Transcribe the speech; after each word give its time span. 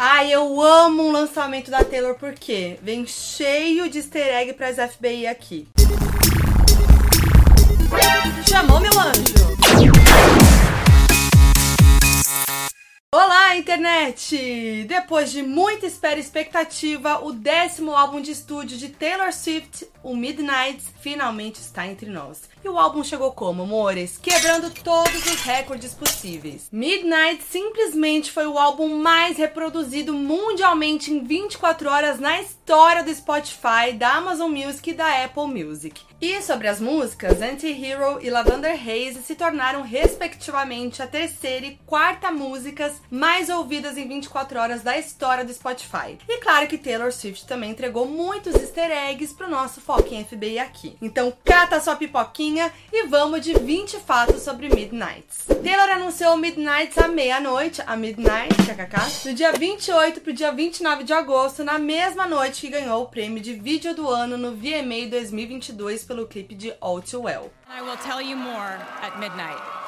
Ai, 0.00 0.32
eu 0.32 0.62
amo 0.62 1.02
um 1.02 1.10
lançamento 1.10 1.72
da 1.72 1.82
Taylor 1.82 2.14
porque 2.14 2.78
vem 2.80 3.04
cheio 3.04 3.90
de 3.90 3.98
easter 3.98 4.28
egg 4.28 4.52
pras 4.52 4.76
FBI 4.76 5.26
aqui. 5.26 5.66
Chamou 8.48 8.78
meu 8.78 8.92
anjo! 8.96 9.57
Olá, 13.10 13.56
internet! 13.56 14.84
Depois 14.86 15.32
de 15.32 15.42
muita 15.42 15.86
espera 15.86 16.16
e 16.16 16.20
expectativa, 16.20 17.24
o 17.24 17.32
décimo 17.32 17.96
álbum 17.96 18.20
de 18.20 18.32
estúdio 18.32 18.76
de 18.76 18.90
Taylor 18.90 19.32
Swift, 19.32 19.88
o 20.02 20.14
Midnight, 20.14 20.84
finalmente 21.00 21.58
está 21.58 21.86
entre 21.86 22.10
nós. 22.10 22.42
E 22.62 22.68
o 22.68 22.78
álbum 22.78 23.02
chegou 23.02 23.32
como, 23.32 23.62
amores? 23.62 24.18
Quebrando 24.18 24.70
todos 24.84 25.24
os 25.24 25.40
recordes 25.40 25.94
possíveis. 25.94 26.68
Midnight 26.70 27.42
simplesmente 27.44 28.30
foi 28.30 28.46
o 28.46 28.58
álbum 28.58 28.98
mais 28.98 29.38
reproduzido 29.38 30.12
mundialmente 30.12 31.10
em 31.10 31.24
24 31.24 31.88
horas 31.88 32.20
na 32.20 32.42
história 32.42 33.02
do 33.02 33.14
Spotify, 33.14 33.94
da 33.96 34.16
Amazon 34.16 34.50
Music 34.50 34.90
e 34.90 34.94
da 34.94 35.24
Apple 35.24 35.46
Music. 35.46 36.02
E 36.20 36.42
sobre 36.42 36.66
as 36.68 36.80
músicas, 36.80 37.40
Anti-Hero 37.40 38.18
e 38.20 38.28
Lavender 38.28 38.74
Haze 38.74 39.22
se 39.22 39.36
tornaram 39.36 39.82
respectivamente 39.82 41.00
a 41.00 41.06
terceira 41.06 41.64
e 41.64 41.78
quarta 41.86 42.32
músicas 42.32 43.00
mais 43.10 43.48
ouvidas 43.48 43.96
em 43.96 44.06
24 44.06 44.58
horas 44.58 44.82
da 44.82 44.98
história 44.98 45.44
do 45.44 45.52
Spotify. 45.52 46.18
E 46.28 46.38
claro 46.38 46.66
que 46.66 46.78
Taylor 46.78 47.12
Swift 47.12 47.46
também 47.46 47.70
entregou 47.70 48.06
muitos 48.06 48.54
easter 48.54 48.90
eggs 48.90 49.34
pro 49.34 49.48
nosso 49.48 49.80
foco 49.80 50.12
em 50.12 50.24
FBI 50.24 50.58
aqui. 50.58 50.96
Então 51.00 51.32
cata 51.44 51.80
sua 51.80 51.96
pipoquinha 51.96 52.72
e 52.92 53.06
vamos 53.06 53.40
de 53.40 53.54
20 53.54 53.98
fatos 53.98 54.42
sobre 54.42 54.68
Midnights. 54.68 55.46
Taylor 55.62 55.90
anunciou 55.90 56.36
Midnights 56.36 56.98
à 56.98 57.08
meia-noite, 57.08 57.82
a 57.86 57.96
Midnight, 57.96 58.54
kkk, 58.54 59.28
do 59.28 59.34
dia 59.34 59.52
28 59.52 60.20
pro 60.20 60.32
dia 60.32 60.52
29 60.52 61.04
de 61.04 61.12
agosto, 61.12 61.64
na 61.64 61.78
mesma 61.78 62.26
noite 62.26 62.62
que 62.62 62.70
ganhou 62.70 63.02
o 63.02 63.06
prêmio 63.06 63.42
de 63.42 63.54
vídeo 63.54 63.94
do 63.94 64.08
ano 64.08 64.36
no 64.36 64.52
VMA 64.52 65.08
2022 65.10 66.04
pelo 66.04 66.26
clipe 66.26 66.54
de 66.54 66.74
All 66.80 67.00
Too 67.00 67.22
Well. 67.22 67.50
I 67.68 67.82
will 67.82 67.96
tell 67.98 68.20
you 68.20 68.36
more 68.36 68.78
at 69.02 69.18
midnight. 69.18 69.87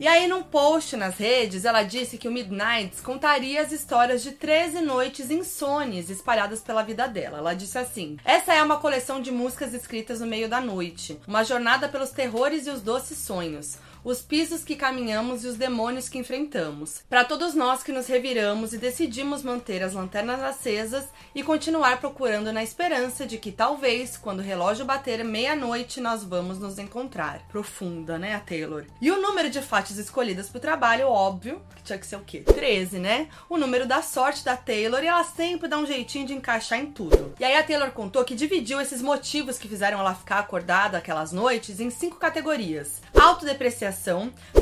E 0.00 0.08
aí, 0.08 0.26
num 0.26 0.42
post 0.42 0.96
nas 0.96 1.18
redes, 1.18 1.66
ela 1.66 1.82
disse 1.82 2.16
que 2.16 2.26
o 2.26 2.32
Midnights 2.32 3.02
contaria 3.02 3.60
as 3.60 3.70
histórias 3.70 4.22
de 4.22 4.32
13 4.32 4.80
noites 4.80 5.30
insones 5.30 6.08
espalhadas 6.08 6.62
pela 6.62 6.82
vida 6.82 7.06
dela. 7.06 7.36
Ela 7.36 7.52
disse 7.52 7.76
assim: 7.76 8.16
Essa 8.24 8.54
é 8.54 8.62
uma 8.62 8.78
coleção 8.78 9.20
de 9.20 9.30
músicas 9.30 9.74
escritas 9.74 10.18
no 10.18 10.26
meio 10.26 10.48
da 10.48 10.58
noite, 10.58 11.20
uma 11.28 11.44
jornada 11.44 11.86
pelos 11.86 12.12
terrores 12.12 12.66
e 12.66 12.70
os 12.70 12.80
doces 12.80 13.18
sonhos 13.18 13.76
os 14.04 14.20
pisos 14.22 14.64
que 14.64 14.76
caminhamos 14.76 15.44
e 15.44 15.48
os 15.48 15.56
demônios 15.56 16.08
que 16.08 16.18
enfrentamos. 16.18 17.02
Para 17.08 17.24
todos 17.24 17.54
nós 17.54 17.82
que 17.82 17.92
nos 17.92 18.06
reviramos 18.06 18.72
e 18.72 18.78
decidimos 18.78 19.42
manter 19.42 19.82
as 19.82 19.94
lanternas 19.94 20.42
acesas 20.42 21.04
e 21.34 21.42
continuar 21.42 22.00
procurando 22.00 22.52
na 22.52 22.62
esperança 22.62 23.26
de 23.26 23.38
que 23.38 23.52
talvez, 23.52 24.16
quando 24.16 24.40
o 24.40 24.42
relógio 24.42 24.84
bater 24.84 25.24
meia-noite, 25.24 26.00
nós 26.00 26.24
vamos 26.24 26.58
nos 26.58 26.78
encontrar. 26.78 27.46
Profunda, 27.48 28.18
né, 28.18 28.34
a 28.34 28.40
Taylor? 28.40 28.84
E 29.00 29.10
o 29.10 29.20
número 29.20 29.50
de 29.50 29.60
faixas 29.60 29.98
escolhidas 29.98 30.48
para 30.48 30.58
o 30.58 30.60
trabalho, 30.60 31.08
óbvio, 31.08 31.60
que 31.76 31.82
tinha 31.82 31.98
que 31.98 32.06
ser 32.06 32.16
o 32.16 32.24
quê? 32.24 32.40
13, 32.40 32.98
né? 32.98 33.28
O 33.48 33.56
número 33.56 33.86
da 33.86 34.02
sorte 34.02 34.44
da 34.44 34.56
Taylor 34.56 35.02
e 35.02 35.06
ela 35.06 35.24
sempre 35.24 35.68
dá 35.68 35.78
um 35.78 35.86
jeitinho 35.86 36.26
de 36.26 36.34
encaixar 36.34 36.78
em 36.78 36.86
tudo. 36.86 37.34
E 37.38 37.44
aí 37.44 37.56
a 37.56 37.62
Taylor 37.62 37.90
contou 37.90 38.24
que 38.24 38.34
dividiu 38.34 38.80
esses 38.80 39.02
motivos 39.02 39.58
que 39.58 39.68
fizeram 39.68 40.00
ela 40.00 40.14
ficar 40.14 40.38
acordada 40.38 40.98
aquelas 40.98 41.32
noites 41.32 41.80
em 41.80 41.90
cinco 41.90 42.16
categorias: 42.16 43.00
autodepreciação, 43.18 43.89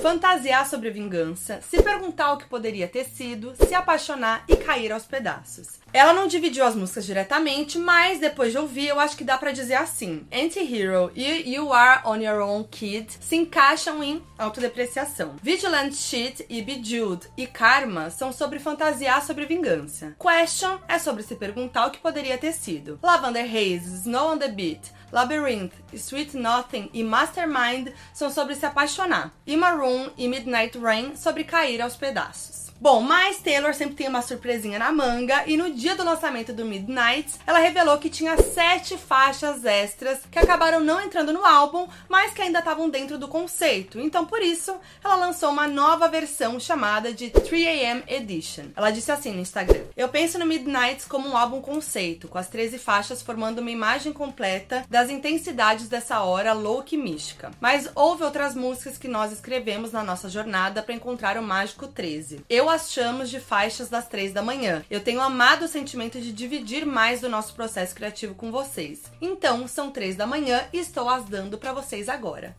fantasiar 0.01 0.69
sobre 0.69 0.91
vingança, 0.91 1.61
se 1.61 1.83
perguntar 1.83 2.33
o 2.33 2.39
que 2.39 2.47
poderia 2.47 2.89
ter 2.89 3.05
sido, 3.05 3.55
se 3.57 3.75
apaixonar 3.75 4.45
e 4.49 4.57
cair 4.57 4.93
aos 4.93 5.05
pedaços. 5.05 5.79
Ela 5.93 6.13
não 6.13 6.27
dividiu 6.27 6.65
as 6.65 6.75
músicas 6.75 7.07
diretamente, 7.07 7.79
mas 7.79 8.21
depois 8.21 8.53
de 8.53 8.59
ouvir, 8.59 8.89
eu 8.89 9.01
acho 9.01 9.17
que 9.17 9.25
dá 9.25 9.39
para 9.39 9.53
dizer 9.53 9.75
assim: 9.75 10.27
Anti-Hero 10.33 11.11
e 11.15 11.55
You 11.55 11.73
Are 11.73 12.03
On 12.05 12.17
Your 12.17 12.41
Own 12.41 12.65
Kid 12.65 13.19
se 13.21 13.37
encaixam 13.37 14.03
em 14.03 14.23
autodepreciação. 14.37 15.37
Vigilant 15.43 15.93
Shit 15.93 16.45
e 16.49 16.61
Bejeweled 16.61 17.29
e 17.37 17.47
Karma 17.47 18.11
são 18.11 18.33
sobre 18.33 18.59
fantasiar 18.59 19.25
sobre 19.25 19.47
vingança. 19.47 20.15
Question 20.19 20.79
é 20.87 20.99
sobre 20.99 21.23
se 21.23 21.37
perguntar 21.37 21.87
o 21.87 21.91
que 21.91 21.99
poderia 21.99 22.37
ter 22.37 22.53
sido. 22.53 22.99
Lavender 23.03 23.45
Haze, 23.45 24.03
Snow 24.03 24.35
on 24.35 24.39
the 24.39 24.49
Beat, 24.49 24.93
Labyrinth, 25.13 25.75
Sweet 25.95 26.37
Nothing 26.37 26.91
e 26.93 27.03
Mastermind 27.03 27.93
são 28.13 28.31
sobre 28.31 28.55
se 28.55 28.67
apaixonar. 28.67 29.33
E 29.47 29.57
Maroon 29.57 30.11
e 30.17 30.29
Midnight 30.29 30.79
Rain 30.79 31.17
sobre 31.17 31.45
cair 31.45 31.81
aos 31.81 31.97
pedaços. 31.97 32.68
Bom, 32.81 33.01
mas 33.01 33.39
Taylor 33.39 33.75
sempre 33.75 33.97
tem 33.97 34.07
uma 34.07 34.23
surpresinha 34.23 34.79
na 34.79 34.93
manga 34.93 35.43
e 35.49 35.57
no 35.57 35.73
dia 35.73 35.97
do 35.97 36.05
lançamento 36.05 36.53
do 36.53 36.65
Midnight, 36.65 37.35
ela 37.45 37.59
revelou 37.59 37.99
que 37.99 38.09
tinha 38.09 38.37
sete 38.37 38.97
faixas 38.97 39.65
extras 39.65 40.21
que 40.31 40.39
acabaram 40.39 40.79
não 40.79 41.01
entrando 41.01 41.33
no 41.33 41.45
álbum, 41.45 41.89
mas 42.09 42.33
que 42.33 42.41
ainda 42.41 42.61
estavam 42.61 42.89
dentro 42.89 43.19
do 43.19 43.27
conceito. 43.27 43.99
Então, 43.99 44.25
por 44.25 44.41
isso, 44.41 44.77
ela 45.03 45.17
lançou 45.17 45.51
uma 45.51 45.67
nova 45.67 46.07
versão 46.07 46.61
chamada 46.61 47.13
de 47.13 47.31
3AM 47.31 48.05
Edition. 48.07 48.67
Ela 48.77 48.93
disse 48.93 49.11
assim 49.11 49.33
no 49.33 49.41
Instagram: 49.41 49.83
Eu 49.97 50.09
penso 50.09 50.39
no 50.39 50.47
Midnight 50.47 51.05
como 51.09 51.29
um 51.29 51.37
álbum 51.37 51.61
conceito, 51.61 52.29
com 52.29 52.39
as 52.39 52.49
13 52.49 52.79
faixas 52.79 53.23
formando 53.23 53.59
uma 53.59 53.73
imagem 53.73 54.13
completa 54.13 54.85
das 54.89 55.11
intensidades 55.11 55.89
dessa 55.89 56.21
hora 56.21 56.53
louca 56.53 56.95
e 56.95 56.99
mística. 56.99 57.51
Mas 57.61 57.91
houve 57.97 58.23
outras 58.23 58.55
músicas 58.55 58.97
que 58.97 59.09
nós 59.09 59.33
escrevemos 59.33 59.91
na 59.91 60.05
nossa 60.05 60.29
jornada 60.29 60.81
para 60.81 60.95
encontrar 60.95 61.37
o 61.37 61.43
mágico 61.43 61.89
13. 61.89 62.45
Eu 62.49 62.68
as 62.69 62.93
chamos 62.93 63.31
de 63.31 63.41
faixas 63.41 63.89
das 63.89 64.09
três 64.09 64.33
da 64.33 64.43
manhã. 64.43 64.85
Eu 64.91 65.01
tenho 65.01 65.21
amado 65.21 65.65
o 65.65 65.69
sentimento 65.69 66.21
de 66.21 66.33
dividir 66.33 66.85
mais 66.85 67.21
do 67.21 67.29
nosso 67.29 67.55
processo 67.55 67.95
criativo 67.95 68.35
com 68.35 68.51
vocês. 68.51 69.03
Então, 69.21 69.67
são 69.67 69.91
três 69.91 70.17
da 70.17 70.27
manhã 70.27 70.67
e 70.73 70.79
estou 70.79 71.09
as 71.09 71.25
dando 71.25 71.59
para 71.59 71.73
vocês 71.73 72.09
agora. 72.09 72.55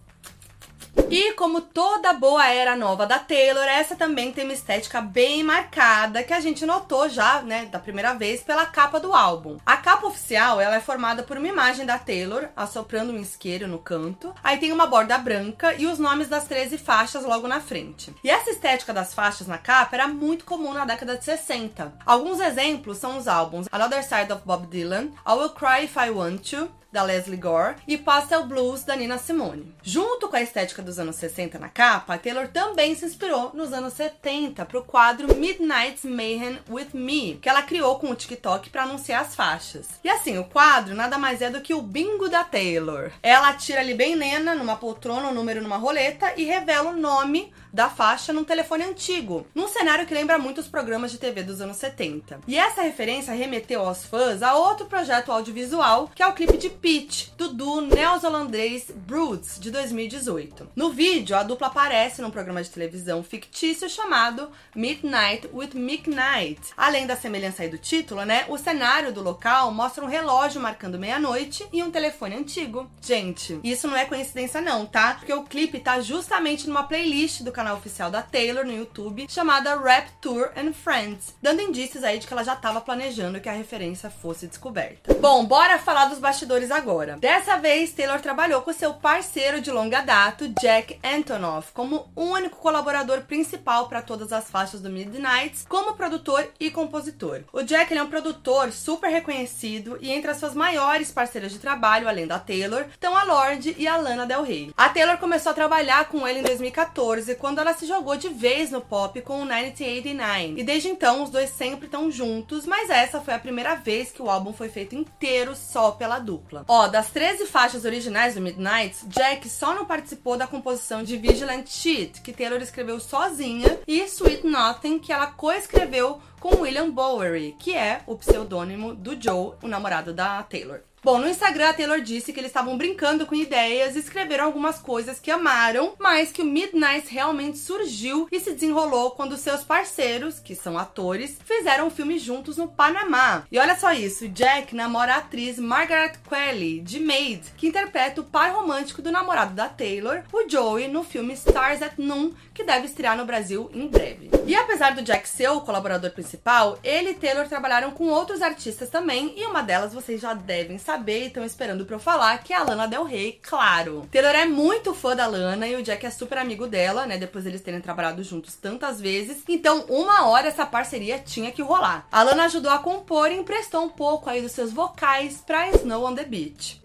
E 1.09 1.33
como 1.33 1.61
toda 1.61 2.13
boa 2.13 2.47
era 2.47 2.75
nova 2.75 3.05
da 3.07 3.17
Taylor, 3.17 3.63
essa 3.63 3.95
também 3.95 4.31
tem 4.31 4.43
uma 4.43 4.53
estética 4.53 5.01
bem 5.01 5.43
marcada 5.43 6.23
que 6.23 6.33
a 6.33 6.39
gente 6.39 6.65
notou 6.65 7.09
já, 7.09 7.41
né, 7.41 7.65
da 7.65 7.79
primeira 7.79 8.13
vez 8.13 8.43
pela 8.43 8.65
capa 8.65 8.99
do 8.99 9.13
álbum. 9.13 9.57
A 9.65 9.77
capa 9.77 10.05
oficial, 10.05 10.61
ela 10.61 10.75
é 10.75 10.79
formada 10.79 11.23
por 11.23 11.37
uma 11.37 11.47
imagem 11.47 11.85
da 11.85 11.97
Taylor 11.97 12.49
assoprando 12.55 13.11
um 13.11 13.19
isqueiro 13.19 13.67
no 13.67 13.79
canto. 13.79 14.33
Aí 14.43 14.57
tem 14.57 14.71
uma 14.71 14.85
borda 14.85 15.17
branca 15.17 15.73
e 15.73 15.87
os 15.87 15.97
nomes 15.97 16.27
das 16.27 16.45
13 16.45 16.77
faixas 16.77 17.23
logo 17.23 17.47
na 17.47 17.59
frente. 17.59 18.13
E 18.23 18.29
essa 18.29 18.51
estética 18.51 18.93
das 18.93 19.13
faixas 19.13 19.47
na 19.47 19.57
capa 19.57 19.95
era 19.95 20.07
muito 20.07 20.45
comum 20.45 20.73
na 20.73 20.85
década 20.85 21.17
de 21.17 21.25
60. 21.25 21.93
Alguns 22.05 22.39
exemplos 22.39 22.97
são 22.97 23.17
os 23.17 23.27
álbuns 23.27 23.67
Another 23.71 24.03
Side 24.03 24.31
of 24.31 24.43
Bob 24.45 24.67
Dylan, 24.67 25.09
I 25.27 25.33
Will 25.33 25.49
Cry 25.49 25.85
If 25.85 25.95
I 25.97 26.11
Want 26.11 26.49
To, 26.51 26.69
da 26.91 27.03
Leslie 27.03 27.37
Gore, 27.37 27.75
e 27.87 27.97
Pastel 27.97 28.45
Blues, 28.45 28.83
da 28.83 28.95
Nina 28.95 29.17
Simone. 29.17 29.73
Junto 29.83 30.27
com 30.27 30.35
a 30.35 30.41
estética 30.41 30.81
dos 30.81 30.99
anos 30.99 31.15
60 31.17 31.59
na 31.59 31.69
capa, 31.69 32.17
Taylor 32.17 32.47
também 32.47 32.95
se 32.95 33.05
inspirou 33.05 33.51
nos 33.53 33.71
anos 33.71 33.93
70 33.93 34.65
para 34.65 34.79
o 34.79 34.83
quadro 34.83 35.35
Midnight 35.35 36.05
Mayhem 36.07 36.59
With 36.69 36.89
Me, 36.93 37.39
que 37.41 37.49
ela 37.49 37.61
criou 37.61 37.99
com 37.99 38.09
o 38.09 38.15
TikTok 38.15 38.69
para 38.69 38.83
anunciar 38.83 39.21
as 39.21 39.35
faixas. 39.35 39.87
E 40.03 40.09
assim, 40.09 40.37
o 40.37 40.45
quadro 40.45 40.95
nada 40.95 41.17
mais 41.17 41.41
é 41.41 41.49
do 41.49 41.61
que 41.61 41.73
o 41.73 41.81
bingo 41.81 42.29
da 42.29 42.43
Taylor. 42.43 43.11
Ela 43.21 43.53
tira 43.53 43.81
ali 43.81 43.93
bem 43.93 44.15
nena, 44.15 44.55
numa 44.55 44.75
poltrona, 44.75 45.27
o 45.27 45.31
um 45.31 45.33
número 45.33 45.61
numa 45.61 45.77
roleta 45.77 46.33
e 46.35 46.43
revela 46.43 46.89
o 46.89 46.97
nome 46.97 47.53
da 47.71 47.89
faixa 47.89 48.33
num 48.33 48.43
telefone 48.43 48.83
antigo, 48.83 49.45
num 49.53 49.67
cenário 49.67 50.05
que 50.05 50.13
lembra 50.13 50.39
muito 50.39 50.59
os 50.59 50.67
programas 50.67 51.11
de 51.11 51.17
TV 51.17 51.43
dos 51.43 51.61
anos 51.61 51.77
70. 51.77 52.39
E 52.47 52.57
essa 52.57 52.81
referência 52.81 53.33
remeteu 53.33 53.81
aos 53.81 54.03
fãs 54.05 54.41
a 54.41 54.55
outro 54.55 54.87
projeto 54.87 55.31
audiovisual, 55.31 56.09
que 56.13 56.23
é 56.23 56.27
o 56.27 56.33
clipe 56.33 56.57
de 56.57 56.69
Pitch, 56.81 57.29
do 57.37 57.49
duo 57.49 57.81
neozelandês 57.81 58.89
Broods, 58.89 59.59
de 59.59 59.69
2018. 59.69 60.69
No 60.75 60.91
vídeo, 60.91 61.35
a 61.35 61.43
dupla 61.43 61.67
aparece 61.67 62.21
num 62.21 62.31
programa 62.31 62.63
de 62.63 62.69
televisão 62.69 63.21
fictício 63.21 63.89
chamado 63.89 64.49
Midnight 64.73 65.49
with 65.53 65.71
Mick 65.73 66.09
Knight. 66.09 66.61
Além 66.77 67.05
da 67.05 67.17
semelhança 67.17 67.63
aí 67.63 67.69
do 67.69 67.77
título, 67.77 68.23
né, 68.23 68.45
o 68.47 68.57
cenário 68.57 69.11
do 69.11 69.21
local 69.21 69.73
mostra 69.73 70.05
um 70.05 70.07
relógio 70.07 70.61
marcando 70.61 70.97
meia-noite 70.97 71.67
e 71.73 71.83
um 71.83 71.91
telefone 71.91 72.35
antigo. 72.35 72.89
Gente, 73.01 73.59
isso 73.61 73.87
não 73.87 73.97
é 73.97 74.05
coincidência 74.05 74.61
não, 74.61 74.85
tá? 74.85 75.15
Porque 75.15 75.33
o 75.33 75.43
clipe 75.43 75.79
tá 75.79 75.99
justamente 75.99 76.67
numa 76.67 76.83
playlist 76.83 77.41
do 77.41 77.51
canal 77.51 77.75
oficial 77.75 78.09
da 78.09 78.21
Taylor 78.21 78.65
no 78.65 78.73
YouTube, 78.73 79.27
chamada 79.29 79.77
Rap 79.77 80.09
Tour 80.21 80.51
and 80.55 80.71
Friends, 80.71 81.35
dando 81.41 81.61
indícios 81.61 82.03
aí 82.05 82.19
de 82.19 82.27
que 82.27 82.33
ela 82.33 82.43
já 82.43 82.53
estava 82.53 82.79
planejando 82.79 83.41
que 83.41 83.49
a 83.49 83.53
referência 83.53 84.09
fosse 84.09 84.47
descoberta. 84.47 85.13
Bom, 85.15 85.45
bora 85.45 85.77
falar 85.77 86.05
dos 86.05 86.19
bastidores 86.19 86.68
agora. 86.71 87.17
Dessa 87.17 87.57
vez, 87.57 87.91
Taylor 87.91 88.19
trabalhou 88.19 88.61
com 88.61 88.73
seu 88.73 88.93
parceiro 88.93 89.61
de 89.61 89.71
longa 89.71 90.01
data, 90.01 90.49
Jack 90.59 90.99
Antonoff, 91.03 91.71
como 91.73 92.07
único 92.15 92.57
colaborador 92.57 93.21
principal 93.21 93.87
para 93.87 94.01
todas 94.01 94.31
as 94.31 94.49
faixas 94.49 94.81
do 94.81 94.89
Midnight, 94.89 95.65
como 95.67 95.93
produtor 95.93 96.47
e 96.59 96.69
compositor. 96.69 97.41
O 97.51 97.61
Jack 97.63 97.95
é 97.95 98.03
um 98.03 98.09
produtor 98.09 98.71
super 98.71 99.09
reconhecido 99.09 99.97
e 100.01 100.11
entre 100.11 100.31
as 100.31 100.37
suas 100.37 100.53
maiores 100.53 101.11
parceiras 101.11 101.51
de 101.51 101.59
trabalho, 101.59 102.07
além 102.07 102.27
da 102.27 102.39
Taylor, 102.39 102.85
estão 102.91 103.15
a 103.15 103.23
Lorde 103.23 103.75
e 103.77 103.87
a 103.87 103.97
Lana 103.97 104.25
Del 104.25 104.43
Rey. 104.43 104.71
A 104.77 104.89
Taylor 104.89 105.17
começou 105.17 105.51
a 105.51 105.55
trabalhar 105.55 106.05
com 106.09 106.27
ele 106.27 106.39
em 106.39 106.43
2014, 106.43 107.35
quando 107.35 107.59
ela 107.59 107.73
se 107.73 107.85
jogou 107.85 108.15
de 108.15 108.29
vez 108.29 108.71
no 108.71 108.81
pop 108.81 109.21
com 109.21 109.41
o 109.41 109.45
1989. 109.45 110.59
E 110.59 110.63
desde 110.63 110.89
então 110.89 111.23
os 111.23 111.29
dois 111.29 111.49
sempre 111.49 111.85
estão 111.85 112.11
juntos, 112.11 112.65
mas 112.65 112.89
essa 112.89 113.21
foi 113.21 113.33
a 113.33 113.39
primeira 113.39 113.75
vez 113.75 114.11
que 114.11 114.21
o 114.21 114.29
álbum 114.29 114.53
foi 114.53 114.69
feito 114.69 114.95
inteiro 114.95 115.55
só 115.55 115.91
pela 115.91 116.19
dupla. 116.19 116.58
Ó, 116.67 116.87
das 116.87 117.09
13 117.09 117.45
faixas 117.45 117.85
originais 117.85 118.35
do 118.35 118.41
Midnight, 118.41 119.05
Jack 119.07 119.47
só 119.49 119.73
não 119.73 119.85
participou 119.85 120.37
da 120.37 120.47
composição 120.47 121.03
de 121.03 121.17
Vigilant 121.17 121.67
Cheat, 121.67 122.21
que 122.21 122.33
Taylor 122.33 122.61
escreveu 122.61 122.99
sozinha, 122.99 123.79
e 123.87 124.01
Sweet 124.03 124.45
Nothing, 124.45 124.99
que 124.99 125.11
ela 125.11 125.27
coescreveu 125.27 126.21
com 126.39 126.61
William 126.61 126.89
Bowery, 126.89 127.55
que 127.59 127.75
é 127.75 128.01
o 128.05 128.15
pseudônimo 128.15 128.95
do 128.95 129.21
Joe, 129.21 129.53
o 129.61 129.67
namorado 129.67 130.13
da 130.13 130.41
Taylor. 130.43 130.81
Bom, 131.01 131.17
no 131.17 131.29
Instagram 131.29 131.69
a 131.69 131.73
Taylor 131.73 132.01
disse 132.01 132.33
que 132.33 132.41
eles 132.41 132.49
estavam 132.49 132.77
brincando 132.77 133.25
com 133.25 133.33
ideias 133.33 133.95
e 133.95 133.99
escreveram 133.99 134.43
algumas 134.43 134.79
coisas 134.79 135.17
que 135.17 135.31
amaram, 135.31 135.93
mas 135.97 136.29
que 136.29 136.41
o 136.41 136.45
Midnight 136.45 137.07
realmente 137.09 137.57
surgiu 137.57 138.27
e 138.29 138.37
se 138.37 138.51
desenrolou 138.51 139.11
quando 139.11 139.37
seus 139.37 139.63
parceiros, 139.63 140.39
que 140.39 140.53
são 140.53 140.77
atores, 140.77 141.37
fizeram 141.45 141.87
um 141.87 141.89
filme 141.89 142.19
juntos 142.19 142.57
no 142.57 142.67
Panamá. 142.67 143.43
E 143.49 143.57
olha 143.57 143.79
só 143.79 143.93
isso, 143.93 144.27
Jack 144.27 144.75
namora 144.75 145.13
a 145.13 145.17
atriz 145.19 145.57
Margaret 145.57 146.15
Qualley, 146.29 146.81
de 146.81 146.99
Maid, 146.99 147.49
que 147.55 147.67
interpreta 147.67 148.19
o 148.19 148.25
pai 148.25 148.51
romântico 148.51 149.01
do 149.01 149.09
namorado 149.09 149.53
da 149.53 149.69
Taylor, 149.69 150.23
o 150.33 150.49
Joey, 150.49 150.89
no 150.89 151.05
filme 151.05 151.33
Stars 151.33 151.81
at 151.81 151.93
Noon, 151.97 152.33
que 152.53 152.65
deve 152.65 152.87
estrear 152.87 153.15
no 153.15 153.25
Brasil 153.25 153.71
em 153.73 153.87
breve. 153.87 154.29
E 154.45 154.53
apesar 154.53 154.93
do 154.93 155.01
Jack 155.01 155.29
ser 155.29 155.47
o 155.47 155.61
colaborador 155.61 156.11
principal, 156.11 156.77
ele 156.83 157.11
e 157.11 157.13
Taylor 157.13 157.47
trabalharam 157.47 157.91
com 157.91 158.09
outros 158.09 158.41
artistas 158.41 158.89
também, 158.89 159.33
e 159.37 159.45
uma 159.45 159.61
delas 159.61 159.93
vocês 159.93 160.19
já 160.19 160.33
devem 160.33 160.77
saber 160.77 160.88
e 160.97 161.27
estão 161.27 161.43
esperando 161.43 161.85
pra 161.85 161.95
eu 161.95 161.99
falar, 161.99 162.37
que 162.43 162.53
é 162.53 162.57
a 162.57 162.63
Lana 162.63 162.87
Del 162.87 163.03
Rey, 163.03 163.39
claro. 163.41 164.07
Taylor 164.11 164.35
é 164.35 164.45
muito 164.45 164.93
fã 164.93 165.15
da 165.15 165.27
Lana 165.27 165.67
e 165.67 165.75
o 165.75 165.83
Jack 165.83 166.05
é 166.05 166.09
super 166.09 166.37
amigo 166.37 166.67
dela, 166.67 167.05
né? 167.05 167.17
Depois 167.17 167.45
eles 167.45 167.61
terem 167.61 167.81
trabalhado 167.81 168.23
juntos 168.23 168.55
tantas 168.55 168.99
vezes. 168.99 169.43
Então, 169.47 169.85
uma 169.89 170.27
hora 170.27 170.47
essa 170.47 170.65
parceria 170.65 171.19
tinha 171.19 171.51
que 171.51 171.61
rolar. 171.61 172.07
A 172.11 172.23
Lana 172.23 172.45
ajudou 172.45 172.71
a 172.71 172.79
compor 172.79 173.31
e 173.31 173.37
emprestou 173.37 173.83
um 173.83 173.89
pouco 173.89 174.29
aí 174.29 174.41
dos 174.41 174.51
seus 174.51 174.71
vocais 174.71 175.43
pra 175.45 175.69
Snow 175.71 176.05
on 176.05 176.15
the 176.15 176.23
Beach. 176.23 176.81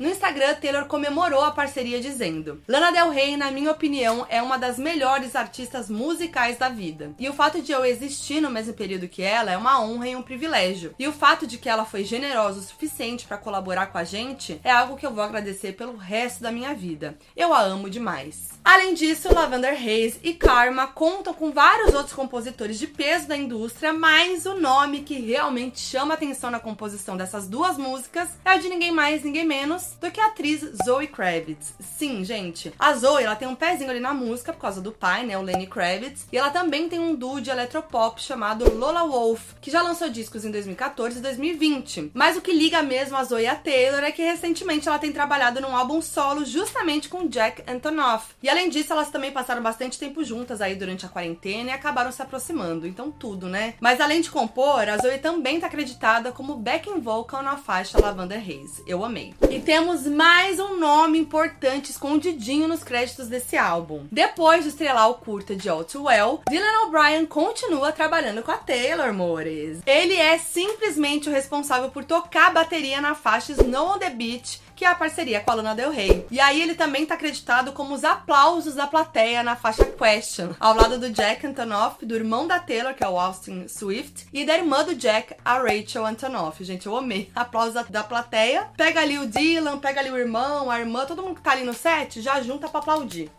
No 0.00 0.08
Instagram, 0.08 0.54
Taylor 0.54 0.86
comemorou 0.86 1.42
a 1.42 1.50
parceria 1.50 2.00
dizendo: 2.00 2.62
Lana 2.66 2.90
Del 2.90 3.10
Rey, 3.10 3.36
na 3.36 3.50
minha 3.50 3.70
opinião, 3.70 4.26
é 4.30 4.40
uma 4.40 4.56
das 4.56 4.78
melhores 4.78 5.36
artistas 5.36 5.90
musicais 5.90 6.56
da 6.56 6.70
vida. 6.70 7.12
E 7.18 7.28
o 7.28 7.34
fato 7.34 7.60
de 7.60 7.72
eu 7.72 7.84
existir 7.84 8.40
no 8.40 8.48
mesmo 8.48 8.72
período 8.72 9.08
que 9.08 9.22
ela 9.22 9.50
é 9.50 9.58
uma 9.58 9.82
honra 9.82 10.08
e 10.10 10.16
um 10.16 10.22
privilégio. 10.22 10.94
E 10.98 11.06
o 11.08 11.12
fato 11.12 11.46
de 11.46 11.58
que 11.58 11.68
ela 11.68 11.84
foi 11.84 12.04
generosa 12.04 12.60
o 12.60 12.62
suficiente 12.62 13.26
para 13.26 13.38
colaborar 13.38 13.86
com 13.86 13.98
a 13.98 14.04
gente 14.04 14.60
é 14.62 14.70
algo 14.70 14.96
que 14.96 15.06
eu 15.06 15.12
vou 15.12 15.22
agradecer 15.22 15.72
pelo 15.72 15.96
resto 15.96 16.42
da 16.42 16.52
minha 16.52 16.74
vida. 16.74 17.18
Eu 17.36 17.52
a 17.54 17.60
amo 17.60 17.88
demais. 17.88 18.50
Além 18.62 18.92
disso, 18.92 19.32
Lavender 19.32 19.72
Haze 19.72 20.20
e 20.22 20.34
Karma 20.34 20.86
contam 20.86 21.32
com 21.32 21.50
vários 21.50 21.94
outros 21.94 22.14
compositores 22.14 22.78
de 22.78 22.86
peso 22.86 23.26
da 23.26 23.36
indústria, 23.36 23.92
mas 23.92 24.44
o 24.44 24.54
nome 24.54 25.00
que 25.00 25.18
realmente 25.18 25.80
chama 25.80 26.14
atenção 26.14 26.50
na 26.50 26.60
composição 26.60 27.16
dessas 27.16 27.48
duas 27.48 27.78
músicas 27.78 28.28
é 28.44 28.54
o 28.54 28.60
de 28.60 28.68
ninguém 28.68 28.92
mais, 28.92 29.24
ninguém 29.24 29.46
menos 29.46 29.94
do 30.00 30.10
que 30.10 30.20
a 30.20 30.26
atriz 30.26 30.60
Zoe 30.84 31.06
Kravitz. 31.06 31.74
Sim, 31.80 32.22
gente, 32.22 32.72
a 32.78 32.92
Zoe 32.92 33.24
ela 33.24 33.34
tem 33.34 33.48
um 33.48 33.54
pezinho 33.54 33.90
ali 33.90 34.00
na 34.00 34.12
música 34.12 34.52
por 34.52 34.60
causa 34.60 34.80
do 34.80 34.92
pai, 34.92 35.24
né, 35.24 35.38
o 35.38 35.42
Lenny 35.42 35.66
Kravitz, 35.66 36.26
e 36.30 36.36
ela 36.36 36.50
também 36.50 36.88
tem 36.88 36.98
um 36.98 37.14
duo 37.14 37.40
de 37.40 37.50
eletropop 37.50 38.20
chamado 38.20 38.72
Lola 38.76 39.06
Wolf, 39.06 39.54
que 39.60 39.70
já 39.70 39.80
lançou 39.82 39.99
discos 40.08 40.44
em 40.44 40.50
2014 40.50 41.18
e 41.18 41.22
2020. 41.22 42.12
Mas 42.14 42.36
o 42.36 42.40
que 42.40 42.52
liga 42.52 42.82
mesmo 42.82 43.16
a 43.16 43.24
Zoe 43.24 43.42
e 43.42 43.46
a 43.46 43.54
Taylor 43.54 44.04
é 44.04 44.12
que 44.12 44.22
recentemente 44.22 44.88
ela 44.88 44.98
tem 44.98 45.12
trabalhado 45.12 45.60
num 45.60 45.76
álbum 45.76 46.00
solo 46.00 46.44
justamente 46.44 47.08
com 47.08 47.26
Jack 47.26 47.62
Antonoff. 47.66 48.34
E 48.42 48.48
além 48.48 48.68
disso, 48.68 48.92
elas 48.92 49.10
também 49.10 49.32
passaram 49.32 49.62
bastante 49.62 49.98
tempo 49.98 50.22
juntas 50.24 50.60
aí 50.60 50.74
durante 50.74 51.04
a 51.04 51.08
quarentena 51.08 51.70
e 51.70 51.72
acabaram 51.72 52.12
se 52.12 52.22
aproximando. 52.22 52.86
Então, 52.86 53.10
tudo, 53.10 53.48
né? 53.48 53.74
Mas 53.80 54.00
além 54.00 54.20
de 54.20 54.30
compor, 54.30 54.88
a 54.88 54.96
Zoe 54.98 55.18
também 55.18 55.60
tá 55.60 55.66
acreditada 55.66 56.32
como 56.32 56.56
backing 56.56 57.00
vocal 57.00 57.42
na 57.42 57.56
faixa 57.56 58.00
Lavender 58.00 58.38
Haze. 58.38 58.82
Eu 58.86 59.04
amei. 59.04 59.34
E 59.50 59.60
temos 59.60 60.06
mais 60.06 60.58
um 60.60 60.78
nome 60.78 61.18
importante 61.18 61.90
escondidinho 61.90 62.68
nos 62.68 62.84
créditos 62.84 63.28
desse 63.28 63.56
álbum. 63.56 64.06
Depois 64.10 64.62
de 64.62 64.70
estrelar 64.70 65.10
o 65.10 65.14
curta 65.14 65.56
de 65.56 65.68
All 65.68 65.84
Too 65.84 66.04
Well, 66.04 66.40
Dylan 66.48 66.86
O'Brien 66.86 67.26
continua 67.26 67.92
trabalhando 67.92 68.42
com 68.42 68.50
a 68.50 68.56
Taylor, 68.56 69.08
amores. 69.08 69.80
Ele 69.90 70.14
é 70.14 70.38
simplesmente 70.38 71.28
o 71.28 71.32
responsável 71.32 71.90
por 71.90 72.04
tocar 72.04 72.46
a 72.46 72.52
bateria 72.52 73.00
na 73.00 73.16
faixa 73.16 73.50
Snow 73.50 73.96
on 73.96 73.98
the 73.98 74.08
Beach 74.08 74.60
que 74.80 74.84
é 74.86 74.88
a 74.88 74.94
parceria 74.94 75.40
com 75.40 75.50
a 75.50 75.54
Lana 75.56 75.74
Del 75.74 75.90
Rey. 75.90 76.26
E 76.30 76.40
aí 76.40 76.62
ele 76.62 76.74
também 76.74 77.04
tá 77.04 77.12
acreditado 77.12 77.70
como 77.72 77.92
os 77.92 78.02
aplausos 78.02 78.76
da 78.76 78.86
plateia 78.86 79.42
na 79.42 79.54
faixa 79.54 79.84
Question, 79.84 80.54
ao 80.58 80.74
lado 80.74 80.98
do 80.98 81.10
Jack 81.10 81.46
Antonoff, 81.46 82.06
do 82.06 82.14
irmão 82.14 82.46
da 82.46 82.58
Taylor, 82.58 82.94
que 82.94 83.04
é 83.04 83.08
o 83.08 83.20
Austin 83.20 83.68
Swift, 83.68 84.26
e 84.32 84.42
da 84.42 84.56
irmã 84.56 84.82
do 84.82 84.94
Jack, 84.94 85.34
a 85.44 85.58
Rachel 85.58 86.06
Antonoff. 86.06 86.64
Gente, 86.64 86.86
eu 86.86 86.96
amei. 86.96 87.30
Aplausos 87.36 87.74
da, 87.74 87.82
da 87.82 88.02
plateia. 88.02 88.68
Pega 88.74 89.02
ali 89.02 89.18
o 89.18 89.26
Dylan, 89.26 89.78
pega 89.78 90.00
ali 90.00 90.10
o 90.10 90.16
irmão, 90.16 90.70
a 90.70 90.80
irmã, 90.80 91.04
todo 91.04 91.22
mundo 91.22 91.34
que 91.34 91.42
tá 91.42 91.50
ali 91.50 91.62
no 91.62 91.74
set, 91.74 92.22
já 92.22 92.40
junta 92.40 92.66
pra 92.66 92.80
aplaudir. 92.80 93.30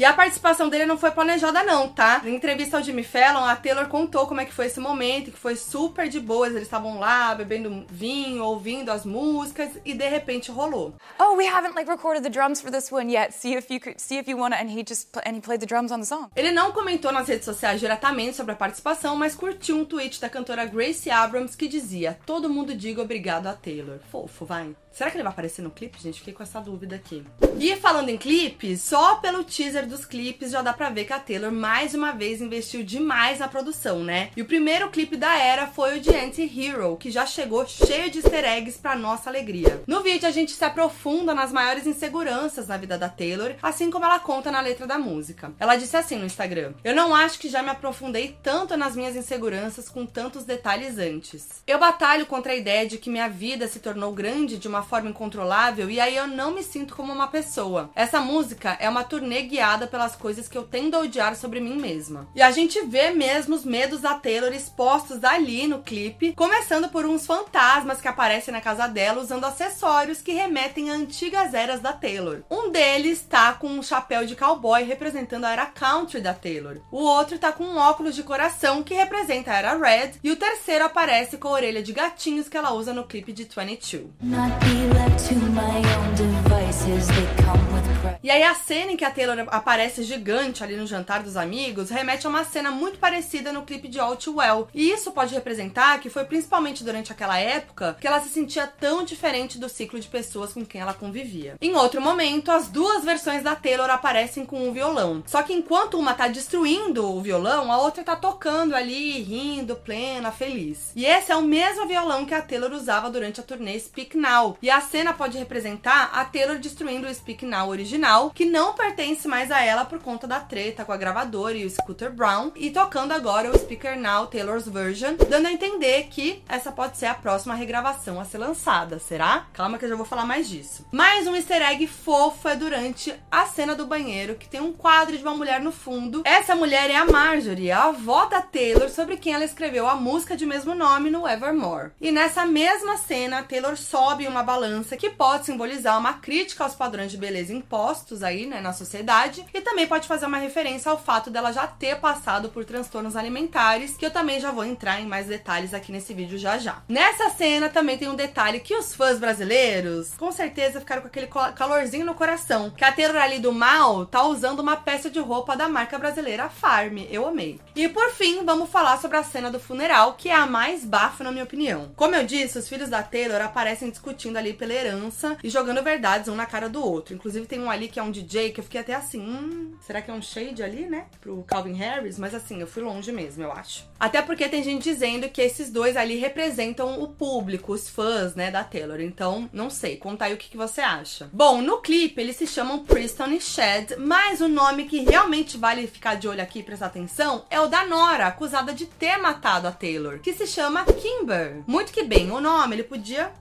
E 0.00 0.04
a 0.06 0.14
participação 0.14 0.70
dele 0.70 0.86
não 0.86 0.96
foi 0.96 1.10
planejada, 1.10 1.62
não, 1.62 1.86
tá? 1.86 2.22
Em 2.24 2.34
entrevista 2.34 2.78
ao 2.78 2.82
Jimmy 2.82 3.04
Fallon, 3.04 3.44
a 3.44 3.54
Taylor 3.54 3.86
contou 3.86 4.26
como 4.26 4.40
é 4.40 4.46
que 4.46 4.52
foi 4.54 4.64
esse 4.64 4.80
momento, 4.80 5.30
que 5.30 5.36
foi 5.36 5.56
super 5.56 6.08
de 6.08 6.18
boas. 6.18 6.52
Eles 6.52 6.62
estavam 6.62 6.98
lá 6.98 7.34
bebendo 7.34 7.84
vinho, 7.90 8.42
ouvindo 8.42 8.90
as 8.90 9.04
músicas 9.04 9.68
e 9.84 9.92
de 9.92 10.08
repente 10.08 10.50
rolou. 10.50 10.94
Oh, 11.18 11.36
we 11.36 11.46
haven't 11.46 11.74
like 11.74 11.86
recorded 11.86 12.22
the 12.22 12.30
drums 12.30 12.62
for 12.62 12.70
this 12.70 12.90
one 12.90 13.12
yet. 13.12 13.34
See 13.34 13.54
if 13.54 13.70
you 13.70 13.78
could 13.78 14.00
see 14.00 14.16
if 14.16 14.26
you 14.26 14.38
wanna. 14.38 14.56
And 14.56 14.70
he 14.70 14.82
just 14.82 15.14
and 15.26 15.36
he 15.36 15.40
played 15.42 15.60
the 15.60 15.66
drums 15.66 15.92
on 15.92 16.00
the 16.00 16.06
song. 16.06 16.30
Ele 16.34 16.50
não 16.50 16.72
comentou 16.72 17.12
nas 17.12 17.28
redes 17.28 17.44
sociais 17.44 17.78
diretamente 17.78 18.34
sobre 18.34 18.52
a 18.52 18.56
participação, 18.56 19.16
mas 19.16 19.34
curtiu 19.34 19.76
um 19.76 19.84
tweet 19.84 20.18
da 20.18 20.30
cantora 20.30 20.64
Gracie 20.64 21.10
Abrams 21.10 21.54
que 21.54 21.68
dizia: 21.68 22.18
Todo 22.24 22.48
mundo 22.48 22.74
diga 22.74 23.02
obrigado 23.02 23.48
a 23.48 23.52
Taylor. 23.52 23.98
Fofo, 24.10 24.46
vai. 24.46 24.74
Será 24.92 25.10
que 25.10 25.16
ele 25.16 25.22
vai 25.22 25.32
aparecer 25.32 25.62
no 25.62 25.70
clipe, 25.70 26.00
gente? 26.02 26.18
Fiquei 26.18 26.34
com 26.34 26.42
essa 26.42 26.60
dúvida 26.60 26.96
aqui. 26.96 27.24
E 27.58 27.74
falando 27.76 28.08
em 28.08 28.16
clipes, 28.16 28.82
só 28.82 29.16
pelo 29.16 29.44
teaser 29.44 29.86
dos 29.86 30.04
clipes 30.04 30.50
já 30.50 30.62
dá 30.62 30.72
pra 30.72 30.90
ver 30.90 31.04
que 31.04 31.12
a 31.12 31.18
Taylor 31.18 31.52
mais 31.52 31.94
uma 31.94 32.12
vez 32.12 32.40
investiu 32.40 32.82
demais 32.82 33.38
na 33.38 33.48
produção, 33.48 34.02
né? 34.02 34.30
E 34.36 34.42
o 34.42 34.46
primeiro 34.46 34.90
clipe 34.90 35.16
da 35.16 35.36
era 35.36 35.66
foi 35.66 35.98
o 35.98 36.00
de 36.00 36.10
Anti-Hero, 36.10 36.96
que 36.96 37.10
já 37.10 37.24
chegou 37.24 37.66
cheio 37.66 38.10
de 38.10 38.18
easter 38.18 38.44
eggs 38.44 38.78
pra 38.78 38.96
nossa 38.96 39.30
alegria. 39.30 39.82
No 39.86 40.02
vídeo 40.02 40.28
a 40.28 40.30
gente 40.30 40.52
se 40.52 40.64
aprofunda 40.64 41.34
nas 41.34 41.52
maiores 41.52 41.86
inseguranças 41.86 42.66
na 42.66 42.76
vida 42.76 42.98
da 42.98 43.08
Taylor, 43.08 43.54
assim 43.62 43.90
como 43.90 44.04
ela 44.04 44.18
conta 44.18 44.50
na 44.50 44.60
letra 44.60 44.86
da 44.86 44.98
música. 44.98 45.52
Ela 45.58 45.76
disse 45.76 45.96
assim 45.96 46.16
no 46.16 46.26
Instagram: 46.26 46.72
Eu 46.82 46.94
não 46.94 47.14
acho 47.14 47.38
que 47.38 47.48
já 47.48 47.62
me 47.62 47.70
aprofundei 47.70 48.36
tanto 48.42 48.76
nas 48.76 48.96
minhas 48.96 49.16
inseguranças 49.16 49.88
com 49.88 50.04
tantos 50.04 50.44
detalhes 50.44 50.98
antes. 50.98 51.62
Eu 51.66 51.78
batalho 51.78 52.26
contra 52.26 52.52
a 52.52 52.56
ideia 52.56 52.86
de 52.86 52.98
que 52.98 53.10
minha 53.10 53.28
vida 53.28 53.68
se 53.68 53.80
tornou 53.80 54.12
grande 54.12 54.58
de 54.58 54.68
uma 54.68 54.79
forma 54.82 55.10
incontrolável 55.10 55.90
e 55.90 56.00
aí 56.00 56.16
eu 56.16 56.26
não 56.26 56.52
me 56.52 56.62
sinto 56.62 56.94
como 56.94 57.12
uma 57.12 57.28
pessoa. 57.28 57.90
Essa 57.94 58.20
música 58.20 58.76
é 58.80 58.88
uma 58.88 59.04
turnê 59.04 59.42
guiada 59.42 59.86
pelas 59.86 60.16
coisas 60.16 60.48
que 60.48 60.56
eu 60.56 60.64
tendo 60.64 60.96
a 60.96 61.00
odiar 61.00 61.34
sobre 61.36 61.60
mim 61.60 61.76
mesma. 61.76 62.28
E 62.34 62.42
a 62.42 62.50
gente 62.50 62.80
vê 62.86 63.10
mesmo 63.10 63.54
os 63.54 63.64
medos 63.64 64.00
da 64.00 64.14
Taylor 64.14 64.52
expostos 64.52 65.22
ali 65.24 65.66
no 65.66 65.80
clipe, 65.82 66.32
começando 66.34 66.88
por 66.88 67.04
uns 67.04 67.26
fantasmas 67.26 68.00
que 68.00 68.08
aparecem 68.08 68.52
na 68.52 68.60
casa 68.60 68.86
dela 68.86 69.20
usando 69.20 69.44
acessórios 69.44 70.22
que 70.22 70.32
remetem 70.32 70.90
a 70.90 70.94
antigas 70.94 71.54
eras 71.54 71.80
da 71.80 71.92
Taylor. 71.92 72.42
Um 72.50 72.70
deles 72.70 73.22
tá 73.28 73.52
com 73.52 73.68
um 73.68 73.82
chapéu 73.82 74.24
de 74.24 74.36
cowboy 74.36 74.82
representando 74.82 75.44
a 75.44 75.50
era 75.50 75.66
country 75.66 76.20
da 76.20 76.34
Taylor. 76.34 76.78
O 76.90 77.02
outro 77.02 77.38
tá 77.38 77.52
com 77.52 77.64
um 77.64 77.76
óculos 77.76 78.14
de 78.14 78.22
coração 78.22 78.82
que 78.82 78.94
representa 78.94 79.52
a 79.52 79.56
era 79.56 79.76
red 79.76 80.12
e 80.22 80.30
o 80.30 80.36
terceiro 80.36 80.84
aparece 80.84 81.36
com 81.36 81.48
a 81.48 81.52
orelha 81.52 81.82
de 81.82 81.92
gatinhos 81.92 82.48
que 82.48 82.56
ela 82.56 82.72
usa 82.72 82.92
no 82.92 83.04
clipe 83.04 83.32
de 83.32 83.44
22. 83.44 84.69
left 84.70 85.28
to 85.28 85.34
my 85.34 85.78
own 85.96 86.14
devices. 86.14 87.08
They 87.08 87.26
come 87.42 87.72
with 87.72 87.89
E 88.22 88.30
aí 88.30 88.42
a 88.42 88.54
cena 88.54 88.92
em 88.92 88.96
que 88.96 89.04
a 89.04 89.10
Taylor 89.10 89.46
aparece 89.48 90.02
gigante 90.02 90.62
ali 90.62 90.76
no 90.76 90.86
jantar 90.86 91.22
dos 91.22 91.36
amigos 91.36 91.90
remete 91.90 92.26
a 92.26 92.30
uma 92.30 92.44
cena 92.44 92.70
muito 92.70 92.98
parecida 92.98 93.52
no 93.52 93.62
clipe 93.62 93.88
de 93.88 93.98
All 93.98 94.18
Well. 94.28 94.68
E 94.74 94.90
isso 94.90 95.12
pode 95.12 95.34
representar 95.34 96.00
que 96.00 96.10
foi 96.10 96.24
principalmente 96.24 96.84
durante 96.84 97.12
aquela 97.12 97.38
época 97.38 97.96
que 98.00 98.06
ela 98.06 98.20
se 98.20 98.28
sentia 98.28 98.66
tão 98.66 99.04
diferente 99.04 99.58
do 99.58 99.68
ciclo 99.68 99.98
de 99.98 100.08
pessoas 100.08 100.52
com 100.52 100.64
quem 100.64 100.80
ela 100.80 100.94
convivia. 100.94 101.56
Em 101.60 101.74
outro 101.74 102.00
momento, 102.00 102.50
as 102.50 102.68
duas 102.68 103.04
versões 103.04 103.42
da 103.42 103.54
Taylor 103.54 103.90
aparecem 103.90 104.44
com 104.44 104.68
um 104.68 104.72
violão. 104.72 105.22
Só 105.26 105.42
que 105.42 105.52
enquanto 105.52 105.98
uma 105.98 106.14
tá 106.14 106.28
destruindo 106.28 107.04
o 107.04 107.20
violão, 107.20 107.70
a 107.72 107.78
outra 107.78 108.04
tá 108.04 108.16
tocando 108.16 108.74
ali, 108.74 109.22
rindo, 109.22 109.76
plena, 109.76 110.30
feliz. 110.30 110.92
E 110.94 111.04
esse 111.06 111.32
é 111.32 111.36
o 111.36 111.42
mesmo 111.42 111.86
violão 111.86 112.26
que 112.26 112.34
a 112.34 112.42
Taylor 112.42 112.72
usava 112.72 113.10
durante 113.10 113.40
a 113.40 113.42
turnê 113.42 113.78
Speak 113.78 114.16
Now. 114.16 114.58
E 114.60 114.70
a 114.70 114.80
cena 114.80 115.12
pode 115.12 115.38
representar 115.38 116.10
a 116.12 116.24
Taylor 116.24 116.58
destruindo 116.58 117.06
o 117.06 117.14
Speak 117.14 117.44
Now 117.44 117.68
original 117.68 117.99
Now, 118.00 118.30
que 118.30 118.46
não 118.46 118.72
pertence 118.72 119.28
mais 119.28 119.50
a 119.50 119.62
ela 119.62 119.84
por 119.84 119.98
conta 119.98 120.26
da 120.26 120.40
treta 120.40 120.86
com 120.86 120.92
a 120.92 120.96
gravadora 120.96 121.54
e 121.54 121.66
o 121.66 121.70
Scooter 121.70 122.10
Brown, 122.10 122.50
e 122.56 122.70
tocando 122.70 123.12
agora 123.12 123.50
o 123.50 123.58
Speaker 123.58 123.94
Now 124.00 124.26
Taylor's 124.26 124.66
Version, 124.66 125.16
dando 125.28 125.46
a 125.46 125.52
entender 125.52 126.04
que 126.04 126.42
essa 126.48 126.72
pode 126.72 126.96
ser 126.96 127.06
a 127.06 127.14
próxima 127.14 127.54
regravação 127.54 128.18
a 128.18 128.24
ser 128.24 128.38
lançada, 128.38 128.98
será? 128.98 129.46
Calma 129.52 129.76
que 129.76 129.84
eu 129.84 129.90
já 129.90 129.96
vou 129.96 130.06
falar 130.06 130.24
mais 130.24 130.48
disso. 130.48 130.86
Mais 130.90 131.26
um 131.26 131.36
easter 131.36 131.60
egg 131.60 131.86
fofo 131.86 132.48
é 132.48 132.56
durante 132.56 133.14
a 133.30 133.44
cena 133.44 133.74
do 133.74 133.86
banheiro, 133.86 134.36
que 134.36 134.48
tem 134.48 134.62
um 134.62 134.72
quadro 134.72 135.18
de 135.18 135.22
uma 135.22 135.36
mulher 135.36 135.60
no 135.60 135.70
fundo. 135.70 136.22
Essa 136.24 136.54
mulher 136.54 136.90
é 136.90 136.96
a 136.96 137.04
Marjorie, 137.04 137.70
a 137.70 137.84
avó 137.84 138.24
da 138.24 138.40
Taylor, 138.40 138.88
sobre 138.88 139.18
quem 139.18 139.34
ela 139.34 139.44
escreveu 139.44 139.86
a 139.86 139.94
música 139.94 140.34
de 140.34 140.46
mesmo 140.46 140.74
nome 140.74 141.10
no 141.10 141.28
Evermore. 141.28 141.90
E 142.00 142.10
nessa 142.10 142.46
mesma 142.46 142.96
cena, 142.96 143.42
Taylor 143.42 143.76
sobe 143.76 144.26
uma 144.26 144.42
balança 144.42 144.96
que 144.96 145.10
pode 145.10 145.44
simbolizar 145.44 145.98
uma 145.98 146.14
crítica 146.14 146.64
aos 146.64 146.74
padrões 146.74 147.10
de 147.10 147.18
beleza 147.18 147.52
impostos 147.52 147.89
aí, 148.22 148.46
né, 148.46 148.60
na 148.60 148.72
sociedade, 148.72 149.44
e 149.52 149.60
também 149.60 149.86
pode 149.86 150.06
fazer 150.06 150.26
uma 150.26 150.38
referência 150.38 150.90
ao 150.90 150.98
fato 150.98 151.30
dela 151.30 151.52
já 151.52 151.66
ter 151.66 151.98
passado 152.00 152.48
por 152.48 152.64
transtornos 152.64 153.16
alimentares, 153.16 153.96
que 153.96 154.04
eu 154.04 154.10
também 154.10 154.40
já 154.40 154.50
vou 154.50 154.64
entrar 154.64 155.00
em 155.00 155.06
mais 155.06 155.26
detalhes 155.26 155.74
aqui 155.74 155.92
nesse 155.92 156.14
vídeo 156.14 156.38
já 156.38 156.58
já. 156.58 156.82
Nessa 156.88 157.30
cena 157.30 157.68
também 157.68 157.98
tem 157.98 158.08
um 158.08 158.14
detalhe 158.14 158.60
que 158.60 158.74
os 158.74 158.94
fãs 158.94 159.18
brasileiros 159.18 160.14
com 160.16 160.30
certeza 160.30 160.80
ficaram 160.80 161.02
com 161.02 161.08
aquele 161.08 161.26
calorzinho 161.26 162.06
no 162.06 162.14
coração, 162.14 162.70
que 162.70 162.84
a 162.84 162.92
Taylor 162.92 163.16
ali 163.16 163.38
do 163.38 163.52
mal 163.52 164.06
tá 164.06 164.22
usando 164.24 164.60
uma 164.60 164.76
peça 164.76 165.10
de 165.10 165.20
roupa 165.20 165.56
da 165.56 165.68
marca 165.68 165.98
brasileira 165.98 166.48
Farm. 166.48 166.98
Eu 167.10 167.26
amei. 167.26 167.60
E 167.74 167.88
por 167.88 168.10
fim, 168.10 168.44
vamos 168.44 168.70
falar 168.70 168.98
sobre 169.00 169.16
a 169.16 169.22
cena 169.22 169.50
do 169.50 169.60
funeral, 169.60 170.14
que 170.14 170.28
é 170.28 170.34
a 170.34 170.46
mais 170.46 170.84
bafa 170.84 171.24
na 171.24 171.32
minha 171.32 171.44
opinião. 171.44 171.92
Como 171.96 172.14
eu 172.14 172.24
disse, 172.24 172.58
os 172.58 172.68
filhos 172.68 172.88
da 172.88 173.02
Taylor 173.02 173.40
aparecem 173.40 173.90
discutindo 173.90 174.36
ali 174.36 174.52
pela 174.52 174.72
herança 174.72 175.36
e 175.42 175.50
jogando 175.50 175.82
verdades 175.82 176.28
um 176.28 176.34
na 176.34 176.46
cara 176.46 176.68
do 176.68 176.84
outro. 176.84 177.14
Inclusive 177.14 177.46
tem 177.46 177.60
um 177.60 177.70
ali 177.70 177.79
que 177.88 177.98
é 177.98 178.02
um 178.02 178.10
DJ 178.10 178.50
que 178.50 178.60
eu 178.60 178.64
fiquei 178.64 178.80
até 178.80 178.94
assim, 178.94 179.20
hum, 179.20 179.74
será 179.80 180.00
que 180.00 180.10
é 180.10 180.14
um 180.14 180.22
shade 180.22 180.62
ali, 180.62 180.86
né? 180.86 181.06
Pro 181.20 181.42
Calvin 181.44 181.74
Harris? 181.74 182.18
Mas 182.18 182.34
assim, 182.34 182.60
eu 182.60 182.66
fui 182.66 182.82
longe 182.82 183.12
mesmo, 183.12 183.42
eu 183.42 183.52
acho. 183.52 183.88
Até 183.98 184.22
porque 184.22 184.48
tem 184.48 184.62
gente 184.62 184.82
dizendo 184.82 185.28
que 185.28 185.42
esses 185.42 185.70
dois 185.70 185.96
ali 185.96 186.16
representam 186.16 187.02
o 187.02 187.08
público, 187.08 187.72
os 187.72 187.88
fãs, 187.88 188.34
né, 188.34 188.50
da 188.50 188.64
Taylor. 188.64 189.00
Então, 189.00 189.48
não 189.52 189.70
sei, 189.70 189.96
conta 189.96 190.24
aí 190.24 190.34
o 190.34 190.36
que, 190.36 190.48
que 190.48 190.56
você 190.56 190.80
acha. 190.80 191.28
Bom, 191.32 191.60
no 191.62 191.78
clipe 191.78 192.20
eles 192.20 192.36
se 192.36 192.46
chamam 192.46 192.84
Preston 192.84 193.28
e 193.28 193.40
Shed, 193.40 193.96
mas 193.98 194.40
o 194.40 194.48
nome 194.48 194.84
que 194.84 195.00
realmente 195.00 195.56
vale 195.56 195.86
ficar 195.86 196.14
de 196.14 196.28
olho 196.28 196.42
aqui 196.42 196.60
e 196.60 196.62
prestar 196.62 196.86
atenção 196.86 197.44
é 197.50 197.60
o 197.60 197.66
da 197.66 197.86
Nora, 197.86 198.26
acusada 198.26 198.72
de 198.72 198.86
ter 198.86 199.16
matado 199.18 199.66
a 199.66 199.72
Taylor, 199.72 200.18
que 200.20 200.32
se 200.32 200.46
chama 200.46 200.84
Kimber. 200.84 201.62
Muito 201.66 201.92
que 201.92 202.02
bem, 202.02 202.30
o 202.30 202.40
nome 202.40 202.76
ele 202.76 202.84
podia 202.84 203.32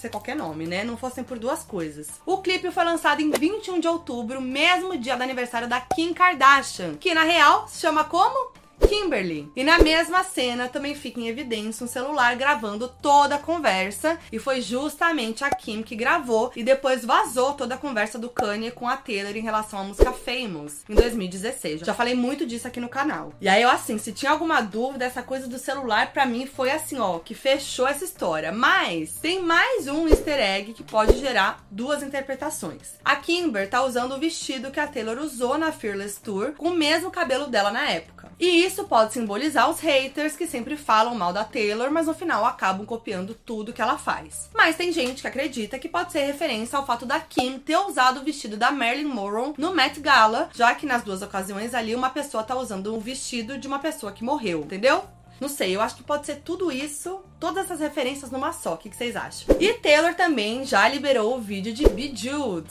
ser 0.00 0.08
qualquer 0.08 0.36
nome, 0.36 0.66
né? 0.66 0.84
Não 0.84 0.96
fossem 0.96 1.22
por 1.22 1.38
duas 1.38 1.62
coisas. 1.62 2.08
O 2.24 2.38
clipe 2.38 2.70
foi 2.70 2.84
lançado 2.84 3.20
em 3.20 3.30
21 3.30 3.80
de 3.80 3.88
outubro, 3.88 4.40
mesmo 4.40 4.96
dia 4.96 5.16
do 5.16 5.22
aniversário 5.22 5.68
da 5.68 5.80
Kim 5.80 6.12
Kardashian, 6.12 6.94
que 6.94 7.14
na 7.14 7.24
real 7.24 7.68
se 7.68 7.80
chama 7.80 8.04
como? 8.04 8.59
Kimberly. 8.86 9.50
E 9.54 9.62
na 9.62 9.78
mesma 9.78 10.22
cena 10.24 10.68
também 10.68 10.94
fica 10.94 11.20
em 11.20 11.28
evidência 11.28 11.84
um 11.84 11.88
celular 11.88 12.34
gravando 12.36 12.88
toda 12.88 13.36
a 13.36 13.38
conversa, 13.38 14.18
e 14.32 14.38
foi 14.38 14.60
justamente 14.60 15.44
a 15.44 15.50
Kim 15.50 15.82
que 15.82 15.96
gravou 15.96 16.50
e 16.56 16.62
depois 16.62 17.04
vazou 17.04 17.54
toda 17.54 17.74
a 17.74 17.78
conversa 17.78 18.18
do 18.18 18.28
Kanye 18.28 18.70
com 18.70 18.88
a 18.88 18.96
Taylor 18.96 19.36
em 19.36 19.40
relação 19.40 19.80
à 19.80 19.84
música 19.84 20.12
Famous 20.12 20.84
em 20.88 20.94
2016. 20.94 21.80
Já 21.80 21.94
falei 21.94 22.14
muito 22.14 22.46
disso 22.46 22.66
aqui 22.66 22.80
no 22.80 22.88
canal. 22.88 23.32
E 23.40 23.48
aí 23.48 23.62
eu 23.62 23.70
assim, 23.70 23.98
se 23.98 24.12
tinha 24.12 24.30
alguma 24.30 24.60
dúvida, 24.60 25.04
essa 25.04 25.22
coisa 25.22 25.46
do 25.46 25.58
celular 25.58 26.12
para 26.12 26.26
mim 26.26 26.46
foi 26.46 26.70
assim, 26.70 26.98
ó, 26.98 27.18
que 27.18 27.34
fechou 27.34 27.86
essa 27.86 28.04
história. 28.04 28.52
Mas 28.52 29.14
tem 29.14 29.40
mais 29.40 29.86
um 29.86 30.08
easter 30.08 30.38
egg 30.38 30.72
que 30.72 30.82
pode 30.82 31.18
gerar 31.18 31.64
duas 31.70 32.02
interpretações. 32.02 32.94
A 33.04 33.16
Kimber 33.16 33.68
tá 33.68 33.82
usando 33.84 34.14
o 34.14 34.18
vestido 34.18 34.70
que 34.70 34.80
a 34.80 34.86
Taylor 34.86 35.18
usou 35.18 35.58
na 35.58 35.72
Fearless 35.72 36.20
Tour 36.20 36.52
com 36.52 36.68
o 36.68 36.74
mesmo 36.74 37.10
cabelo 37.10 37.46
dela 37.46 37.70
na 37.70 37.88
época. 37.88 38.19
E 38.40 38.64
isso 38.64 38.84
pode 38.84 39.12
simbolizar 39.12 39.68
os 39.68 39.80
haters 39.80 40.34
que 40.34 40.46
sempre 40.46 40.74
falam 40.74 41.14
mal 41.14 41.30
da 41.30 41.44
Taylor, 41.44 41.90
mas 41.90 42.06
no 42.06 42.14
final 42.14 42.46
acabam 42.46 42.86
copiando 42.86 43.34
tudo 43.34 43.72
que 43.72 43.82
ela 43.82 43.98
faz. 43.98 44.48
Mas 44.54 44.76
tem 44.76 44.90
gente 44.90 45.20
que 45.20 45.28
acredita 45.28 45.78
que 45.78 45.90
pode 45.90 46.10
ser 46.10 46.24
referência 46.24 46.78
ao 46.78 46.86
fato 46.86 47.04
da 47.04 47.20
Kim 47.20 47.58
ter 47.58 47.76
usado 47.76 48.20
o 48.20 48.24
vestido 48.24 48.56
da 48.56 48.70
Marilyn 48.70 49.04
Monroe 49.04 49.52
no 49.58 49.74
Met 49.74 50.00
Gala, 50.00 50.48
já 50.54 50.74
que 50.74 50.86
nas 50.86 51.02
duas 51.02 51.20
ocasiões 51.20 51.74
ali 51.74 51.94
uma 51.94 52.08
pessoa 52.08 52.42
tá 52.42 52.56
usando 52.56 52.94
o 52.94 53.00
vestido 53.00 53.58
de 53.58 53.68
uma 53.68 53.78
pessoa 53.78 54.10
que 54.10 54.24
morreu, 54.24 54.62
entendeu? 54.62 55.04
Não 55.38 55.48
sei, 55.48 55.76
eu 55.76 55.80
acho 55.82 55.96
que 55.96 56.02
pode 56.02 56.24
ser 56.24 56.36
tudo 56.36 56.72
isso, 56.72 57.20
todas 57.38 57.64
essas 57.64 57.80
referências 57.80 58.30
numa 58.30 58.52
só. 58.52 58.74
O 58.74 58.76
que, 58.78 58.90
vocês 58.90 59.16
acham? 59.16 59.54
E 59.58 59.74
Taylor 59.74 60.14
também 60.14 60.64
já 60.64 60.88
liberou 60.88 61.36
o 61.36 61.40
vídeo 61.40 61.74
de 61.74 61.86
Bejeweled. 61.88 62.68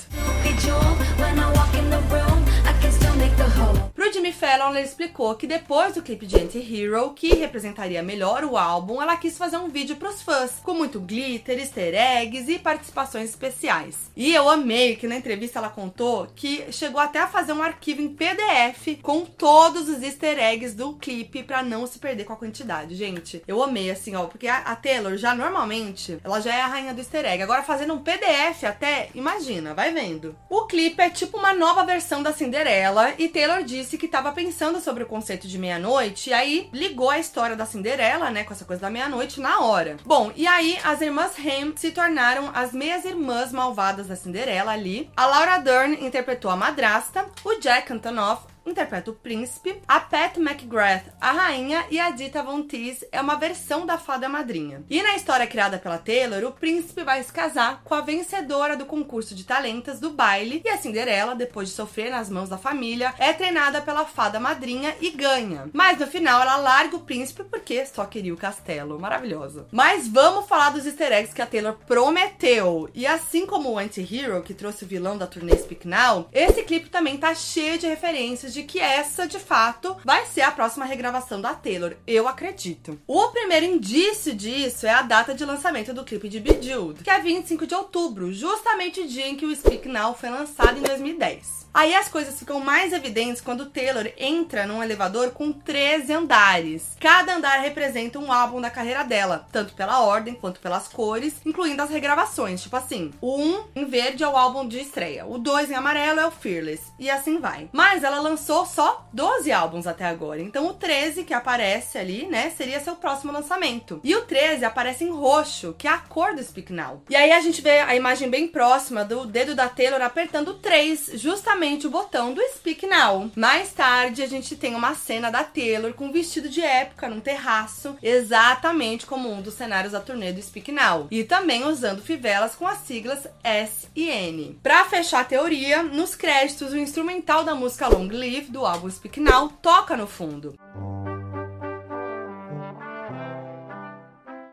Pro 4.00 4.14
Jimmy 4.14 4.32
Fallon, 4.32 4.70
ela 4.70 4.82
explicou 4.82 5.36
que 5.36 5.46
depois 5.46 5.94
do 5.94 6.02
clipe 6.02 6.26
de 6.26 6.38
Anti-Hero, 6.40 7.12
que 7.14 7.36
representaria 7.36 8.02
melhor 8.02 8.44
o 8.44 8.58
álbum, 8.58 9.02
ela 9.02 9.18
quis 9.18 9.38
fazer 9.38 9.58
um 9.58 9.68
vídeo 9.68 9.98
pros 9.98 10.22
fãs, 10.22 10.54
com 10.64 10.74
muito 10.74 11.00
glitter, 11.00 11.60
easter 11.60 11.94
eggs 11.94 12.50
e 12.50 12.58
participações 12.58 13.30
especiais. 13.30 14.10
E 14.16 14.34
eu 14.34 14.50
amei 14.50 14.96
que 14.96 15.08
na 15.08 15.18
entrevista 15.18 15.60
ela 15.60 15.70
contou 15.70 16.28
que 16.36 16.72
chegou 16.72 17.00
até 17.00 17.20
a 17.20 17.28
fazer 17.28 17.54
um 17.54 17.62
arquivo 17.62 18.02
em 18.02 18.08
PDF 18.10 19.02
com 19.02 19.26
todos 19.26 19.90
os 19.90 20.02
easter 20.02 20.40
eggs 20.40 20.76
do 20.76 20.94
clipe 20.94 21.44
para 21.44 21.62
não 21.62 21.86
se 21.86 22.00
perder 22.00 22.24
com 22.24 22.34
a 22.34 22.38
quantidade. 22.38 22.96
Gente, 22.96 23.44
eu 23.48 23.62
amei 23.62 23.92
assim, 23.92 24.16
ó, 24.16 24.26
porque 24.26 24.48
a, 24.48 24.76
Taylor 24.76 25.18
já 25.18 25.36
normalmente, 25.36 26.20
ela 26.24 26.40
já 26.40 26.56
é 26.56 26.62
a 26.62 26.68
rainha 26.68 26.94
do 26.94 27.02
easter 27.02 27.26
egg. 27.26 27.44
Agora 27.44 27.64
fazendo 27.64 27.94
um 27.94 28.00
PDF 28.00 28.64
até, 28.64 29.10
imagina, 29.14 29.74
vai 29.74 29.94
vendo. 29.94 30.36
O 30.50 30.66
clipe 30.66 31.02
é 31.02 31.10
tipo 31.10 31.38
uma 31.38 31.54
nova 31.54 31.84
versão 31.84 32.24
da 32.24 32.34
Cinderela 32.34 33.14
e 33.18 33.28
Taylor 33.28 33.64
disse 33.70 33.98
que 33.98 34.08
estava 34.08 34.32
pensando 34.32 34.80
sobre 34.82 35.04
o 35.04 35.08
conceito 35.08 35.48
de 35.48 35.58
meia-noite 35.58 36.32
e 36.32 36.34
aí 36.34 36.70
ligou 36.74 37.10
a 37.10 37.20
história 37.20 37.56
da 37.56 37.66
Cinderela, 37.66 38.30
né, 38.32 38.44
com 38.44 38.54
essa 38.54 38.66
coisa 38.66 38.82
da 38.82 38.90
meia-noite 38.90 39.40
na 39.40 39.62
hora. 39.62 39.96
Bom, 40.04 40.32
e 40.36 40.48
aí 40.48 40.78
as 40.84 41.00
irmãs 41.02 41.34
Ham 41.38 41.74
se 41.76 41.92
tornaram 41.92 42.50
as 42.54 42.74
meias 42.74 43.06
irmãs 43.06 43.52
malvadas 43.52 44.08
da 44.08 44.16
Cinderela 44.16 44.72
ali. 44.72 45.10
A 45.16 45.26
Laura 45.26 45.60
Dern 45.60 46.04
interpretou 46.06 46.50
a 46.50 46.56
madrasta, 46.56 47.26
o 47.44 47.56
Jack 47.60 47.94
Antonoff 47.94 48.44
interpreta 48.66 49.12
o 49.12 49.16
príncipe, 49.16 49.82
a 49.88 50.00
Pat 50.00 50.38
McGrath, 50.38 51.06
a 51.20 51.32
rainha, 51.32 51.86
e 51.90 52.00
a 52.00 52.12
Dita 52.12 52.44
Von 52.44 52.64
Teese 52.64 53.08
é 53.12 53.20
uma 53.22 53.36
versão 53.36 53.86
da 53.86 53.98
fada 53.98 54.30
madrinha. 54.30 54.84
E 54.90 55.02
na 55.02 55.16
história 55.16 55.48
criada 55.48 55.78
pela 55.78 55.98
Taylor, 55.98 56.44
o 56.44 56.52
príncipe 56.52 57.04
vai 57.04 57.24
se 57.24 57.32
casar 57.32 57.82
com 57.84 57.94
a 57.94 58.02
vencedora 58.02 58.76
do 58.76 58.86
concurso 58.86 59.34
de 59.34 59.44
talentos 59.44 60.00
do 60.00 60.12
baile, 60.12 60.62
e 60.64 60.70
a 60.70 60.78
Cinderela, 60.78 61.36
depois 61.36 61.70
de 61.70 61.76
sofrer 61.76 62.12
nas 62.12 62.30
mãos 62.30 62.50
da 62.50 62.58
família, 62.58 63.14
é 63.18 63.34
treinada 63.34 63.82
pela 63.82 64.06
fada 64.06 64.40
madrinha 64.40 64.96
e 65.02 65.10
ganha. 65.12 65.70
Mas 65.74 66.00
no 66.00 66.08
final 66.08 66.42
ela 66.42 66.58
larga 66.58 66.96
o 66.96 67.02
príncipe 67.02 67.44
porque 67.44 67.86
só 67.86 68.06
queria 68.06 68.34
o 68.34 68.38
castelo. 68.38 69.00
Maravilhoso. 69.00 69.68
Mas 69.72 70.08
vamos 70.08 70.48
falar 70.48 70.70
dos 70.70 70.86
easter 70.86 71.12
eggs 71.12 71.34
que 71.34 71.42
a 71.42 71.46
Taylor 71.46 71.76
prometeu. 71.88 72.90
E 72.94 73.06
assim 73.06 73.46
como 73.46 73.72
o 73.72 73.78
Anti-Hero, 73.78 74.42
que 74.44 74.54
trouxe 74.54 74.84
o 74.84 74.88
vilão 74.88 75.18
da 75.18 75.28
turnê 75.28 75.56
Speak 75.58 75.88
Now, 75.88 76.28
esse 76.32 76.64
clipe 76.64 76.90
também 76.90 77.18
tá 77.18 77.34
cheio 77.34 77.78
de 77.78 77.88
referências 77.88 78.49
de 78.54 78.64
que 78.64 78.80
essa, 78.80 79.28
de 79.28 79.40
fato, 79.40 79.96
vai 80.04 80.26
ser 80.26 80.42
a 80.42 80.52
próxima 80.52 80.86
regravação 80.86 81.40
da 81.40 81.54
Taylor. 81.54 81.96
Eu 82.06 82.28
acredito. 82.28 83.00
O 83.08 83.28
primeiro 83.30 83.66
indício 83.66 84.36
disso 84.36 84.86
é 84.86 84.92
a 84.92 85.02
data 85.02 85.34
de 85.34 85.46
lançamento 85.46 85.94
do 85.94 86.04
clipe 86.04 86.30
de 86.30 86.40
Bejeweled, 86.40 87.04
que 87.04 87.10
é 87.10 87.20
25 87.20 87.68
de 87.68 87.76
outubro, 87.76 88.34
justamente 88.34 89.02
o 89.02 89.08
dia 89.08 89.28
em 89.28 89.36
que 89.36 89.46
o 89.46 89.56
Speak 89.56 89.88
Now 89.88 90.14
foi 90.14 90.30
lançado 90.30 90.78
em 90.78 90.82
2010. 90.82 91.69
Aí 91.74 91.94
as 91.94 92.10
coisas 92.10 92.38
ficam 92.38 92.60
mais 92.60 92.94
evidentes 92.94 93.42
quando 93.42 93.68
Taylor 93.68 94.12
entra 94.18 94.66
num 94.66 94.84
elevador 94.84 95.32
com 95.32 95.52
13 95.52 96.12
andares. 96.14 96.98
Cada 97.00 97.36
andar 97.36 97.60
representa 97.60 98.18
um 98.18 98.32
álbum 98.32 98.60
da 98.60 98.70
carreira 98.70 99.04
dela, 99.04 99.48
tanto 99.52 99.74
pela 99.74 100.02
ordem 100.02 100.34
quanto 100.34 100.60
pelas 100.60 100.88
cores, 100.88 101.36
incluindo 101.46 101.82
as 101.82 101.90
regravações. 101.90 102.62
Tipo 102.62 102.76
assim, 102.76 103.12
o 103.22 103.38
1 103.40 103.64
em 103.76 103.86
verde 103.86 104.24
é 104.24 104.28
o 104.28 104.36
álbum 104.36 104.68
de 104.68 104.80
estreia, 104.80 105.26
o 105.26 105.38
2 105.38 105.72
em 105.72 105.76
amarelo 105.76 106.20
é 106.20 106.26
o 106.26 106.32
Fearless, 106.32 106.92
e 106.98 107.10
assim 107.10 107.40
vai. 107.40 107.70
Mas 107.72 108.04
ela 108.04 108.20
lançou 108.20 108.66
só 108.66 109.08
12 109.14 109.52
álbuns 109.52 109.86
até 109.86 110.06
agora, 110.06 110.42
então 110.42 110.68
o 110.68 110.74
13 110.74 111.24
que 111.24 111.34
aparece 111.34 111.98
ali, 111.98 112.26
né, 112.26 112.50
seria 112.50 112.80
seu 112.80 112.96
próximo 112.96 113.32
lançamento. 113.32 114.02
E 114.04 114.16
o 114.16 114.24
13 114.24 114.66
aparece 114.66 115.04
em 115.04 115.12
roxo, 115.12 115.76
que 115.78 115.88
é 115.88 115.92
a 115.92 115.98
cor 115.98 116.36
do 116.36 116.44
Speak 116.44 116.74
Now. 116.74 117.04
E 117.10 117.16
aí 117.16 117.32
a 117.32 117.40
gente 117.40 117.62
vê 117.62 117.80
a 117.80 117.96
imagem 117.96 118.30
bem 118.30 118.48
próxima 118.48 119.06
do 119.06 119.26
dedo 119.26 119.54
da 119.56 119.70
Taylor 119.70 120.02
apertando 120.02 120.50
o 120.50 120.54
3, 120.56 121.12
justamente 121.14 121.59
o 121.60 121.90
botão 121.90 122.34
do 122.34 122.42
Speak 122.54 122.88
Now. 122.88 123.30
Mais 123.36 123.74
tarde, 123.74 124.24
a 124.24 124.28
gente 124.28 124.56
tem 124.56 124.76
uma 124.76 124.96
cena 124.96 125.30
da 125.30 125.44
Taylor 125.44 125.94
com 125.94 126.06
um 126.06 126.12
vestido 126.12 126.48
de 126.48 126.62
época 126.62 127.10
num 127.10 127.20
terraço, 127.20 127.98
exatamente 128.02 129.06
como 129.06 129.30
um 129.30 129.42
dos 129.42 129.56
cenários 129.56 129.92
da 129.92 130.00
turnê 130.00 130.32
do 130.32 130.42
Speak 130.42 130.72
Now. 130.72 131.08
E 131.12 131.26
também 131.26 131.66
usando 131.66 132.02
fivelas 132.02 132.56
com 132.56 132.66
as 132.66 132.78
siglas 132.80 133.28
S 133.44 133.90
e 133.94 134.08
N. 134.08 134.58
Pra 134.64 134.86
fechar 134.86 135.20
a 135.20 135.26
teoria, 135.26 135.84
nos 135.84 136.16
créditos, 136.16 136.72
o 136.72 136.78
instrumental 136.78 137.44
da 137.44 137.54
música 137.54 137.90
Long 137.90 138.08
Live 138.08 138.52
do 138.52 138.66
álbum 138.66 138.90
Speak 138.90 139.20
Now 139.20 139.50
toca 139.62 139.98
no 139.98 140.08
fundo. 140.08 140.56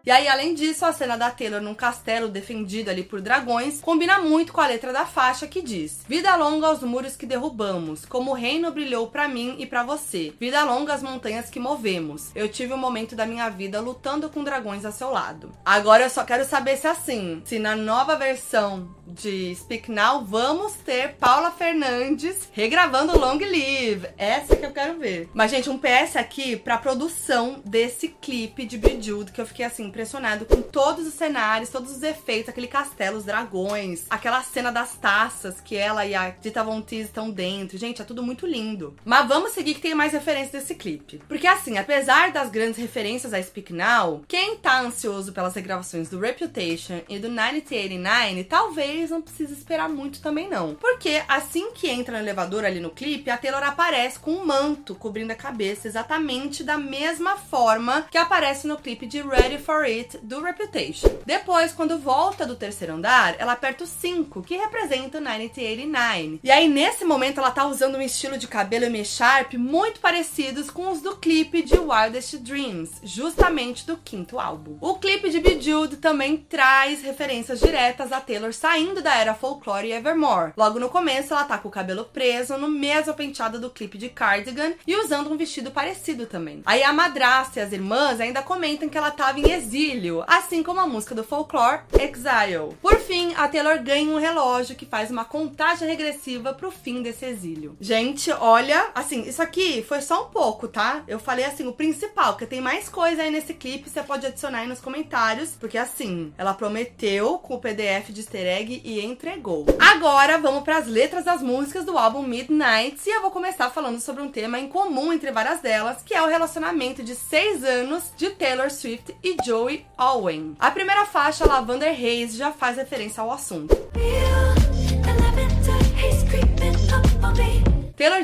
E 0.07 0.11
aí, 0.13 0.29
além 0.29 0.55
disso, 0.55 0.87
a 0.87 0.93
cena 0.93 1.17
da 1.17 1.33
Taylor 1.33 1.61
num 1.61 1.75
castelo 1.75 2.29
defendido 2.29 2.89
ali 2.91 3.03
por 3.03 3.21
dragões 3.21 3.81
combina 3.81 4.21
muito 4.21 4.53
com 4.53 4.61
a 4.61 4.67
letra 4.69 4.93
da 4.93 5.05
faixa 5.05 5.49
que 5.49 5.61
diz: 5.61 6.05
Vida 6.09 6.37
longa 6.37 6.69
aos 6.69 6.81
muros 6.81 7.17
que 7.17 7.27
derrubamos, 7.27 8.05
como 8.05 8.31
o 8.31 8.35
reino 8.35 8.71
brilhou 8.71 9.09
para 9.09 9.27
mim 9.27 9.57
e 9.59 9.67
para 9.67 9.83
você. 9.83 10.33
Vida 10.39 10.63
longa 10.63 10.95
às 10.95 11.03
montanhas 11.03 11.51
que 11.51 11.59
movemos. 11.59 12.31
Eu 12.37 12.49
tive 12.49 12.73
um 12.73 12.79
momento 12.79 13.17
da 13.17 13.27
minha 13.27 13.49
vida 13.49 13.81
lutando 13.81 14.31
com 14.31 14.45
dragões 14.45 14.85
a 14.85 14.93
seu 14.93 15.11
lado. 15.11 15.51
Agora 15.65 16.05
eu 16.05 16.11
só 16.11 16.23
quero 16.23 16.45
saber 16.45 16.77
se 16.77 16.87
assim, 16.87 17.43
se 17.45 17.59
na 17.59 17.75
nova 17.75 18.15
versão 18.15 18.89
de 19.07 19.55
Speak 19.55 19.91
Now 19.91 20.25
vamos 20.25 20.73
ter 20.75 21.15
Paula 21.15 21.51
Fernandes 21.51 22.49
regravando 22.53 23.19
Long 23.19 23.39
Live. 23.39 24.09
Essa 24.19 24.57
que 24.57 24.67
eu 24.67 24.73
quero 24.73 24.99
ver. 24.99 25.29
Mas 25.33 25.51
gente, 25.51 25.71
um 25.71 25.79
PS 25.79 26.17
aqui 26.17 26.57
pra 26.57 26.79
produção 26.79 27.63
desse 27.65 28.09
clipe 28.09 28.67
de 28.67 28.77
Bejeweled 28.77 29.33
que 29.33 29.41
eu 29.41 29.47
fiquei 29.47 29.65
assim 29.65 29.85
impressionado 29.85 30.45
com 30.45 30.61
todos 30.61 31.07
os 31.07 31.15
cenários, 31.15 31.71
todos 31.71 31.91
os 31.91 32.03
efeitos, 32.03 32.49
aquele 32.49 32.67
castelo, 32.67 33.19
os 33.19 33.25
dragões, 33.25 34.05
aquela 34.11 34.43
cena 34.43 34.73
das 34.73 34.97
taças 34.97 35.61
que 35.61 35.77
ela 35.77 36.05
e 36.05 36.15
a 36.15 36.31
Dita 36.31 36.65
Von 36.65 36.83
Teese 36.83 37.05
estão 37.05 37.31
dentro. 37.31 37.79
Gente, 37.79 38.03
é 38.03 38.05
tudo 38.05 38.23
muito 38.23 38.47
lindo. 38.47 38.97
Mas 39.05 39.29
vamos 39.29 39.53
seguir 39.53 39.75
que 39.75 39.81
tem 39.81 39.95
mais 39.95 40.13
referências 40.13 40.53
desse 40.53 40.75
clipe. 40.75 41.21
Porque 41.29 41.47
assim, 41.47 41.79
apesar 41.79 42.33
das 42.33 42.51
grandes 42.51 42.79
referências 42.79 43.33
a 43.33 43.43
Speak 43.43 43.73
Now, 43.73 44.25
quem 44.27 44.57
tá 44.57 44.81
ansioso 44.81 45.33
pelas 45.33 45.55
regravações 45.55 46.09
do 46.09 46.19
Reputation 46.19 47.01
e 47.09 47.19
do 47.19 47.29
1989, 47.29 48.45
talvez 48.45 48.96
não 49.11 49.23
precise 49.23 49.53
esperar 49.53 49.89
muito 49.89 50.21
também 50.21 50.49
não. 50.49 50.75
Porque 50.75 51.23
assim 51.29 51.73
que 51.73 51.89
entra 51.89 52.17
no 52.17 52.25
elevador 52.25 52.65
ali 52.65 52.81
no 52.81 52.91
clipe, 52.91 53.31
a 53.31 53.37
Taylor 53.37 53.63
aparece 53.63 54.19
com 54.19 54.33
um 54.33 54.47
manto 54.47 54.95
cobrindo 54.95 55.33
a 55.33 55.37
cabeça 55.37 55.89
exatamente 55.89 56.63
da 56.63 56.79
mesma 56.79 57.37
forma 57.37 58.07
que 58.11 58.19
aparece 58.19 58.67
no 58.67 58.77
clipe 58.77 59.07
de 59.07 59.21
Ready 59.23 59.59
for 59.59 59.85
It 59.85 60.19
do 60.19 60.41
Reputation. 60.41 61.09
Depois, 61.25 61.73
quando 61.73 61.99
volta 61.99 62.47
do 62.47 62.57
terceiro 62.57 62.95
andar, 62.95 63.35
ela 63.39 63.53
aperta 63.53 63.85
o 63.85 63.87
5, 63.87 64.43
que 64.43 64.57
representa 64.57 65.19
o 65.19 65.21
1989. 65.21 66.41
E 66.43 66.51
aí, 66.51 66.69
nesse 66.69 67.05
momento, 67.05 67.39
ela 67.39 67.51
tá 67.51 67.67
usando 67.67 67.97
um 67.97 68.03
estilo 68.03 68.39
de 68.39 68.47
cabelo 68.47 68.85
e 68.85 69.05
sharp 69.05 69.55
muito 69.55 70.01
parecidos 70.01 70.71
com 70.71 70.91
os 70.91 71.01
do 71.01 71.17
clipe 71.17 71.63
de 71.63 71.79
Wildest 71.79 72.37
Dreams, 72.39 73.01
justamente 73.03 73.87
do 73.87 73.97
quinto 73.97 74.39
álbum. 74.39 74.77
O 74.81 74.95
clipe 74.95 75.31
de 75.31 75.41
Bejeweled 75.41 75.97
também 75.97 76.37
traz 76.37 77.03
referências 77.03 77.61
diretas 77.61 78.13
a 78.13 78.21
Taylor 78.21 78.53
saindo 78.53 78.86
da 78.95 79.15
era 79.17 79.35
folklore 79.35 79.89
e 79.89 79.93
Evermore. 79.93 80.53
Logo 80.57 80.79
no 80.79 80.89
começo, 80.89 81.33
ela 81.33 81.45
tá 81.45 81.59
com 81.59 81.69
o 81.69 81.73
cabelo 81.73 82.05
preso, 82.05 82.57
no 82.57 82.69
mesmo 82.69 83.15
penteado 83.15 83.61
do 83.61 83.71
clipe 83.71 83.99
de 83.99 84.09
Cardigan 84.09 84.75
e 84.87 84.97
usando 84.97 85.31
um 85.31 85.37
vestido 85.37 85.71
parecido 85.71 86.27
também. 86.27 86.63
Aí 86.65 86.83
a 86.83 86.93
madrasta 86.93 87.59
e 87.59 87.63
as 87.63 87.73
irmãs 87.73 88.21
ainda 88.21 88.43
comentam 88.43 88.89
que 88.89 88.99
ela 88.99 89.11
tava 89.11 89.41
em 89.41 89.51
exílio, 89.51 90.25
assim 90.27 90.63
como 90.63 90.81
a 90.81 90.87
música 90.87 91.15
do 91.15 91.25
folklore 91.25 91.81
Exile. 91.99 92.77
Por 92.81 92.99
fim, 93.01 93.35
a 93.35 93.49
Taylor 93.49 93.83
ganha 93.83 94.11
um 94.11 94.19
relógio 94.19 94.77
que 94.77 94.87
faz 94.87 95.11
uma 95.11 95.25
contagem 95.25 95.89
regressiva 95.89 96.55
pro 96.55 96.71
fim 96.71 97.03
desse 97.03 97.25
exílio. 97.25 97.77
Gente, 97.81 98.31
olha, 98.31 98.91
assim, 98.95 99.23
isso 99.23 99.43
aqui 99.43 99.83
foi 99.83 100.01
só 100.01 100.27
um 100.27 100.31
pouco, 100.31 100.69
tá? 100.69 101.03
Eu 101.07 101.19
falei 101.19 101.45
assim, 101.45 101.67
o 101.67 101.73
principal, 101.73 102.33
porque 102.33 102.47
tem 102.47 102.61
mais 102.61 102.89
coisa 102.89 103.23
aí 103.23 103.31
nesse 103.31 103.55
clipe, 103.55 103.89
você 103.89 104.03
pode 104.03 104.27
adicionar 104.27 104.61
aí 104.61 104.69
nos 104.69 104.81
comentários, 104.81 105.51
porque 105.59 105.79
assim, 105.79 106.33
ela 106.37 106.55
prometeu 106.55 107.39
com 107.39 107.55
o 107.55 107.61
PDF 107.61 108.11
de 108.11 108.21
easter 108.21 108.47
egg 108.47 108.76
e 108.85 109.05
entregou. 109.05 109.67
Agora 109.79 110.39
vamos 110.39 110.63
para 110.63 110.79
as 110.79 110.87
letras 110.87 111.25
das 111.25 111.43
músicas 111.43 111.85
do 111.85 111.97
álbum 111.97 112.23
Midnight 112.23 112.99
e 113.07 113.11
eu 113.11 113.23
vou 113.23 113.31
começar 113.31 113.71
falando 113.71 114.01
sobre 114.01 114.23
um 114.23 114.31
tema 114.31 114.59
em 114.59 114.69
comum 114.69 115.13
entre 115.13 115.31
várias 115.31 115.61
delas, 115.61 116.03
que 116.05 116.15
é 116.15 116.23
o 116.23 116.29
relacionamento 116.29 117.03
de 117.03 117.15
seis 117.15 117.65
anos 117.65 118.05
de 118.17 118.31
Taylor 118.31 118.71
Swift 118.71 119.15
e 119.23 119.37
Joey 119.45 119.87
Owen. 119.99 120.57
A 120.59 120.71
primeira 120.71 121.07
faixa, 121.07 121.47
Lavender 121.47 121.93
Haze, 121.93 122.37
já 122.37 122.53
faz 122.53 122.77
referência 122.77 123.23
ao 123.23 123.31
assunto. 123.31 123.75
Taylor 123.75 124.66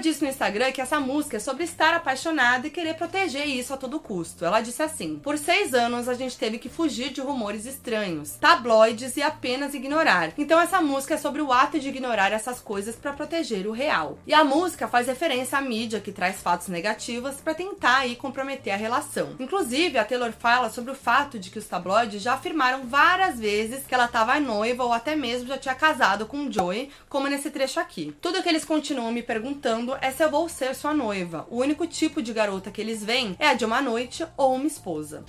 disse 0.02 0.22
no 0.22 0.28
Instagram 0.28 0.72
que 0.72 0.80
essa 0.80 1.00
música 1.00 1.38
é 1.38 1.40
sobre 1.40 1.64
estar 1.64 1.94
apaixonada 1.94 2.66
e 2.66 2.70
querer 2.70 2.94
proteger 2.94 3.46
isso 3.46 3.72
a 3.72 3.76
todo 3.76 4.00
custo. 4.00 4.44
Ela 4.44 4.60
disse 4.60 4.82
assim: 4.82 5.18
Por 5.18 5.38
seis 5.38 5.72
anos 5.72 6.08
a 6.08 6.14
gente 6.14 6.36
teve 6.36 6.58
que 6.58 6.68
fugir 6.68 7.10
de 7.10 7.20
rumores 7.20 7.64
estranhos, 7.64 8.32
tabloides 8.32 9.16
e 9.16 9.22
apenas 9.22 9.72
ignorar. 9.72 10.32
Então 10.36 10.60
essa 10.60 10.82
música 10.82 11.14
é 11.14 11.18
sobre 11.18 11.40
o 11.40 11.52
ato 11.52 11.78
de 11.78 11.88
ignorar 11.88 12.32
essas 12.32 12.60
coisas 12.60 12.96
para 12.96 13.12
proteger 13.12 13.66
o 13.66 13.72
real. 13.72 14.18
E 14.26 14.34
a 14.34 14.44
música 14.44 14.88
faz 14.88 15.06
referência 15.06 15.56
à 15.56 15.62
mídia 15.62 16.00
que 16.00 16.12
traz 16.12 16.42
fatos 16.42 16.68
negativos 16.68 17.36
para 17.36 17.54
tentar 17.54 17.98
aí 17.98 18.16
comprometer 18.16 18.72
a 18.72 18.76
relação. 18.76 19.36
Inclusive, 19.38 19.98
a 19.98 20.04
Taylor 20.04 20.32
fala 20.32 20.68
sobre 20.68 20.90
o 20.90 20.96
fato 20.96 21.38
de 21.38 21.50
que 21.50 21.58
os 21.58 21.66
tabloides 21.66 22.20
já 22.20 22.34
afirmaram 22.34 22.84
várias 22.84 23.38
vezes 23.38 23.86
que 23.86 23.94
ela 23.94 24.06
estava 24.06 24.40
noiva 24.40 24.84
ou 24.84 24.92
até 24.92 25.14
mesmo 25.14 25.48
já 25.48 25.58
tinha 25.58 25.74
casado 25.74 26.26
com 26.26 26.46
o 26.46 26.52
Joey, 26.52 26.90
como 27.08 27.28
nesse 27.28 27.50
trecho 27.50 27.78
aqui. 27.78 28.14
Tudo 28.20 28.42
que 28.42 28.48
eles 28.48 28.64
continuam 28.64 29.12
me 29.12 29.22
perguntando 29.22 29.91
perguntando 29.92 29.98
é 30.00 30.12
eu 30.22 30.30
vou 30.30 30.48
ser 30.48 30.74
sua 30.74 30.94
noiva. 30.94 31.46
O 31.50 31.58
único 31.58 31.86
tipo 31.86 32.22
de 32.22 32.32
garota 32.32 32.70
que 32.70 32.80
eles 32.80 33.04
veem 33.04 33.36
é 33.38 33.48
a 33.48 33.54
de 33.54 33.64
uma 33.64 33.82
noite 33.82 34.24
ou 34.36 34.54
uma 34.54 34.66
esposa. 34.66 35.24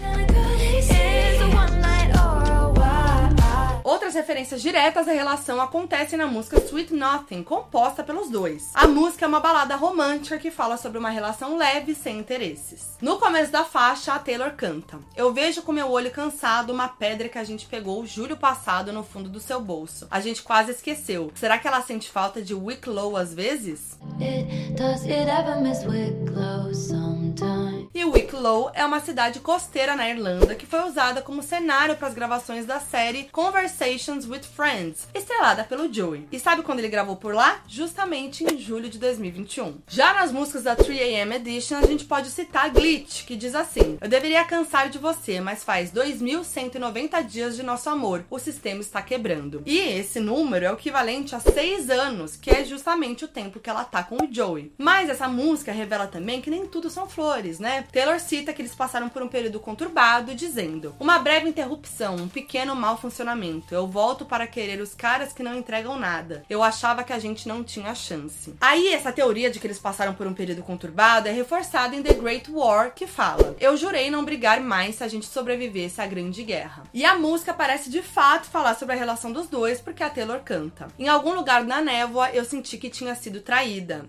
Outras 3.83 4.13
referências 4.13 4.61
diretas 4.61 5.07
à 5.07 5.11
relação 5.11 5.61
acontecem 5.61 6.17
na 6.17 6.25
música 6.25 6.57
Sweet 6.57 6.93
Nothing, 6.93 7.43
composta 7.43 8.03
pelos 8.03 8.29
dois. 8.29 8.71
A 8.73 8.87
música 8.87 9.25
é 9.25 9.27
uma 9.27 9.41
balada 9.41 9.75
romântica 9.75 10.37
que 10.37 10.49
fala 10.49 10.77
sobre 10.77 10.97
uma 10.97 11.09
relação 11.09 11.57
leve 11.57 11.93
sem 11.93 12.17
interesses. 12.17 12.97
No 13.01 13.19
começo 13.19 13.51
da 13.51 13.65
faixa, 13.65 14.13
a 14.13 14.19
Taylor 14.19 14.53
canta: 14.53 14.99
Eu 15.15 15.33
vejo 15.33 15.61
com 15.61 15.73
meu 15.73 15.91
olho 15.91 16.11
cansado 16.11 16.71
uma 16.71 16.87
pedra 16.87 17.27
que 17.27 17.37
a 17.37 17.43
gente 17.43 17.65
pegou 17.65 18.05
julho 18.05 18.37
passado 18.37 18.93
no 18.93 19.03
fundo 19.03 19.29
do 19.29 19.39
seu 19.39 19.59
bolso. 19.59 20.07
A 20.09 20.21
gente 20.21 20.41
quase 20.41 20.71
esqueceu. 20.71 21.31
Será 21.35 21.57
que 21.57 21.67
ela 21.67 21.81
sente 21.81 22.09
falta 22.09 22.41
de 22.41 22.53
Wicklow 22.53 23.17
às 23.17 23.33
vezes? 23.33 23.99
It, 24.21 24.73
does 24.73 25.03
it 25.03 25.29
ever 25.29 25.61
miss 25.61 25.83
Wicklow 25.85 26.73
sometime? 26.73 27.89
E 27.93 28.03
Wicklow 28.05 28.71
é 28.73 28.83
uma 28.83 28.99
cidade 28.99 29.39
costeira 29.39 29.95
na 29.95 30.09
Irlanda 30.09 30.55
que 30.55 30.65
foi 30.65 30.81
usada 30.83 31.21
como 31.21 31.43
cenário 31.43 31.95
para 31.95 32.07
as 32.07 32.13
gravações 32.13 32.65
da 32.65 32.79
série 32.79 33.25
Conversations 33.73 34.27
with 34.27 34.43
Friends, 34.43 35.07
estrelada 35.15 35.63
pelo 35.63 35.91
Joey. 35.91 36.27
E 36.31 36.39
sabe 36.39 36.61
quando 36.61 36.79
ele 36.79 36.89
gravou 36.89 37.15
por 37.15 37.33
lá? 37.33 37.61
Justamente 37.67 38.43
em 38.43 38.57
julho 38.57 38.87
de 38.87 38.99
2021. 38.99 39.79
Já 39.87 40.13
nas 40.13 40.31
músicas 40.31 40.63
da 40.63 40.75
3AM 40.75 41.33
Edition, 41.33 41.77
a 41.77 41.85
gente 41.85 42.05
pode 42.05 42.29
citar 42.29 42.69
Glitch, 42.69 43.25
que 43.25 43.35
diz 43.35 43.55
assim: 43.55 43.97
Eu 43.99 44.07
deveria 44.07 44.43
cansar 44.43 44.89
de 44.89 44.99
você, 44.99 45.41
mas 45.41 45.63
faz 45.63 45.91
2.190 45.91 47.23
dias 47.25 47.55
de 47.55 47.63
nosso 47.63 47.89
amor. 47.89 48.23
O 48.29 48.37
sistema 48.37 48.79
está 48.79 49.01
quebrando. 49.01 49.63
E 49.65 49.79
esse 49.79 50.19
número 50.19 50.65
é 50.65 50.71
o 50.71 50.75
equivalente 50.75 51.35
a 51.35 51.39
6 51.39 51.89
anos, 51.89 52.35
que 52.35 52.51
é 52.51 52.63
justamente 52.63 53.25
o 53.25 53.29
tempo 53.29 53.59
que 53.59 53.69
ela 53.69 53.83
tá 53.83 54.03
com 54.03 54.17
o 54.17 54.31
Joey. 54.31 54.71
Mas 54.77 55.09
essa 55.09 55.27
música 55.27 55.71
revela 55.71 56.05
também 56.05 56.41
que 56.41 56.49
nem 56.51 56.67
tudo 56.67 56.91
são 56.91 57.09
flores, 57.09 57.59
né? 57.59 57.85
Taylor 57.91 58.19
cita 58.19 58.53
que 58.53 58.61
eles 58.61 58.75
passaram 58.75 59.09
por 59.09 59.23
um 59.23 59.27
período 59.27 59.59
conturbado, 59.59 60.35
dizendo: 60.35 60.95
Uma 60.99 61.17
breve 61.17 61.49
interrupção, 61.49 62.15
um 62.15 62.29
pequeno 62.29 62.75
mau 62.75 62.97
funcionamento. 62.97 63.62
Eu 63.71 63.87
volto 63.87 64.25
para 64.25 64.47
querer 64.47 64.81
os 64.81 64.93
caras 64.93 65.33
que 65.33 65.43
não 65.43 65.55
entregam 65.55 65.97
nada. 65.97 66.43
Eu 66.49 66.61
achava 66.63 67.03
que 67.03 67.13
a 67.13 67.19
gente 67.19 67.47
não 67.47 67.63
tinha 67.63 67.95
chance. 67.95 68.53
Aí, 68.59 68.93
essa 68.93 69.11
teoria 69.11 69.49
de 69.49 69.59
que 69.59 69.67
eles 69.67 69.79
passaram 69.79 70.13
por 70.13 70.27
um 70.27 70.33
período 70.33 70.63
conturbado 70.63 71.27
é 71.27 71.31
reforçada 71.31 71.95
em 71.95 72.03
The 72.03 72.13
Great 72.13 72.51
War, 72.51 72.93
que 72.93 73.07
fala: 73.07 73.55
Eu 73.59 73.75
jurei 73.77 74.09
não 74.09 74.25
brigar 74.25 74.59
mais 74.59 74.95
se 74.95 75.03
a 75.03 75.07
gente 75.07 75.25
sobrevivesse 75.25 76.01
à 76.01 76.05
Grande 76.05 76.43
Guerra. 76.43 76.83
E 76.93 77.05
a 77.05 77.15
música 77.15 77.53
parece 77.53 77.89
de 77.89 78.01
fato 78.01 78.47
falar 78.47 78.75
sobre 78.75 78.95
a 78.95 78.97
relação 78.97 79.31
dos 79.31 79.47
dois, 79.47 79.81
porque 79.81 80.03
a 80.03 80.09
Taylor 80.09 80.41
canta. 80.41 80.87
Em 80.97 81.07
algum 81.07 81.33
lugar 81.33 81.63
na 81.63 81.81
névoa, 81.81 82.29
eu 82.31 82.45
senti 82.45 82.77
que 82.77 82.89
tinha 82.89 83.15
sido 83.15 83.41
traída. 83.41 84.05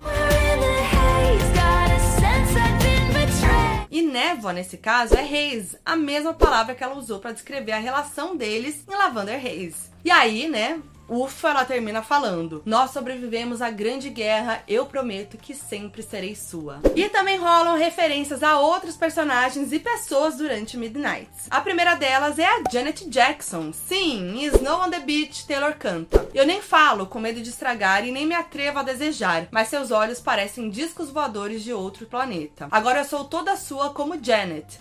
E 3.95 4.03
névoa, 4.03 4.53
nesse 4.53 4.77
caso, 4.77 5.15
é 5.15 5.23
haze, 5.23 5.79
a 5.85 5.95
mesma 5.95 6.35
palavra 6.35 6.75
que 6.75 6.83
ela 6.83 6.97
usou 6.97 7.21
para 7.21 7.31
descrever 7.31 7.71
a 7.71 7.79
relação 7.79 8.37
deles 8.37 8.85
em 8.89 8.97
Lavender 8.97 9.37
Haze. 9.37 9.89
E 10.05 10.11
aí, 10.11 10.49
né, 10.49 10.83
Ufa, 11.09 11.51
ela 11.51 11.65
termina 11.65 12.03
falando: 12.03 12.63
Nós 12.65 12.91
sobrevivemos 12.91 13.61
à 13.61 13.71
grande 13.71 14.11
guerra, 14.11 14.63
eu 14.67 14.87
prometo 14.87 15.37
que 15.37 15.55
sempre 15.55 16.03
serei 16.03 16.35
sua. 16.35 16.81
E 16.95 17.09
também 17.09 17.39
rolam 17.39 17.77
referências 17.77 18.43
a 18.43 18.59
outros 18.59 18.97
personagens 18.97 19.73
e 19.73 19.79
pessoas 19.79 20.37
durante 20.37 20.77
Midnight. 20.77 21.31
A 21.51 21.61
primeira 21.61 21.95
delas 21.95 22.39
é 22.39 22.47
a 22.47 22.63
Janet 22.71 23.09
Jackson. 23.09 23.73
Sim, 23.73 24.39
em 24.39 24.45
Snow 24.47 24.87
on 24.87 24.91
the 24.91 25.01
Beach, 25.01 25.47
Taylor 25.47 25.75
canta. 25.75 26.29
Eu 26.35 26.47
nem 26.47 26.61
falo 26.63 27.07
com 27.07 27.21
medo 27.21 27.41
de 27.41 27.51
estragar 27.51 28.07
e 28.07 28.11
nem 28.11 28.27
me 28.27 28.35
atrevo 28.35 28.79
a 28.79 28.83
desejar, 28.83 29.49
mas 29.51 29.69
seus 29.69 29.91
olhos 29.91 30.21
parecem 30.21 30.71
discos 30.71 31.11
voadores 31.11 31.63
de 31.63 31.73
outro 31.73 32.07
planeta. 32.07 32.69
Agora 32.71 33.01
eu 33.01 33.05
sou 33.05 33.25
toda 33.25 33.57
sua 33.57 33.91
como 33.91 34.23
Janet. 34.23 34.79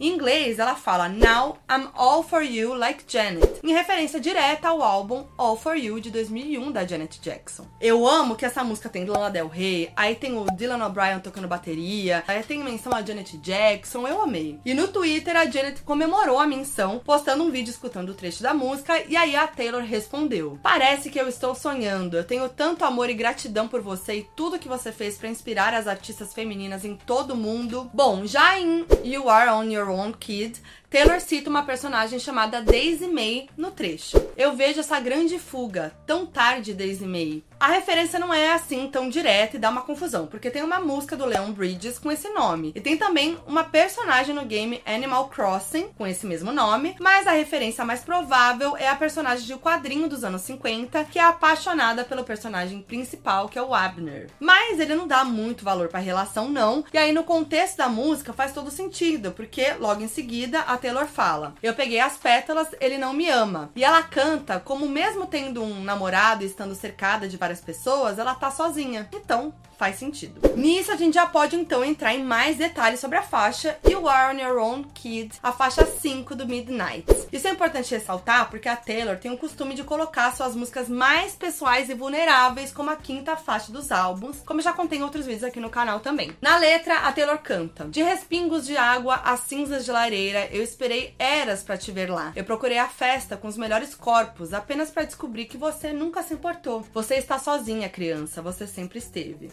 Em 0.00 0.08
inglês, 0.08 0.58
ela 0.58 0.74
fala 0.74 1.08
Now 1.08 1.58
I'm 1.70 1.88
all 1.94 2.23
For 2.24 2.42
You 2.42 2.74
Like 2.74 3.04
Janet, 3.06 3.60
em 3.62 3.72
referência 3.72 4.18
direta 4.18 4.68
ao 4.68 4.82
álbum 4.82 5.26
All 5.36 5.56
For 5.56 5.76
You 5.76 6.00
de 6.00 6.10
2001 6.10 6.72
da 6.72 6.86
Janet 6.86 7.20
Jackson. 7.20 7.66
Eu 7.80 8.06
amo 8.08 8.34
que 8.34 8.46
essa 8.46 8.64
música 8.64 8.88
tem 8.88 9.04
Lana 9.04 9.30
Del 9.30 9.46
Rey, 9.46 9.90
aí 9.94 10.14
tem 10.14 10.36
o 10.36 10.46
Dylan 10.56 10.84
O'Brien 10.84 11.20
tocando 11.20 11.46
bateria, 11.46 12.24
aí 12.26 12.42
tem 12.42 12.64
menção 12.64 12.92
a 12.94 13.02
Janet 13.02 13.36
Jackson, 13.38 14.08
eu 14.08 14.22
amei. 14.22 14.58
E 14.64 14.72
no 14.72 14.88
Twitter 14.88 15.36
a 15.36 15.44
Janet 15.44 15.82
comemorou 15.82 16.38
a 16.38 16.46
menção, 16.46 17.00
postando 17.04 17.44
um 17.44 17.50
vídeo 17.50 17.70
escutando 17.70 18.08
o 18.08 18.14
trecho 18.14 18.42
da 18.42 18.54
música, 18.54 19.02
e 19.06 19.16
aí 19.16 19.36
a 19.36 19.46
Taylor 19.46 19.82
respondeu: 19.82 20.58
Parece 20.62 21.10
que 21.10 21.20
eu 21.20 21.28
estou 21.28 21.54
sonhando, 21.54 22.16
eu 22.16 22.24
tenho 22.24 22.48
tanto 22.48 22.84
amor 22.84 23.10
e 23.10 23.14
gratidão 23.14 23.68
por 23.68 23.82
você 23.82 24.14
e 24.16 24.28
tudo 24.34 24.58
que 24.58 24.68
você 24.68 24.90
fez 24.90 25.18
para 25.18 25.28
inspirar 25.28 25.74
as 25.74 25.86
artistas 25.86 26.32
femininas 26.32 26.84
em 26.84 26.96
todo 26.96 27.32
o 27.32 27.36
mundo. 27.36 27.90
Bom, 27.92 28.24
já 28.24 28.58
em 28.58 28.86
You 29.04 29.28
Are 29.28 29.50
On 29.50 29.64
Your 29.64 29.90
Own 29.90 30.12
Kid, 30.12 30.62
Taylor 30.94 31.20
cita 31.20 31.50
uma 31.50 31.64
personagem 31.64 32.20
chamada 32.20 32.62
Daisy 32.62 33.08
May 33.08 33.48
no 33.56 33.72
trecho. 33.72 34.16
Eu 34.36 34.54
vejo 34.54 34.78
essa 34.78 35.00
grande 35.00 35.40
fuga, 35.40 35.92
tão 36.06 36.24
tarde, 36.24 36.72
Daisy 36.72 37.04
May. 37.04 37.42
A 37.58 37.68
referência 37.68 38.18
não 38.18 38.32
é 38.32 38.52
assim 38.52 38.88
tão 38.88 39.08
direta 39.08 39.56
e 39.56 39.58
dá 39.58 39.70
uma 39.70 39.82
confusão, 39.82 40.26
porque 40.26 40.50
tem 40.50 40.62
uma 40.62 40.80
música 40.80 41.16
do 41.16 41.24
Leon 41.24 41.52
Bridges 41.52 41.98
com 41.98 42.10
esse 42.10 42.28
nome. 42.28 42.72
E 42.74 42.80
tem 42.80 42.96
também 42.96 43.38
uma 43.46 43.64
personagem 43.64 44.34
no 44.34 44.44
game 44.44 44.82
Animal 44.84 45.28
Crossing 45.28 45.88
com 45.96 46.06
esse 46.06 46.26
mesmo 46.26 46.52
nome, 46.52 46.96
mas 47.00 47.26
a 47.26 47.32
referência 47.32 47.84
mais 47.84 48.00
provável 48.00 48.76
é 48.76 48.88
a 48.88 48.96
personagem 48.96 49.46
de 49.46 49.54
um 49.54 49.58
quadrinho 49.58 50.08
dos 50.08 50.24
anos 50.24 50.42
50, 50.42 51.04
que 51.04 51.18
é 51.18 51.22
apaixonada 51.22 52.04
pelo 52.04 52.24
personagem 52.24 52.82
principal, 52.82 53.48
que 53.48 53.58
é 53.58 53.62
o 53.62 53.74
Abner. 53.74 54.28
Mas 54.38 54.78
ele 54.78 54.94
não 54.94 55.06
dá 55.06 55.24
muito 55.24 55.64
valor 55.64 55.88
para 55.88 56.00
a 56.00 56.02
relação 56.02 56.48
não, 56.48 56.84
e 56.92 56.98
aí 56.98 57.12
no 57.12 57.24
contexto 57.24 57.76
da 57.76 57.88
música 57.88 58.32
faz 58.32 58.52
todo 58.52 58.70
sentido, 58.70 59.32
porque 59.32 59.72
logo 59.78 60.02
em 60.02 60.08
seguida 60.08 60.60
a 60.60 60.76
Taylor 60.76 61.06
fala: 61.06 61.54
Eu 61.62 61.74
peguei 61.74 62.00
as 62.00 62.16
pétalas, 62.16 62.68
ele 62.80 62.98
não 62.98 63.12
me 63.12 63.28
ama. 63.28 63.70
E 63.74 63.84
ela 63.84 64.02
canta 64.02 64.60
como, 64.60 64.88
mesmo 64.88 65.26
tendo 65.26 65.62
um 65.62 65.82
namorado 65.82 66.42
e 66.42 66.46
estando 66.46 66.74
cercada 66.74 67.28
de 67.28 67.38
várias 67.44 67.60
pessoas, 67.60 68.18
ela 68.18 68.34
tá 68.34 68.50
sozinha. 68.50 69.06
Então, 69.12 69.52
faz 69.76 69.96
sentido. 69.96 70.40
Nisso, 70.56 70.90
a 70.90 70.96
gente 70.96 71.14
já 71.14 71.26
pode 71.26 71.56
então 71.56 71.84
entrar 71.84 72.14
em 72.14 72.24
mais 72.24 72.56
detalhes 72.56 73.00
sobre 73.00 73.18
a 73.18 73.22
faixa 73.22 73.76
You 73.88 74.08
Are 74.08 74.34
on 74.34 74.40
Your 74.40 74.58
Own 74.58 74.84
Kid, 74.94 75.32
a 75.42 75.52
faixa 75.52 75.84
5 75.84 76.34
do 76.34 76.46
Midnight. 76.46 77.04
Isso 77.32 77.48
é 77.48 77.50
importante 77.50 77.94
ressaltar 77.94 78.48
porque 78.48 78.68
a 78.68 78.76
Taylor 78.76 79.16
tem 79.16 79.32
o 79.32 79.36
costume 79.36 79.74
de 79.74 79.84
colocar 79.84 80.34
suas 80.34 80.54
músicas 80.54 80.88
mais 80.88 81.34
pessoais 81.34 81.90
e 81.90 81.94
vulneráveis 81.94 82.72
como 82.72 82.90
a 82.90 82.96
quinta 82.96 83.36
faixa 83.36 83.72
dos 83.72 83.90
álbuns, 83.90 84.40
como 84.46 84.62
já 84.62 84.72
contei 84.72 84.98
em 84.98 85.02
outros 85.02 85.26
vídeos 85.26 85.44
aqui 85.44 85.60
no 85.60 85.70
canal 85.70 86.00
também. 86.00 86.32
Na 86.40 86.56
letra, 86.56 87.00
a 87.00 87.12
Taylor 87.12 87.38
canta: 87.38 87.84
De 87.86 88.02
respingos 88.02 88.64
de 88.64 88.76
água 88.76 89.16
a 89.24 89.36
cinzas 89.36 89.84
de 89.84 89.90
lareira, 89.90 90.48
eu 90.52 90.62
esperei 90.62 91.14
eras 91.18 91.62
para 91.62 91.76
te 91.76 91.90
ver 91.90 92.10
lá. 92.10 92.32
Eu 92.36 92.44
procurei 92.44 92.78
a 92.78 92.88
festa 92.88 93.36
com 93.36 93.48
os 93.48 93.58
melhores 93.58 93.94
corpos, 93.94 94.54
apenas 94.54 94.90
para 94.90 95.04
descobrir 95.04 95.46
que 95.46 95.56
você 95.56 95.92
nunca 95.92 96.22
se 96.22 96.34
importou. 96.34 96.86
Você 96.94 97.16
está 97.34 97.38
sozinha, 97.38 97.88
criança, 97.88 98.40
você 98.40 98.64
sempre 98.66 98.98
esteve. 98.98 99.50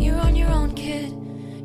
You're 0.00 0.20
on 0.20 0.36
your 0.36 0.50
own, 0.52 0.72
kid. 0.74 1.12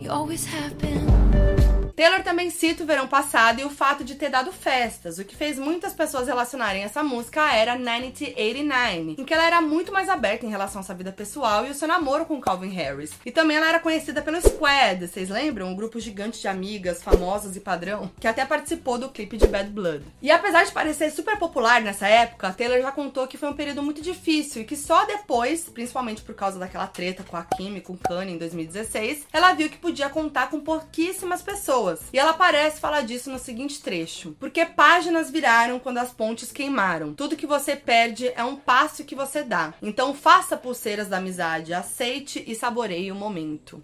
You 0.02 0.12
always 0.12 0.46
have 0.46 0.76
been. 0.78 1.69
Taylor 1.95 2.23
também 2.23 2.49
cita 2.49 2.84
o 2.84 2.86
verão 2.86 3.08
passado 3.08 3.60
e 3.60 3.63
o 3.63 3.69
fato 3.69 4.04
de 4.04 4.15
ter 4.15 4.30
dado 4.30 4.52
festas, 4.52 5.17
o 5.17 5.25
que 5.25 5.36
fez 5.36 5.58
muitas 5.58 5.93
pessoas 5.93 6.28
relacionarem 6.28 6.84
essa 6.84 7.04
música 7.04 7.43
à 7.43 7.56
era 7.56 7.75
1989, 7.75 9.15
em 9.17 9.25
que 9.25 9.34
ela 9.34 9.45
era 9.45 9.62
muito 9.62 9.91
mais 9.91 10.10
aberta 10.10 10.45
em 10.45 10.49
relação 10.49 10.82
à 10.82 10.84
sua 10.84 10.95
vida 10.95 11.12
pessoal 11.12 11.65
e 11.65 11.71
o 11.71 11.73
seu 11.73 11.88
namoro 11.88 12.25
com 12.25 12.39
Calvin 12.39 12.69
Harris. 12.69 13.12
E 13.25 13.32
também 13.32 13.58
ela 13.58 13.69
era 13.69 13.80
conhecida 13.80 14.21
pelo 14.21 14.39
Squad, 14.41 15.08
vocês 15.08 15.30
lembram? 15.30 15.67
Um 15.67 15.75
grupo 15.75 15.99
gigante 15.99 16.39
de 16.39 16.47
amigas, 16.47 17.02
famosas 17.02 17.56
e 17.56 17.60
padrão, 17.60 18.12
que 18.19 18.28
até 18.28 18.45
participou 18.45 18.97
do 18.97 19.10
clipe 19.10 19.38
de 19.38 19.47
Bad 19.47 19.69
Blood. 19.69 20.06
E 20.21 20.32
apesar 20.32 20.63
de 20.65 20.71
parecer 20.71 21.12
super 21.12 21.38
popular 21.38 21.82
nessa 21.82 22.08
época, 22.08 22.54
Taylor 22.54 22.82
já 22.82 22.91
contou 22.91 23.28
que 23.28 23.38
foi 23.38 23.49
um 23.49 23.56
período 23.56 23.82
muito 23.82 24.02
difícil 24.02 24.62
e 24.62 24.65
que 24.65 24.75
só 24.75 25.06
depois, 25.06 25.63
principalmente 25.65 26.21
por 26.21 26.36
causa 26.36 26.60
daquela 26.60 26.88
treta 26.88 27.23
com 27.23 27.38
a 27.38 27.43
Kim 27.43 27.75
e 27.75 27.82
com 27.82 27.97
Kanye 27.97 28.34
em 28.34 28.38
2016, 28.38 29.28
ela 29.32 29.54
viu 29.54 29.69
que 29.69 29.78
podia 29.78 30.10
contar 30.10 30.49
com 30.49 30.60
pouquíssimas 30.60 31.41
pessoas 31.41 31.79
pessoas. 31.80 32.00
E 32.12 32.20
ela 32.20 32.34
parece 32.34 32.80
falar 32.80 33.02
disso 33.02 33.30
no 33.30 33.39
seguinte 33.39 33.82
trecho: 33.82 34.36
Porque 34.39 34.65
páginas 34.65 35.32
viraram 35.32 35.80
quando 35.80 36.00
as 36.00 36.12
pontes 36.12 36.52
queimaram. 36.52 37.13
Tudo 37.13 37.36
que 37.36 37.48
você 37.48 37.76
perde 37.76 38.32
é 38.36 38.44
um 38.44 38.56
passo 38.56 39.04
que 39.04 39.15
você 39.15 39.44
dá. 39.44 39.74
Então 39.82 40.13
faça 40.13 40.58
pulseiras 40.58 41.08
da 41.08 41.18
amizade, 41.18 41.74
aceite 41.74 42.44
e 42.46 42.56
saboreie 42.56 43.12
o 43.12 43.15
momento. 43.15 43.82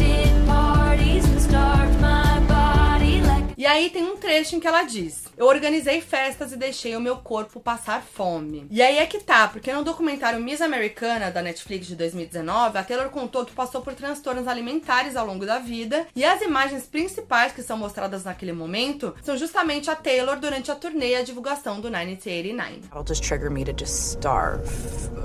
E 0.00 0.34
aí 3.74 3.90
tem 3.90 4.04
um 4.04 4.16
trecho 4.16 4.56
em 4.56 4.60
que 4.60 4.66
ela 4.66 4.82
diz: 4.82 5.24
Eu 5.36 5.46
organizei 5.46 6.00
festas 6.00 6.52
e 6.52 6.56
deixei 6.56 6.96
o 6.96 7.00
meu 7.00 7.16
corpo 7.16 7.60
passar 7.60 8.02
fome. 8.02 8.66
E 8.70 8.80
aí 8.80 8.98
é 8.98 9.06
que 9.06 9.18
tá, 9.18 9.48
porque 9.48 9.72
no 9.72 9.84
documentário 9.84 10.40
Miss 10.40 10.60
Americana 10.60 11.30
da 11.30 11.42
Netflix 11.42 11.86
de 11.86 11.96
2019, 11.96 12.78
a 12.78 12.84
Taylor 12.84 13.10
contou 13.10 13.44
que 13.44 13.52
passou 13.52 13.82
por 13.82 13.94
transtornos 13.94 14.46
alimentares 14.46 15.16
ao 15.16 15.26
longo 15.26 15.44
da 15.44 15.58
vida, 15.58 16.06
e 16.14 16.24
as 16.24 16.40
imagens 16.40 16.84
principais 16.84 17.52
que 17.52 17.62
são 17.62 17.76
mostradas 17.76 18.24
naquele 18.24 18.52
momento 18.52 19.14
são 19.22 19.36
justamente 19.36 19.90
a 19.90 19.96
Taylor 19.96 20.36
durante 20.38 20.70
a 20.70 20.74
turnê 20.74 21.10
e 21.10 21.16
a 21.16 21.22
divulgação 21.22 21.80
do 21.80 21.90
1989. 21.90 22.80
It'll 22.86 23.04
just 23.06 23.24
trigger 23.24 23.50
me 23.50 23.64
to 23.64 23.72
just 23.76 24.16
starve 24.16 24.68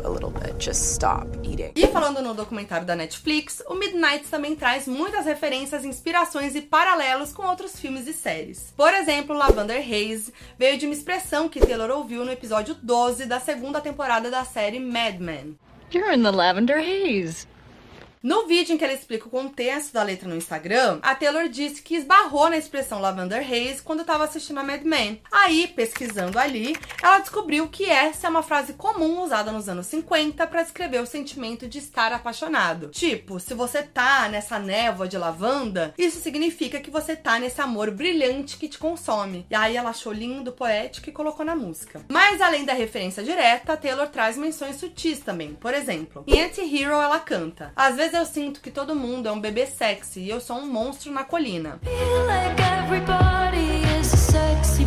a 0.03 0.09
little 0.09 0.31
bit, 0.31 0.55
just 0.59 0.81
stop 0.93 1.27
eating. 1.43 1.71
E 1.75 1.87
falando 1.87 2.21
no 2.21 2.33
documentário 2.33 2.85
da 2.85 2.95
Netflix, 2.95 3.61
o 3.67 3.75
Midnight 3.75 4.25
também 4.27 4.55
traz 4.55 4.87
muitas 4.87 5.25
referências, 5.25 5.85
inspirações 5.85 6.55
e 6.55 6.61
paralelos 6.61 7.31
com 7.31 7.45
outros 7.45 7.79
filmes 7.79 8.07
e 8.07 8.13
séries. 8.13 8.38
Por 8.75 8.93
exemplo, 8.93 9.35
Lavender 9.35 9.81
Haze 9.81 10.33
veio 10.57 10.77
de 10.77 10.85
uma 10.85 10.93
expressão 10.93 11.49
que 11.49 11.59
Taylor 11.59 11.89
ouviu 11.89 12.23
no 12.23 12.31
episódio 12.31 12.75
12 12.81 13.25
da 13.25 13.39
segunda 13.39 13.81
temporada 13.81 14.31
da 14.31 14.45
série 14.45 14.79
Mad 14.79 15.19
Men. 15.19 15.57
You're 15.91 16.13
in 16.13 16.23
the 16.23 16.31
Lavender 16.31 16.77
Haze. 16.77 17.47
No 18.21 18.45
vídeo 18.45 18.73
em 18.73 18.77
que 18.77 18.83
ela 18.83 18.91
explica 18.91 19.27
o 19.27 19.29
contexto 19.29 19.93
da 19.93 20.03
letra 20.03 20.27
no 20.27 20.35
Instagram, 20.35 20.99
a 21.01 21.15
Taylor 21.15 21.47
disse 21.47 21.81
que 21.81 21.95
esbarrou 21.95 22.49
na 22.49 22.57
expressão 22.57 22.99
Lavender 22.99 23.39
Haze 23.39 23.81
quando 23.81 24.01
estava 24.01 24.25
assistindo 24.25 24.59
a 24.59 24.63
Mad 24.63 24.81
Men. 24.83 25.21
Aí, 25.31 25.67
pesquisando 25.67 26.37
ali, 26.37 26.75
ela 27.01 27.19
descobriu 27.19 27.69
que 27.69 27.85
essa 27.85 28.27
é 28.27 28.29
uma 28.29 28.43
frase 28.43 28.73
comum 28.73 29.21
usada 29.21 29.53
nos 29.53 29.69
anos 29.69 29.85
50 29.85 30.45
para 30.47 30.63
descrever 30.63 30.99
o 30.99 31.05
sentimento 31.05 31.65
de 31.65 31.77
estar 31.77 32.11
apaixonado. 32.11 32.89
Tipo, 32.89 33.39
se 33.39 33.53
você 33.53 33.83
tá 33.83 34.27
nessa 34.27 34.59
névoa 34.59 35.07
de 35.07 35.17
lavanda, 35.17 35.93
isso 35.97 36.19
significa 36.19 36.81
que 36.81 36.91
você 36.91 37.15
tá 37.15 37.39
nesse 37.39 37.61
amor 37.61 37.89
brilhante 37.89 38.57
que 38.57 38.67
te 38.67 38.77
consome. 38.77 39.45
E 39.49 39.55
aí 39.55 39.77
ela 39.77 39.91
achou 39.91 40.11
lindo, 40.11 40.51
poético 40.51 41.07
e 41.07 41.13
colocou 41.13 41.45
na 41.45 41.55
música. 41.55 42.01
Mas 42.09 42.41
além 42.41 42.65
da 42.65 42.73
referência 42.73 43.23
direta, 43.23 43.71
a 43.71 43.77
Taylor 43.77 44.09
traz 44.09 44.35
menções 44.35 44.75
sutis 44.75 45.19
também. 45.19 45.53
Por 45.53 45.73
exemplo, 45.73 46.25
em 46.27 46.43
Anti-Hero 46.43 46.95
ela 46.95 47.19
canta: 47.19 47.71
Às 47.77 47.95
vezes 47.95 48.08
vezes 48.11 48.27
eu 48.27 48.33
sinto 48.33 48.61
que 48.61 48.71
todo 48.71 48.95
mundo 48.95 49.27
é 49.27 49.31
um 49.31 49.39
bebê 49.39 49.65
sexy 49.65 50.21
e 50.21 50.29
eu 50.29 50.41
sou 50.41 50.57
um 50.57 50.65
monstro 50.65 51.11
na 51.11 51.23
colina. 51.23 51.79
Feel 51.83 52.25
like 52.25 52.59
Bebê 52.89 54.03
sexy 54.03 54.85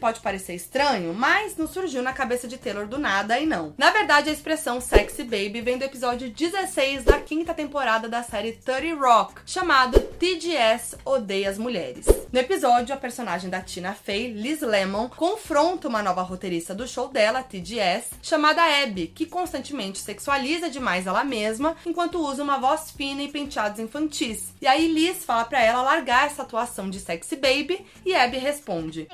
pode 0.00 0.20
parecer 0.20 0.54
estranho, 0.54 1.12
mas 1.12 1.56
não 1.56 1.68
surgiu 1.68 2.02
na 2.02 2.14
cabeça 2.14 2.48
de 2.48 2.56
Taylor 2.56 2.86
do 2.86 2.98
nada 2.98 3.38
e 3.38 3.44
não. 3.44 3.74
Na 3.76 3.90
verdade, 3.90 4.30
a 4.30 4.32
expressão 4.32 4.80
sexy 4.80 5.22
baby 5.22 5.60
vem 5.60 5.76
do 5.76 5.84
episódio 5.84 6.30
16 6.30 7.04
da 7.04 7.18
quinta 7.18 7.52
temporada 7.52 8.08
da 8.08 8.22
série 8.22 8.52
30 8.52 8.94
Rock, 8.98 9.40
chamado 9.44 10.00
TGS 10.00 10.96
Odeia 11.04 11.50
as 11.50 11.58
Mulheres. 11.58 12.06
No 12.32 12.38
episódio, 12.38 12.94
a 12.94 12.98
personagem 12.98 13.50
da 13.50 13.60
Tina 13.60 13.92
Fey, 13.92 14.32
Liz 14.32 14.60
Lemon, 14.60 15.08
confronta 15.08 15.88
uma 15.88 16.02
nova 16.02 16.22
roteirista 16.22 16.72
do 16.72 16.86
show 16.86 17.08
dela, 17.08 17.42
TGS, 17.42 18.10
chamada 18.22 18.62
Abby, 18.62 19.08
que 19.08 19.26
constantemente 19.26 19.98
sexualiza 19.98 20.70
demais 20.70 21.06
ela 21.06 21.24
mesma, 21.24 21.76
enquanto 21.84 22.20
usa 22.24 22.42
uma 22.42 22.58
voz 22.58 22.92
fina 22.92 23.22
e 23.22 23.28
penteados 23.28 23.80
infantis. 23.80 24.54
E 24.62 24.66
aí 24.66 24.86
Liz 24.86 25.24
fala 25.24 25.44
para 25.44 25.60
ela 25.60 25.82
largar 25.82 26.26
essa 26.26 26.42
atuação 26.42 26.88
de 26.88 27.00
sexy 27.00 27.34
baby 27.34 27.84
e 28.06 28.14
Abby 28.14 28.38
responde: 28.38 29.08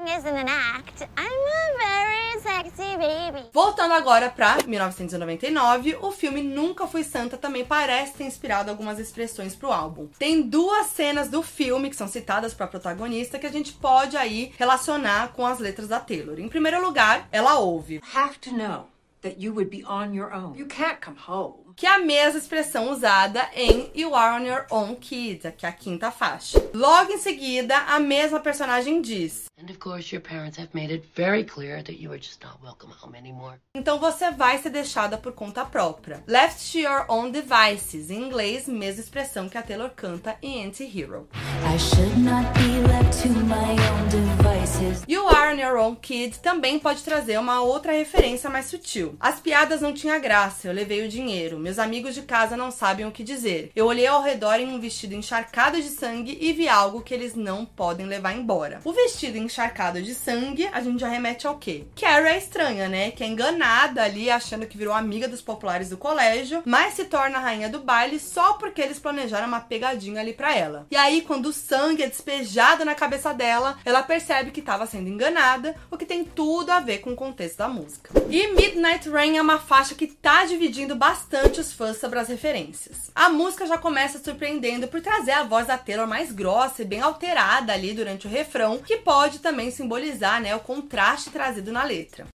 Voltando 3.53 3.95
agora 3.95 4.29
pra 4.29 4.59
1999, 4.67 5.97
o 6.01 6.11
filme 6.13 6.43
Nunca 6.43 6.87
Fui 6.87 7.03
Santa 7.05 7.37
também 7.37 7.65
parece 7.65 8.15
ter 8.15 8.25
inspirado 8.25 8.71
algumas 8.71 8.99
expressões 8.99 9.55
pro 9.55 9.73
álbum. 9.73 10.09
Tem 10.19 10.43
duas 10.43 10.89
cenas 10.89 11.29
do 11.29 11.43
filme 11.43 11.91
que 11.91 11.97
são 11.97 12.09
citadas 12.09 12.53
pra 12.55 12.67
protagonista 12.67 13.39
que 13.39 13.47
a 13.47 13.53
gente 13.53 13.73
pode 13.73 14.17
aí 14.17 14.53
relacionar 14.59 15.33
com 15.33 15.47
as 15.47 15.59
letras 15.59 15.89
da 15.89 16.01
Taylor. 16.01 16.39
Em 16.39 16.49
primeiro 16.49 16.85
lugar, 16.85 17.29
ela 17.33 17.59
ouve: 17.59 18.03
Have 18.15 18.39
to 18.39 18.51
know 18.51 18.89
that 19.23 19.37
you 19.39 19.53
would 19.55 19.71
be 19.71 19.85
on 19.85 20.15
your 20.15 20.33
own. 20.35 20.57
You 20.57 20.67
can't 20.67 21.01
come 21.01 21.17
home 21.19 21.66
que 21.77 21.85
é 21.85 21.91
a 21.91 21.99
mesma 21.99 22.39
expressão 22.39 22.91
usada 22.91 23.47
em 23.55 23.91
You 23.95 24.15
Are 24.15 24.43
On 24.43 24.47
Your 24.47 24.67
Own 24.71 24.95
Kid, 24.97 25.53
que 25.59 25.67
é 25.67 25.69
a 25.69 25.73
quinta 25.73 26.11
faixa. 26.11 26.59
Logo 26.73 27.13
em 27.13 27.19
seguida, 27.19 27.77
a 27.77 28.01
mesma 28.01 28.41
personagem 28.41 29.03
diz: 29.03 29.45
And 29.61 29.71
of 29.71 29.79
course 29.79 30.15
your 30.15 30.23
parents 30.23 30.59
have 30.59 30.71
made 30.73 30.93
it 30.93 31.07
very 31.15 31.45
clear 31.45 31.83
that 31.83 31.93
you 31.93 32.11
are 32.13 32.19
just 32.21 32.43
not 32.43 32.57
welcome 32.63 32.93
home 33.03 33.17
anymore. 33.17 33.57
Então 33.75 33.99
você 33.99 34.31
vai 34.31 34.59
ser 34.59 34.71
deixada 34.71 35.19
por 35.19 35.33
conta 35.33 35.65
própria. 35.67 36.25
Left 36.27 36.73
to 36.73 36.79
your 36.79 37.05
own 37.09 37.31
devices, 37.31 38.11
em 38.11 38.23
inglês, 38.23 38.67
mesma 38.67 39.03
expressão 39.03 39.49
que 39.49 39.59
a 39.59 39.63
Taylor 39.63 39.91
canta 39.91 40.37
em 40.43 40.67
Anti-Hero. 40.67 41.29
I 41.35 41.79
should 41.79 42.19
not 42.21 42.47
be 42.55 42.81
left 42.89 43.23
to 43.23 43.29
my 43.29 43.77
own 43.91 44.09
devices. 44.09 45.05
You 45.07 45.29
Are 45.29 45.55
On 45.55 45.59
Your 45.59 45.77
Own 45.77 45.95
Kid 45.97 46.39
também 46.41 46.79
pode 46.79 47.03
trazer 47.03 47.39
uma 47.39 47.61
outra 47.61 47.93
referência 47.93 48.49
mais 48.49 48.67
sutil. 48.67 49.17
As 49.21 49.41
piadas 49.41 49.81
não 49.81 49.93
tinham 49.93 50.21
graça, 50.21 50.69
eu 50.69 50.73
levei 50.73 51.05
o 51.05 51.09
dinheiro. 51.09 51.59
Meus 51.67 51.81
amigos 51.81 52.15
de 52.15 52.23
casa 52.23 52.57
não 52.57 52.71
sabem 52.71 53.07
o 53.07 53.11
que 53.11 53.25
dizer. 53.25 53.73
Eu 53.75 53.87
olhei 53.87 54.07
ao 54.07 54.23
redor 54.23 54.61
em 54.61 54.69
um 54.69 54.79
vestido 54.79 55.17
encharcado 55.17 55.83
de 55.83 55.89
sangue 55.89 56.39
e 56.41 56.53
vi 56.53 56.69
algo 56.69 57.01
que 57.01 57.13
eles 57.13 57.35
não 57.35 57.67
podem 57.67 58.07
levar 58.07 58.37
embora. 58.37 58.81
O 58.85 58.93
vestido 58.93 59.37
encharcado 59.37 60.01
de 60.01 60.15
sangue, 60.15 60.69
a 60.73 60.81
gente 60.81 61.01
já 61.01 61.09
remete 61.09 61.45
ao 61.45 61.59
quê? 61.59 61.83
Carrie 62.01 62.29
é 62.29 62.39
estranha, 62.39 62.89
né? 62.89 63.11
Que 63.11 63.25
é 63.25 63.27
enganada 63.27 64.01
ali, 64.01 64.31
achando 64.31 64.65
que 64.65 64.79
virou 64.79 64.95
amiga 64.95 65.27
dos 65.27 65.43
populares 65.43 65.89
do 65.89 65.97
colégio, 65.97 66.63
mas 66.65 66.95
se 66.95 67.07
torna 67.07 67.41
rainha 67.41 67.69
do 67.69 67.81
baile 67.81 68.21
só 68.21 68.53
porque 68.53 68.81
eles 68.81 69.01
planejaram 69.01 69.49
uma 69.49 69.59
pegadinha 69.59 70.21
ali 70.21 70.35
para 70.35 70.55
ela. 70.55 70.87
E 70.89 70.95
aí, 70.95 71.23
quando 71.23 71.47
o 71.47 71.53
sangue 71.53 72.05
é 72.05 72.09
despejado 72.09 72.85
na 72.85 72.95
cabeça 72.95 73.35
dela, 73.35 73.77
ela 73.85 74.05
percebe 74.05 74.53
que 74.53 74.61
estava 74.61 74.87
sendo 74.87 75.09
enganada, 75.09 75.75
o 75.91 75.97
que 75.97 76.07
tem 76.07 76.23
tudo 76.23 76.71
a 76.71 76.79
ver 76.79 76.99
com 76.99 77.11
o 77.11 77.17
contexto 77.17 77.59
da 77.59 77.67
música. 77.67 78.11
E 78.31 78.53
Midnight 78.53 79.11
Rain 79.11 79.37
é 79.37 79.43
uma 79.43 79.59
faixa 79.59 79.97
que 79.97 80.07
tá 80.07 80.45
dividindo 80.45 80.95
bastante 80.95 81.56
os 81.61 81.73
fãs 81.73 81.99
sobre 81.99 82.19
as 82.19 82.29
referências. 82.29 83.11
A 83.15 83.29
música 83.29 83.67
já 83.67 83.79
começa 83.79 84.19
surpreendendo 84.19 84.89
por 84.89 85.01
trazer 85.01 85.33
a 85.33 85.45
voz 85.45 85.67
da 85.67 85.79
Taylor 85.79 86.07
mais 86.07 86.33
grossa 86.33 86.83
e 86.83 86.85
bem 86.85 87.01
alterada 87.01 87.73
ali 87.73 87.93
durante 87.93 88.27
o 88.27 88.31
refrão, 88.31 88.79
que 88.79 88.99
pode 88.99 89.39
também 89.39 89.71
simbolizar 89.71 90.41
né, 90.41 90.55
o 90.55 90.61
contraste 90.61 91.31
trazido 91.31 91.73
na 91.73 91.85
letra. 91.85 92.27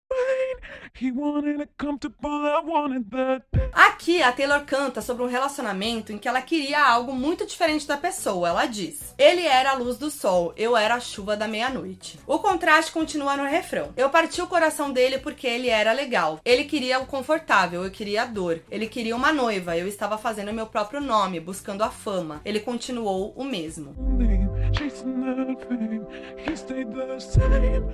Aqui 3.73 4.21
a 4.21 4.31
Taylor 4.31 4.65
canta 4.65 5.01
sobre 5.01 5.23
um 5.23 5.27
relacionamento 5.27 6.11
em 6.11 6.17
que 6.17 6.27
ela 6.27 6.41
queria 6.41 6.83
algo 6.83 7.13
muito 7.13 7.45
diferente 7.45 7.87
da 7.87 7.97
pessoa. 7.97 8.49
Ela 8.49 8.65
diz: 8.65 9.13
Ele 9.17 9.45
era 9.45 9.71
a 9.71 9.75
luz 9.75 9.97
do 9.97 10.11
sol, 10.11 10.53
eu 10.57 10.75
era 10.75 10.95
a 10.95 10.99
chuva 10.99 11.37
da 11.37 11.47
meia-noite. 11.47 12.19
O 12.27 12.39
contraste 12.39 12.91
continua 12.91 13.37
no 13.37 13.45
refrão. 13.45 13.93
Eu 13.95 14.09
parti 14.09 14.41
o 14.41 14.47
coração 14.47 14.91
dele 14.91 15.17
porque 15.17 15.47
ele 15.47 15.69
era 15.69 15.93
legal. 15.93 16.39
Ele 16.43 16.65
queria 16.65 16.99
o 16.99 17.05
confortável, 17.05 17.83
eu 17.83 17.91
queria 17.91 18.23
a 18.23 18.25
dor. 18.25 18.61
Ele 18.69 18.87
queria 18.87 19.15
uma 19.15 19.31
noiva, 19.31 19.77
eu 19.77 19.87
estava 19.87 20.17
fazendo 20.17 20.53
meu 20.53 20.67
próprio 20.67 20.99
nome, 20.99 21.39
buscando 21.39 21.83
a 21.83 21.89
fama. 21.89 22.41
Ele 22.43 22.59
continuou 22.59 23.33
o 23.35 23.43
mesmo. 23.43 23.95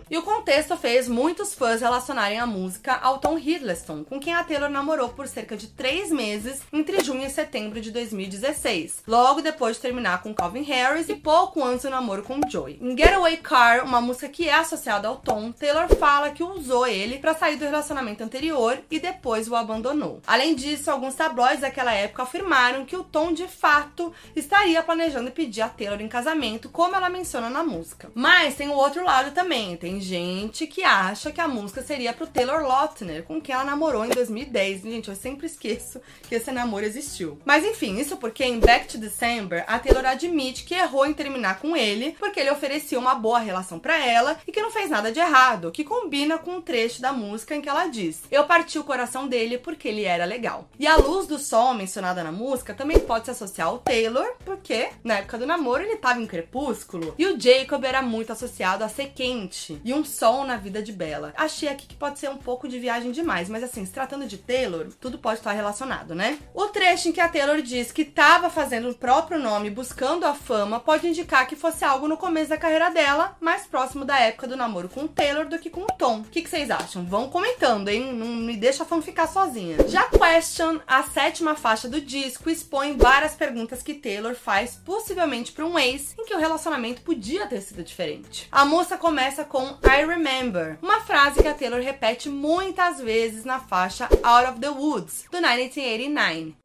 E 0.09 0.17
o 0.17 0.23
contexto 0.23 0.77
fez 0.77 1.07
muitos 1.07 1.53
fãs 1.53 1.81
relacionarem 2.07 2.39
a 2.39 2.45
música 2.45 2.95
ao 2.95 3.17
Tom 3.17 3.37
Hiddleston, 3.37 4.05
com 4.05 4.19
quem 4.19 4.33
a 4.33 4.43
Taylor 4.43 4.69
namorou 4.69 5.09
por 5.09 5.27
cerca 5.27 5.57
de 5.57 5.67
três 5.67 6.09
meses 6.09 6.61
entre 6.71 7.03
junho 7.03 7.25
e 7.25 7.29
setembro 7.29 7.81
de 7.81 7.91
2016, 7.91 9.03
logo 9.05 9.41
depois 9.41 9.75
de 9.75 9.81
terminar 9.81 10.23
com 10.23 10.33
Calvin 10.33 10.61
Harris 10.61 11.09
e 11.09 11.15
pouco 11.15 11.63
antes 11.63 11.83
do 11.83 11.89
namoro 11.89 12.23
com 12.23 12.39
Joey. 12.47 12.79
Em 12.81 12.97
Getaway 12.97 13.37
Car, 13.37 13.83
uma 13.83 13.99
música 13.99 14.29
que 14.29 14.47
é 14.47 14.53
associada 14.53 15.07
ao 15.07 15.17
Tom, 15.17 15.51
Taylor 15.51 15.87
fala 15.95 16.29
que 16.31 16.43
usou 16.43 16.87
ele 16.87 17.19
para 17.19 17.33
sair 17.33 17.57
do 17.57 17.65
relacionamento 17.65 18.23
anterior 18.23 18.79
e 18.89 18.99
depois 18.99 19.49
o 19.49 19.55
abandonou. 19.55 20.21
Além 20.25 20.55
disso, 20.55 20.89
alguns 20.89 21.15
tabloides 21.15 21.61
daquela 21.61 21.93
época 21.93 22.23
afirmaram 22.23 22.85
que 22.85 22.95
o 22.95 23.03
Tom 23.03 23.33
de 23.33 23.47
fato 23.47 24.13
estaria 24.35 24.81
planejando 24.81 25.31
pedir 25.31 25.61
a 25.61 25.69
Taylor 25.69 26.01
em 26.01 26.07
casamento, 26.07 26.69
como 26.69 26.95
ela 26.95 27.09
menciona 27.09 27.49
na 27.49 27.63
música. 27.63 28.09
Mas 28.15 28.55
tem 28.55 28.69
o 28.69 28.73
outro 28.73 29.03
lado 29.03 29.31
também, 29.31 29.75
tem 29.75 29.99
gente 29.99 30.65
que 30.67 30.83
acha 30.83 31.31
que 31.31 31.41
a 31.41 31.47
música 31.47 31.81
seria 31.81 31.96
pro 32.13 32.27
Taylor 32.27 32.61
Lautner, 32.61 33.23
com 33.23 33.41
quem 33.41 33.53
ela 33.53 33.63
namorou 33.63 34.05
em 34.05 34.09
2010. 34.09 34.83
Gente, 34.83 35.09
eu 35.09 35.15
sempre 35.15 35.47
esqueço 35.47 35.99
que 36.23 36.35
esse 36.35 36.51
namoro 36.51 36.85
existiu. 36.85 37.39
Mas 37.43 37.65
enfim, 37.65 37.97
isso 37.97 38.17
porque 38.17 38.43
em 38.43 38.59
Back 38.59 38.87
to 38.87 38.97
December, 38.97 39.63
a 39.67 39.79
Taylor 39.79 40.05
admite 40.05 40.63
que 40.63 40.75
errou 40.75 41.05
em 41.05 41.13
terminar 41.13 41.59
com 41.59 41.75
ele, 41.75 42.15
porque 42.19 42.39
ele 42.39 42.51
oferecia 42.51 42.99
uma 42.99 43.15
boa 43.15 43.39
relação 43.39 43.79
para 43.79 43.97
ela 44.05 44.37
e 44.47 44.51
que 44.51 44.61
não 44.61 44.71
fez 44.71 44.89
nada 44.89 45.11
de 45.11 45.19
errado, 45.19 45.71
que 45.71 45.83
combina 45.83 46.37
com 46.37 46.57
um 46.57 46.61
trecho 46.61 47.01
da 47.01 47.11
música 47.11 47.55
em 47.55 47.61
que 47.61 47.69
ela 47.69 47.87
diz: 47.87 48.21
Eu 48.29 48.45
parti 48.45 48.77
o 48.77 48.83
coração 48.83 49.27
dele 49.27 49.57
porque 49.57 49.87
ele 49.87 50.03
era 50.03 50.25
legal. 50.25 50.69
E 50.79 50.85
a 50.85 50.97
luz 50.97 51.25
do 51.25 51.39
sol 51.39 51.73
mencionada 51.73 52.23
na 52.23 52.31
música 52.31 52.73
também 52.73 52.99
pode 52.99 53.25
se 53.25 53.31
associar 53.31 53.69
ao 53.69 53.79
Taylor, 53.79 54.35
porque 54.45 54.89
na 55.03 55.15
época 55.15 55.37
do 55.37 55.45
namoro 55.45 55.83
ele 55.83 55.97
tava 55.97 56.21
em 56.21 56.27
crepúsculo 56.27 57.15
e 57.17 57.25
o 57.25 57.39
Jacob 57.39 57.83
era 57.83 58.01
muito 58.01 58.31
associado 58.31 58.83
a 58.83 58.89
ser 58.89 59.07
quente 59.15 59.81
e 59.83 59.93
um 59.93 60.03
sol 60.03 60.43
na 60.43 60.57
vida 60.57 60.81
de 60.81 60.91
Bella. 60.91 61.33
Achei 61.35 61.69
aqui 61.69 61.86
que 61.87 61.95
pode 61.95 62.19
ser 62.19 62.29
um 62.29 62.37
pouco 62.37 62.67
de 62.67 62.79
viagem 62.79 63.11
demais, 63.11 63.49
mas 63.49 63.63
assim, 63.63 63.85
se 63.85 63.91
tratando 63.91 64.25
de 64.25 64.37
Taylor, 64.37 64.87
tudo 64.99 65.17
pode 65.17 65.39
estar 65.39 65.51
relacionado, 65.51 66.13
né? 66.13 66.37
O 66.53 66.65
trecho 66.67 67.09
em 67.09 67.11
que 67.11 67.21
a 67.21 67.29
Taylor 67.29 67.61
diz 67.61 67.91
que 67.91 68.01
estava 68.01 68.49
fazendo 68.49 68.89
o 68.89 68.95
próprio 68.95 69.39
nome 69.39 69.69
buscando 69.69 70.25
a 70.25 70.33
fama 70.33 70.79
pode 70.79 71.07
indicar 71.07 71.47
que 71.47 71.55
fosse 71.55 71.83
algo 71.83 72.07
no 72.07 72.17
começo 72.17 72.49
da 72.49 72.57
carreira 72.57 72.89
dela, 72.89 73.35
mais 73.39 73.65
próximo 73.65 74.05
da 74.05 74.19
época 74.19 74.47
do 74.47 74.57
namoro 74.57 74.89
com 74.89 75.03
o 75.03 75.07
Taylor 75.07 75.47
do 75.47 75.59
que 75.59 75.69
com 75.69 75.81
o 75.81 75.97
Tom. 75.97 76.19
O 76.19 76.23
que, 76.23 76.41
que 76.41 76.49
vocês 76.49 76.69
acham? 76.69 77.05
Vão 77.05 77.29
comentando, 77.29 77.89
hein? 77.89 78.13
Não 78.13 78.27
me 78.27 78.57
deixa 78.57 78.83
a 78.83 78.85
fã 78.85 79.01
ficar 79.01 79.27
sozinha. 79.27 79.77
Já 79.87 80.07
Question, 80.09 80.79
a 80.87 81.03
sétima 81.03 81.55
faixa 81.55 81.87
do 81.87 82.01
disco, 82.01 82.49
expõe 82.49 82.97
várias 82.97 83.35
perguntas 83.35 83.81
que 83.81 83.93
Taylor 83.93 84.35
faz, 84.35 84.79
possivelmente 84.83 85.51
para 85.51 85.65
um 85.65 85.77
ex, 85.77 86.15
em 86.17 86.25
que 86.25 86.33
o 86.33 86.39
relacionamento 86.39 87.01
podia 87.01 87.45
ter 87.47 87.61
sido 87.61 87.83
diferente. 87.83 88.47
A 88.51 88.65
música 88.65 88.97
começa 88.97 89.43
com 89.43 89.77
I 89.83 90.05
Remember, 90.05 90.77
uma 90.81 91.01
frase 91.01 91.41
que 91.41 91.47
a 91.47 91.53
Taylor 91.53 91.66
repete 91.75 92.29
muitas 92.29 92.99
vezes 93.01 93.43
na 93.43 93.59
faixa 93.59 94.07
Out 94.23 94.49
of 94.49 94.59
the 94.59 94.69
Woods, 94.69 95.25
do 95.29 95.39
1989. 95.39 96.55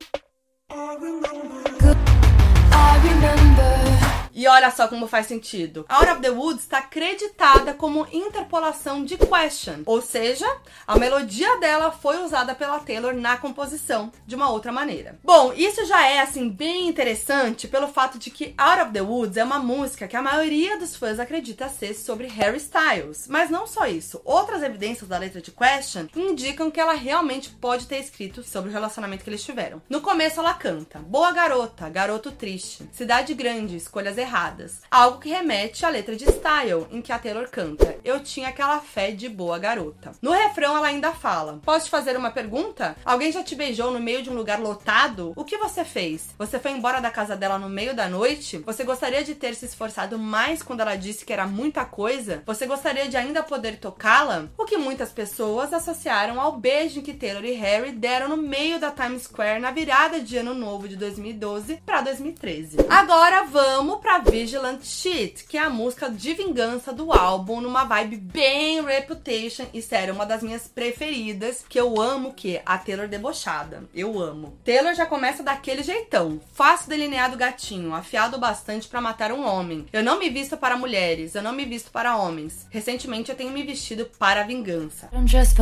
I 0.71 0.95
remember. 0.95 1.97
I 2.73 2.99
remember. 3.03 3.92
E 4.35 4.47
olha 4.47 4.71
só 4.71 4.89
como 4.89 5.07
faz 5.07 5.27
sentido. 5.27 5.85
Out 5.89 6.11
of 6.11 6.21
the 6.21 6.31
Woods 6.31 6.63
está 6.63 6.79
acreditada 6.79 7.75
como 7.75 8.07
interpolação 8.13 9.05
de 9.05 9.17
Question, 9.17 9.83
ou 9.87 10.01
seja, 10.01 10.47
a 10.87 10.99
melodia 10.99 11.59
dela 11.59 11.91
foi 11.91 12.23
usada 12.23 12.55
pela 12.55 12.81
Taylor 12.81 13.15
na 13.15 13.37
composição 13.37 14.11
de 14.27 14.35
uma 14.35 14.51
outra 14.51 14.73
maneira. 14.73 15.19
Bom, 15.23 15.53
isso 15.53 15.85
já 15.85 16.07
é 16.07 16.21
assim 16.21 16.49
bem 16.49 16.89
interessante 16.89 17.69
pelo 17.69 17.89
fato 17.89 18.19
de 18.19 18.31
que 18.31 18.55
Out 18.57 18.83
of 18.83 18.93
the 18.93 19.03
Woods 19.03 19.37
é 19.37 19.45
uma 19.45 19.59
música 19.59 20.09
que 20.09 20.17
a 20.17 20.23
maioria 20.23 20.79
dos 20.79 20.97
fãs 20.97 21.21
acredita 21.21 21.69
ser 21.69 21.95
sobre 21.95 22.27
Harry 22.27 22.59
Styles, 22.59 23.27
mas 23.29 23.51
não 23.51 23.67
só 23.67 23.87
isso. 23.87 24.21
Outras 24.25 24.63
evidências 24.63 25.09
da 25.09 25.19
letra 25.19 25.41
de 25.41 25.51
Question 25.51 26.09
indicam 26.17 26.71
que 26.71 26.81
ela 26.81 26.95
realmente 26.95 27.51
pode 27.51 27.87
ter 27.87 27.99
escrito 27.99 28.43
sobre 28.43 28.71
o 28.71 28.73
relacionamento 28.73 29.25
que 29.25 29.31
eles 29.31 29.45
tiveram. 29.45 29.83
No 29.89 30.01
começo 30.01 30.41
ela 30.41 30.55
canta: 30.55 30.99
Boa 31.01 31.33
garota, 31.33 31.89
garoto 31.89 32.33
triste, 32.33 32.89
cidade 32.93 33.35
grande, 33.35 33.77
escolhas 33.77 34.19
erradas. 34.23 34.81
Algo 34.91 35.19
que 35.19 35.29
remete 35.29 35.85
à 35.85 35.89
letra 35.89 36.17
de 36.17 36.25
Style, 36.25 36.87
em 36.91 37.03
que 37.03 37.13
a 37.13 37.19
Taylor 37.19 37.49
canta: 37.49 37.97
Eu 38.05 38.21
tinha 38.21 38.49
aquela 38.49 38.81
fé 38.81 39.11
de 39.11 39.29
boa 39.29 39.59
garota. 39.59 40.13
No 40.23 40.31
refrão, 40.31 40.77
ela 40.77 40.87
ainda 40.87 41.13
fala: 41.13 41.61
Posso 41.65 41.87
te 41.87 41.91
fazer 41.91 42.17
uma 42.17 42.31
pergunta? 42.31 42.97
Alguém 43.05 43.31
já 43.31 43.43
te 43.43 43.55
beijou 43.55 43.91
no 43.91 44.01
meio 44.01 44.23
de 44.23 44.31
um 44.31 44.35
lugar 44.35 44.61
lotado? 44.61 45.33
O 45.37 45.45
que 45.45 45.59
você 45.59 45.85
fez? 45.85 46.31
Você 46.39 46.59
foi 46.59 46.71
embora 46.71 47.01
da 47.01 47.11
casa 47.11 47.37
dela 47.37 47.59
no 47.59 47.69
meio 47.69 47.95
da 47.95 48.09
noite? 48.09 48.59
Você 48.59 48.85
gostaria 48.85 49.23
de 49.23 49.35
ter 49.35 49.55
se 49.55 49.67
esforçado 49.67 50.19
mais 50.19 50.63
quando 50.63 50.81
ela 50.81 50.97
disse 50.97 51.25
que 51.25 51.33
era 51.33 51.47
muita 51.47 51.85
coisa? 51.85 52.43
Você 52.47 52.67
gostaria 52.67 53.09
de 53.09 53.17
ainda 53.17 53.43
poder 53.43 53.77
tocá-la? 53.79 54.49
O 54.57 54.65
que 54.65 54.77
muitas 54.77 55.11
pessoas 55.11 55.73
associaram 55.73 56.41
ao 56.41 56.57
beijo 56.59 57.03
que 57.03 57.15
Taylor 57.15 57.45
e 57.45 57.53
Harry 57.53 57.93
deram 57.93 58.29
no 58.29 58.37
meio 58.37 58.79
da 58.79 58.91
Times 58.91 59.23
Square 59.23 59.61
na 59.61 59.71
virada 59.71 60.21
de 60.21 60.37
ano 60.37 60.55
novo 60.55 60.89
de 60.89 60.97
2012 60.97 61.83
para 61.85 62.01
2013. 62.03 62.79
Agora 62.89 63.45
vamos 63.45 64.01
para 64.01 64.12
Vigilant 64.19 64.83
Shit, 64.83 65.45
que 65.45 65.57
é 65.57 65.61
a 65.61 65.71
música 65.71 66.11
de 66.11 66.35
vingança 66.35 66.93
do 66.93 67.13
álbum, 67.13 67.61
numa 67.61 67.85
vibe 67.85 68.17
bem 68.17 68.85
Reputation. 68.85 69.67
E 69.73 69.81
sério, 69.81 70.15
uma 70.15 70.27
das 70.27 70.43
minhas 70.43 70.67
preferidas, 70.67 71.65
que 71.69 71.79
eu 71.79 72.01
amo, 72.01 72.35
que 72.35 72.57
é 72.57 72.63
a 72.67 72.79
Taylor 72.79 73.09
debochada. 73.09 73.85
Eu 73.95 74.21
amo. 74.21 74.59
Taylor 74.65 74.95
já 74.95 75.07
começa 75.07 75.43
daquele 75.43 75.83
jeitão. 75.83 76.41
Fácil 76.53 76.89
delineado 76.89 77.37
gatinho, 77.37 77.95
afiado 77.95 78.39
bastante 78.39 78.89
para 78.89 79.01
matar 79.01 79.33
um 79.33 79.47
homem. 79.47 79.87
Eu 79.93 80.03
não 80.03 80.19
me 80.19 80.29
visto 80.29 80.57
para 80.57 80.77
mulheres, 80.77 81.35
eu 81.35 81.43
não 81.43 81.53
me 81.53 81.65
visto 81.65 81.91
para 81.91 82.17
homens. 82.17 82.67
Recentemente 82.71 83.31
eu 83.31 83.37
tenho 83.37 83.51
me 83.51 83.63
vestido 83.63 84.11
para 84.19 84.43
vingança. 84.43 85.09
I'm 85.13 85.27
just. 85.27 85.53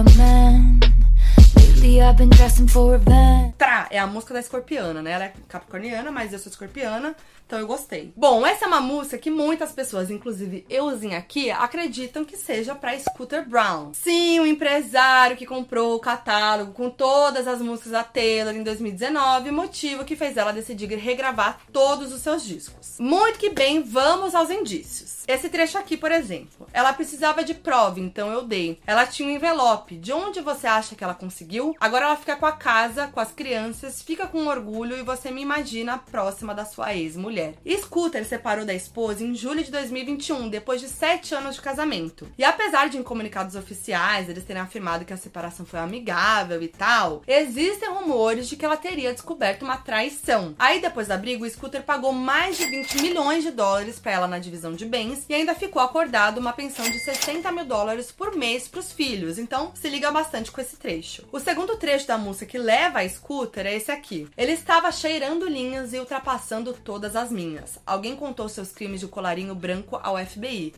Tra 3.56 3.88
é 3.90 3.98
a 3.98 4.06
música 4.06 4.34
da 4.34 4.40
escorpiana, 4.40 5.00
né? 5.00 5.12
Ela 5.12 5.24
é 5.24 5.32
capricorniana, 5.48 6.10
mas 6.10 6.30
eu 6.30 6.38
sou 6.38 6.50
escorpiana. 6.50 7.16
Então 7.46 7.58
eu 7.58 7.66
gostei. 7.66 8.12
Bom, 8.16 8.46
essa 8.46 8.66
é 8.66 8.68
uma 8.68 8.80
música 8.80 9.18
que 9.18 9.28
muitas 9.28 9.72
pessoas, 9.72 10.08
inclusive 10.08 10.64
euzinha 10.68 11.18
aqui, 11.18 11.50
acreditam 11.50 12.24
que 12.24 12.36
seja 12.36 12.76
para 12.76 12.96
Scooter 12.96 13.48
Brown. 13.48 13.92
Sim, 13.92 14.38
o 14.38 14.46
empresário 14.46 15.36
que 15.36 15.44
comprou 15.44 15.96
o 15.96 16.00
catálogo 16.00 16.72
com 16.72 16.88
todas 16.88 17.48
as 17.48 17.60
músicas 17.60 17.92
da 17.92 18.04
Taylor 18.04 18.54
em 18.54 18.62
2019, 18.62 19.50
motivo 19.50 20.04
que 20.04 20.14
fez 20.14 20.36
ela 20.36 20.52
decidir 20.52 20.94
regravar 20.94 21.60
todos 21.72 22.12
os 22.12 22.20
seus 22.20 22.44
discos. 22.44 22.98
Muito 23.00 23.38
que 23.38 23.50
bem, 23.50 23.82
vamos 23.82 24.34
aos 24.34 24.50
indícios. 24.50 25.24
Esse 25.26 25.48
trecho 25.48 25.78
aqui, 25.78 25.96
por 25.96 26.12
exemplo. 26.12 26.68
Ela 26.72 26.92
precisava 26.92 27.42
de 27.42 27.54
prova, 27.54 27.98
então 27.98 28.30
eu 28.32 28.42
dei. 28.42 28.80
Ela 28.86 29.06
tinha 29.06 29.28
um 29.28 29.32
envelope. 29.32 29.96
De 29.96 30.12
onde 30.12 30.40
você 30.40 30.66
acha 30.66 30.94
que 30.94 31.02
ela 31.02 31.14
conseguiu? 31.14 31.69
Agora 31.78 32.06
ela 32.06 32.16
fica 32.16 32.36
com 32.36 32.46
a 32.46 32.52
casa, 32.52 33.08
com 33.08 33.20
as 33.20 33.32
crianças, 33.32 34.02
fica 34.02 34.26
com 34.26 34.46
orgulho 34.46 34.96
e 34.96 35.02
você 35.02 35.30
me 35.30 35.42
imagina 35.42 35.98
próxima 35.98 36.54
da 36.54 36.64
sua 36.64 36.94
ex-mulher. 36.94 37.54
Scooter 37.68 38.24
separou 38.24 38.64
da 38.64 38.74
esposa 38.74 39.24
em 39.24 39.34
julho 39.34 39.62
de 39.62 39.70
2021, 39.70 40.48
depois 40.48 40.80
de 40.80 40.88
sete 40.88 41.34
anos 41.34 41.56
de 41.56 41.60
casamento. 41.60 42.28
E 42.38 42.44
apesar 42.44 42.88
de 42.88 42.98
em 42.98 43.02
comunicados 43.02 43.54
oficiais 43.54 44.28
eles 44.28 44.44
terem 44.44 44.62
afirmado 44.62 45.04
que 45.04 45.12
a 45.12 45.16
separação 45.16 45.66
foi 45.66 45.78
amigável 45.78 46.62
e 46.62 46.68
tal, 46.68 47.22
existem 47.26 47.88
rumores 47.88 48.48
de 48.48 48.56
que 48.56 48.64
ela 48.64 48.76
teria 48.76 49.12
descoberto 49.12 49.62
uma 49.62 49.76
traição. 49.76 50.54
Aí 50.58 50.80
depois 50.80 51.08
da 51.08 51.16
briga, 51.16 51.44
o 51.44 51.50
Scooter 51.50 51.82
pagou 51.82 52.12
mais 52.12 52.56
de 52.56 52.66
20 52.66 53.02
milhões 53.02 53.42
de 53.42 53.50
dólares 53.50 53.98
para 53.98 54.12
ela 54.12 54.28
na 54.28 54.38
divisão 54.38 54.72
de 54.72 54.84
bens 54.84 55.24
e 55.28 55.34
ainda 55.34 55.54
ficou 55.54 55.82
acordado 55.82 56.38
uma 56.38 56.52
pensão 56.52 56.88
de 56.88 56.98
60 56.98 57.50
mil 57.52 57.64
dólares 57.64 58.10
por 58.10 58.34
mês 58.34 58.68
para 58.68 58.80
os 58.80 58.92
filhos. 58.92 59.38
Então 59.38 59.72
se 59.74 59.88
liga 59.88 60.10
bastante 60.10 60.50
com 60.50 60.60
esse 60.60 60.76
trecho. 60.76 61.24
O 61.30 61.38
segundo 61.38 61.59
trecho 61.76 62.06
da 62.06 62.18
música 62.18 62.46
que 62.46 62.58
leva 62.58 63.00
a 63.00 63.08
scooter 63.08 63.66
é 63.66 63.74
esse 63.74 63.90
aqui. 63.90 64.28
Ele 64.36 64.52
estava 64.52 64.92
cheirando 64.92 65.48
linhas 65.48 65.92
e 65.92 65.98
ultrapassando 65.98 66.72
todas 66.72 67.16
as 67.16 67.30
minhas. 67.30 67.78
Alguém 67.86 68.14
contou 68.14 68.48
seus 68.48 68.70
crimes 68.72 69.00
de 69.00 69.06
colarinho 69.06 69.54
branco 69.54 69.98
ao 70.02 70.16
FBI. 70.18 70.74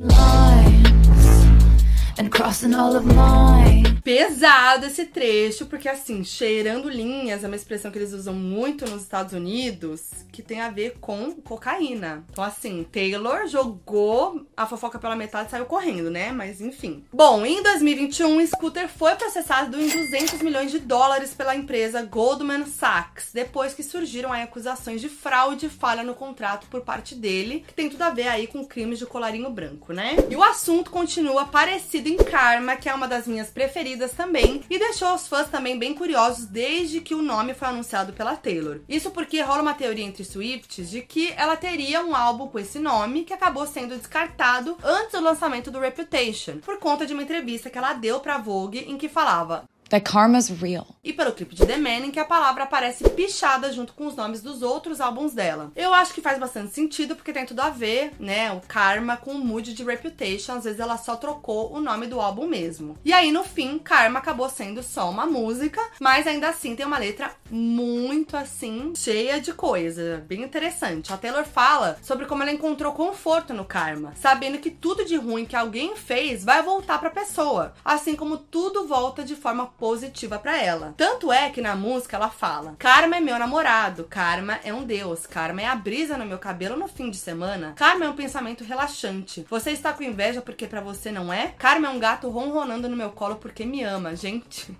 Pesado 4.04 4.86
esse 4.86 5.06
trecho, 5.06 5.66
porque 5.66 5.88
assim, 5.88 6.24
cheirando 6.24 6.90
linhas 6.90 7.44
é 7.44 7.46
uma 7.46 7.54
expressão 7.54 7.90
que 7.90 7.98
eles 7.98 8.12
usam 8.12 8.34
muito 8.34 8.84
nos 8.90 9.02
Estados 9.02 9.32
Unidos, 9.32 10.10
que 10.32 10.42
tem 10.42 10.60
a 10.60 10.70
ver 10.70 10.96
com 11.00 11.32
cocaína. 11.32 12.24
Então, 12.30 12.42
assim, 12.42 12.84
Taylor 12.90 13.46
jogou 13.46 14.44
a 14.56 14.66
fofoca 14.66 14.98
pela 14.98 15.14
metade 15.14 15.48
e 15.48 15.50
saiu 15.52 15.66
correndo, 15.66 16.10
né? 16.10 16.32
Mas 16.32 16.60
enfim. 16.60 17.04
Bom, 17.12 17.46
em 17.46 17.62
2021, 17.62 18.44
Scooter 18.48 18.88
foi 18.88 19.14
processado 19.14 19.80
em 19.80 19.88
200 19.88 20.42
milhões 20.42 20.72
de 20.72 20.80
dólares 20.80 21.32
pela 21.32 21.54
empresa 21.54 22.02
Goldman 22.02 22.66
Sachs, 22.66 23.30
depois 23.32 23.72
que 23.72 23.82
surgiram 23.82 24.32
aí 24.32 24.42
acusações 24.42 25.00
de 25.00 25.08
fraude 25.08 25.66
e 25.66 25.70
falha 25.70 26.02
no 26.02 26.14
contrato 26.14 26.66
por 26.66 26.80
parte 26.80 27.14
dele, 27.14 27.64
que 27.66 27.74
tem 27.74 27.88
tudo 27.88 28.02
a 28.02 28.10
ver 28.10 28.28
aí 28.28 28.46
com 28.48 28.66
crimes 28.66 28.98
de 28.98 29.06
colarinho 29.06 29.50
branco, 29.50 29.92
né? 29.92 30.16
E 30.28 30.34
o 30.34 30.42
assunto 30.42 30.90
continua 30.90 31.44
parecido 31.44 32.01
em 32.08 32.16
Karma, 32.16 32.76
que 32.76 32.88
é 32.88 32.94
uma 32.94 33.08
das 33.08 33.26
minhas 33.26 33.50
preferidas 33.50 34.12
também, 34.12 34.62
e 34.68 34.78
deixou 34.78 35.14
os 35.14 35.28
fãs 35.28 35.48
também 35.48 35.78
bem 35.78 35.94
curiosos 35.94 36.46
desde 36.46 37.00
que 37.00 37.14
o 37.14 37.22
nome 37.22 37.54
foi 37.54 37.68
anunciado 37.68 38.12
pela 38.12 38.36
Taylor. 38.36 38.80
Isso 38.88 39.10
porque 39.10 39.40
rola 39.40 39.62
uma 39.62 39.74
teoria 39.74 40.04
entre 40.04 40.24
Swifts 40.24 40.90
de 40.90 41.02
que 41.02 41.32
ela 41.36 41.56
teria 41.56 42.04
um 42.04 42.14
álbum 42.14 42.48
com 42.48 42.58
esse 42.58 42.78
nome 42.78 43.24
que 43.24 43.32
acabou 43.32 43.66
sendo 43.66 43.96
descartado 43.96 44.76
antes 44.82 45.12
do 45.12 45.20
lançamento 45.20 45.70
do 45.70 45.78
Reputation, 45.78 46.58
por 46.58 46.78
conta 46.78 47.06
de 47.06 47.12
uma 47.12 47.22
entrevista 47.22 47.70
que 47.70 47.78
ela 47.78 47.92
deu 47.92 48.20
pra 48.20 48.38
Vogue 48.38 48.84
em 48.88 48.96
que 48.96 49.08
falava: 49.08 49.64
That 49.92 50.10
karma's 50.10 50.48
real. 50.48 50.86
E 51.04 51.12
pelo 51.12 51.32
clipe 51.32 51.54
de 51.54 51.66
The 51.66 51.76
Man, 51.76 52.06
em 52.06 52.10
que 52.10 52.18
a 52.18 52.24
palavra 52.24 52.62
aparece 52.62 53.06
pichada 53.10 53.70
junto 53.70 53.92
com 53.92 54.06
os 54.06 54.16
nomes 54.16 54.40
dos 54.40 54.62
outros 54.62 55.02
álbuns 55.02 55.34
dela. 55.34 55.70
Eu 55.76 55.92
acho 55.92 56.14
que 56.14 56.22
faz 56.22 56.38
bastante 56.38 56.72
sentido, 56.72 57.14
porque 57.14 57.30
tem 57.30 57.44
tudo 57.44 57.60
a 57.60 57.68
ver, 57.68 58.12
né? 58.18 58.50
O 58.52 58.62
Karma 58.66 59.18
com 59.18 59.32
o 59.32 59.44
mood 59.44 59.74
de 59.74 59.84
Reputation. 59.84 60.52
Às 60.52 60.64
vezes 60.64 60.80
ela 60.80 60.96
só 60.96 61.14
trocou 61.16 61.74
o 61.74 61.78
nome 61.78 62.06
do 62.06 62.18
álbum 62.18 62.46
mesmo. 62.46 62.96
E 63.04 63.12
aí, 63.12 63.30
no 63.30 63.44
fim, 63.44 63.78
Karma 63.78 64.20
acabou 64.20 64.48
sendo 64.48 64.82
só 64.82 65.10
uma 65.10 65.26
música, 65.26 65.82
mas 66.00 66.26
ainda 66.26 66.48
assim 66.48 66.74
tem 66.74 66.86
uma 66.86 66.96
letra 66.96 67.30
muito 67.50 68.34
assim, 68.34 68.94
cheia 68.96 69.42
de 69.42 69.52
coisa. 69.52 70.24
Bem 70.26 70.42
interessante. 70.42 71.12
A 71.12 71.18
Taylor 71.18 71.44
fala 71.44 71.98
sobre 72.00 72.24
como 72.24 72.42
ela 72.42 72.52
encontrou 72.52 72.94
conforto 72.94 73.52
no 73.52 73.66
Karma, 73.66 74.14
sabendo 74.16 74.56
que 74.56 74.70
tudo 74.70 75.04
de 75.04 75.16
ruim 75.16 75.44
que 75.44 75.56
alguém 75.56 75.96
fez 75.96 76.42
vai 76.42 76.62
voltar 76.62 76.98
pra 76.98 77.10
pessoa. 77.10 77.74
Assim 77.84 78.16
como 78.16 78.38
tudo 78.38 78.86
volta 78.86 79.22
de 79.22 79.36
forma 79.36 79.66
positiva 79.82 80.38
para 80.38 80.62
ela. 80.62 80.94
Tanto 80.96 81.32
é 81.32 81.50
que 81.50 81.60
na 81.60 81.74
música 81.74 82.16
ela 82.16 82.30
fala: 82.30 82.76
Karma 82.78 83.16
é 83.16 83.20
meu 83.20 83.36
namorado, 83.36 84.06
Karma 84.08 84.60
é 84.62 84.72
um 84.72 84.84
deus, 84.84 85.26
Karma 85.26 85.60
é 85.60 85.66
a 85.66 85.74
brisa 85.74 86.16
no 86.16 86.24
meu 86.24 86.38
cabelo 86.38 86.76
no 86.76 86.86
fim 86.86 87.10
de 87.10 87.16
semana, 87.16 87.72
Karma 87.74 88.04
é 88.04 88.08
um 88.08 88.14
pensamento 88.14 88.62
relaxante. 88.62 89.44
Você 89.50 89.72
está 89.72 89.92
com 89.92 90.04
inveja 90.04 90.40
porque 90.40 90.68
para 90.68 90.80
você 90.80 91.10
não 91.10 91.32
é? 91.32 91.48
Karma 91.58 91.88
é 91.88 91.90
um 91.90 91.98
gato 91.98 92.28
ronronando 92.28 92.88
no 92.88 92.96
meu 92.96 93.10
colo 93.10 93.34
porque 93.34 93.66
me 93.66 93.82
ama, 93.82 94.14
gente. 94.14 94.70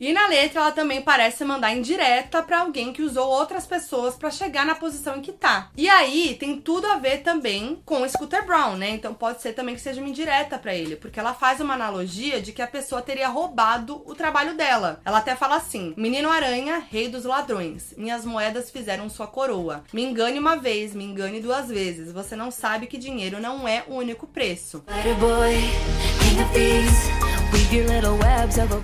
E 0.00 0.12
na 0.12 0.28
letra 0.28 0.60
ela 0.60 0.72
também 0.72 1.02
parece 1.02 1.44
mandar 1.44 1.74
indireta 1.74 2.40
para 2.40 2.60
alguém 2.60 2.92
que 2.92 3.02
usou 3.02 3.28
outras 3.28 3.66
pessoas 3.66 4.14
para 4.14 4.30
chegar 4.30 4.64
na 4.64 4.76
posição 4.76 5.16
em 5.16 5.20
que 5.20 5.32
tá. 5.32 5.70
E 5.76 5.88
aí 5.88 6.36
tem 6.38 6.60
tudo 6.60 6.86
a 6.86 6.96
ver 6.96 7.18
também 7.18 7.82
com 7.84 8.08
Scooter 8.08 8.46
Brown, 8.46 8.76
né? 8.76 8.90
Então 8.90 9.12
pode 9.12 9.42
ser 9.42 9.54
também 9.54 9.74
que 9.74 9.80
seja 9.80 10.00
uma 10.00 10.08
indireta 10.08 10.56
para 10.56 10.74
ele, 10.78 10.96
porque 10.96 11.18
ela 11.18 11.34
faz 11.34 11.60
uma 11.60 11.74
analogia 11.74 12.40
de 12.40 12.52
que 12.52 12.62
a 12.62 12.66
pessoa 12.66 13.02
teria 13.02 13.28
roubado 13.28 14.02
o 14.06 14.14
trabalho 14.14 14.56
dela. 14.56 15.00
Ela 15.04 15.18
até 15.18 15.34
fala 15.34 15.56
assim: 15.56 15.94
Menino 15.96 16.30
Aranha, 16.30 16.82
rei 16.90 17.08
dos 17.08 17.24
ladrões, 17.24 17.94
minhas 17.96 18.24
moedas 18.24 18.70
fizeram 18.70 19.10
sua 19.10 19.26
coroa. 19.26 19.84
Me 19.92 20.02
engane 20.02 20.38
uma 20.38 20.56
vez, 20.56 20.94
me 20.94 21.04
engane 21.04 21.40
duas 21.40 21.68
vezes. 21.68 22.12
Você 22.12 22.36
não 22.36 22.50
sabe 22.50 22.86
que 22.86 22.96
dinheiro 22.96 23.40
não 23.40 23.66
é 23.66 23.84
o 23.88 23.94
único 23.94 24.26
preço. 24.26 24.84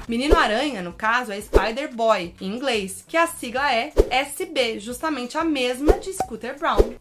Menino 0.09 0.37
Aranha, 0.37 0.83
no 0.83 0.93
caso, 0.93 1.33
é 1.33 1.41
Spider-Boy, 1.41 2.35
em 2.41 2.55
inglês, 2.55 3.05
que 3.07 3.17
a 3.17 3.27
sigla 3.27 3.73
é 3.73 3.93
SB, 4.11 4.79
justamente 4.81 5.39
a 5.39 5.45
mesma 5.45 5.95
de 5.95 6.13
Scooter 6.13 6.59
Brown. 6.59 6.95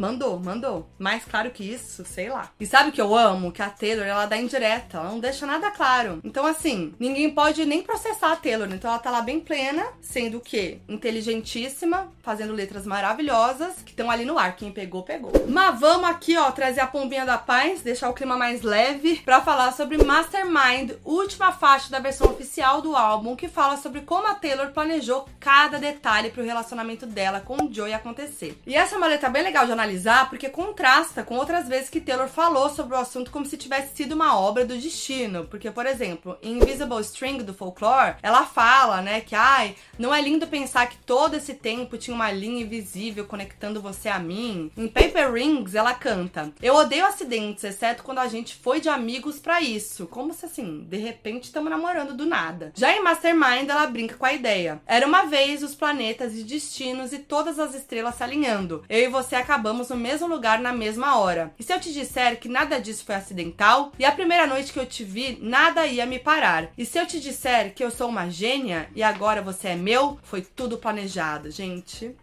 Mandou, 0.00 0.40
mandou. 0.40 0.88
Mais 0.98 1.26
claro 1.26 1.50
que 1.50 1.62
isso, 1.62 2.06
sei 2.06 2.30
lá. 2.30 2.50
E 2.58 2.64
sabe 2.64 2.88
o 2.88 2.92
que 2.92 3.02
eu 3.02 3.14
amo? 3.14 3.52
Que 3.52 3.60
a 3.60 3.68
Taylor, 3.68 4.06
ela 4.06 4.24
dá 4.24 4.34
indireta, 4.34 4.96
ela 4.96 5.10
não 5.10 5.20
deixa 5.20 5.44
nada 5.44 5.70
claro. 5.70 6.20
Então, 6.24 6.46
assim, 6.46 6.94
ninguém 6.98 7.28
pode 7.28 7.66
nem 7.66 7.82
processar 7.82 8.32
a 8.32 8.36
Taylor. 8.36 8.66
Então, 8.72 8.90
ela 8.90 8.98
tá 8.98 9.10
lá 9.10 9.20
bem 9.20 9.40
plena, 9.40 9.84
sendo 10.00 10.38
o 10.38 10.40
quê? 10.40 10.78
Inteligentíssima, 10.88 12.10
fazendo 12.22 12.54
letras 12.54 12.86
maravilhosas, 12.86 13.74
que 13.84 13.90
estão 13.90 14.10
ali 14.10 14.24
no 14.24 14.38
ar. 14.38 14.56
Quem 14.56 14.72
pegou, 14.72 15.02
pegou. 15.02 15.32
Mas 15.46 15.78
vamos 15.78 16.08
aqui, 16.08 16.34
ó, 16.34 16.50
trazer 16.50 16.80
a 16.80 16.86
pombinha 16.86 17.26
da 17.26 17.36
paz, 17.36 17.82
deixar 17.82 18.08
o 18.08 18.14
clima 18.14 18.38
mais 18.38 18.62
leve, 18.62 19.20
pra 19.22 19.42
falar 19.42 19.70
sobre 19.72 20.02
Mastermind, 20.02 20.92
última 21.04 21.52
faixa 21.52 21.90
da 21.90 21.98
versão 21.98 22.30
oficial 22.30 22.80
do 22.80 22.96
álbum, 22.96 23.36
que 23.36 23.48
fala 23.48 23.76
sobre 23.76 24.00
como 24.00 24.26
a 24.26 24.34
Taylor 24.34 24.70
planejou 24.70 25.28
cada 25.38 25.78
detalhe 25.78 26.30
pro 26.30 26.42
relacionamento 26.42 27.04
dela 27.04 27.40
com 27.40 27.64
o 27.64 27.70
Joey 27.70 27.92
acontecer. 27.92 28.58
E 28.66 28.74
essa 28.74 28.94
é 28.94 28.98
uma 28.98 29.06
letra 29.06 29.28
bem 29.28 29.42
legal 29.42 29.66
de 29.66 29.72
analisar 29.72 29.89
analisar 29.90 30.30
porque 30.30 30.48
contrasta 30.48 31.22
com 31.22 31.36
outras 31.36 31.68
vezes 31.68 31.90
que 31.90 32.00
Taylor 32.00 32.28
falou 32.28 32.70
sobre 32.70 32.94
o 32.94 32.98
assunto 32.98 33.30
como 33.30 33.44
se 33.44 33.56
tivesse 33.56 33.96
sido 33.96 34.12
uma 34.12 34.38
obra 34.38 34.64
do 34.64 34.76
destino. 34.76 35.44
Porque, 35.46 35.70
por 35.70 35.86
exemplo, 35.86 36.38
em 36.42 36.58
Invisible 36.58 37.00
String 37.00 37.42
do 37.42 37.54
Folklore, 37.54 38.16
ela 38.22 38.44
fala, 38.44 39.02
né, 39.02 39.20
que 39.20 39.34
ai, 39.34 39.74
não 39.98 40.14
é 40.14 40.20
lindo 40.20 40.46
pensar 40.46 40.88
que 40.88 40.98
todo 40.98 41.34
esse 41.34 41.54
tempo 41.54 41.98
tinha 41.98 42.14
uma 42.14 42.30
linha 42.30 42.62
invisível 42.62 43.24
conectando 43.24 43.82
você 43.82 44.08
a 44.08 44.18
mim. 44.18 44.70
Em 44.76 44.86
Paper 44.86 45.32
Rings, 45.32 45.74
ela 45.74 45.94
canta: 45.94 46.52
Eu 46.62 46.74
odeio 46.74 47.06
acidentes, 47.06 47.64
exceto 47.64 48.02
quando 48.02 48.18
a 48.18 48.28
gente 48.28 48.54
foi 48.54 48.80
de 48.80 48.88
amigos 48.88 49.38
para 49.38 49.60
isso. 49.60 50.06
Como 50.06 50.32
se 50.32 50.46
assim, 50.46 50.86
de 50.88 50.96
repente 50.96 51.44
estamos 51.44 51.70
namorando 51.70 52.14
do 52.14 52.26
nada. 52.26 52.72
Já 52.76 52.92
em 52.92 53.02
Mastermind, 53.02 53.68
ela 53.68 53.86
brinca 53.86 54.16
com 54.16 54.26
a 54.26 54.32
ideia. 54.32 54.80
Era 54.86 55.06
uma 55.06 55.24
vez 55.24 55.62
os 55.62 55.74
planetas 55.74 56.34
e 56.34 56.44
destinos 56.44 57.12
e 57.12 57.18
todas 57.18 57.58
as 57.58 57.74
estrelas 57.74 58.14
se 58.14 58.22
alinhando. 58.22 58.84
Eu 58.88 59.00
e 59.00 59.08
você 59.08 59.34
acabamos 59.34 59.79
estávamos 59.80 59.88
no 59.88 59.96
mesmo 59.96 60.26
lugar 60.26 60.60
na 60.60 60.72
mesma 60.72 61.18
hora. 61.18 61.52
E 61.58 61.62
se 61.62 61.72
eu 61.72 61.80
te 61.80 61.92
disser 61.92 62.38
que 62.38 62.48
nada 62.48 62.80
disso 62.80 63.04
foi 63.04 63.14
acidental, 63.14 63.92
e 63.98 64.04
a 64.04 64.12
primeira 64.12 64.46
noite 64.46 64.72
que 64.72 64.78
eu 64.78 64.86
te 64.86 65.04
vi, 65.04 65.38
nada 65.40 65.86
ia 65.86 66.06
me 66.06 66.18
parar. 66.18 66.70
E 66.76 66.84
se 66.84 66.98
eu 66.98 67.06
te 67.06 67.20
disser 67.20 67.74
que 67.74 67.82
eu 67.82 67.90
sou 67.90 68.08
uma 68.08 68.28
gênia 68.28 68.88
e 68.94 69.02
agora 69.02 69.42
você 69.42 69.68
é 69.68 69.76
meu, 69.76 70.18
foi 70.22 70.42
tudo 70.42 70.78
planejado, 70.78 71.50
gente. 71.50 72.14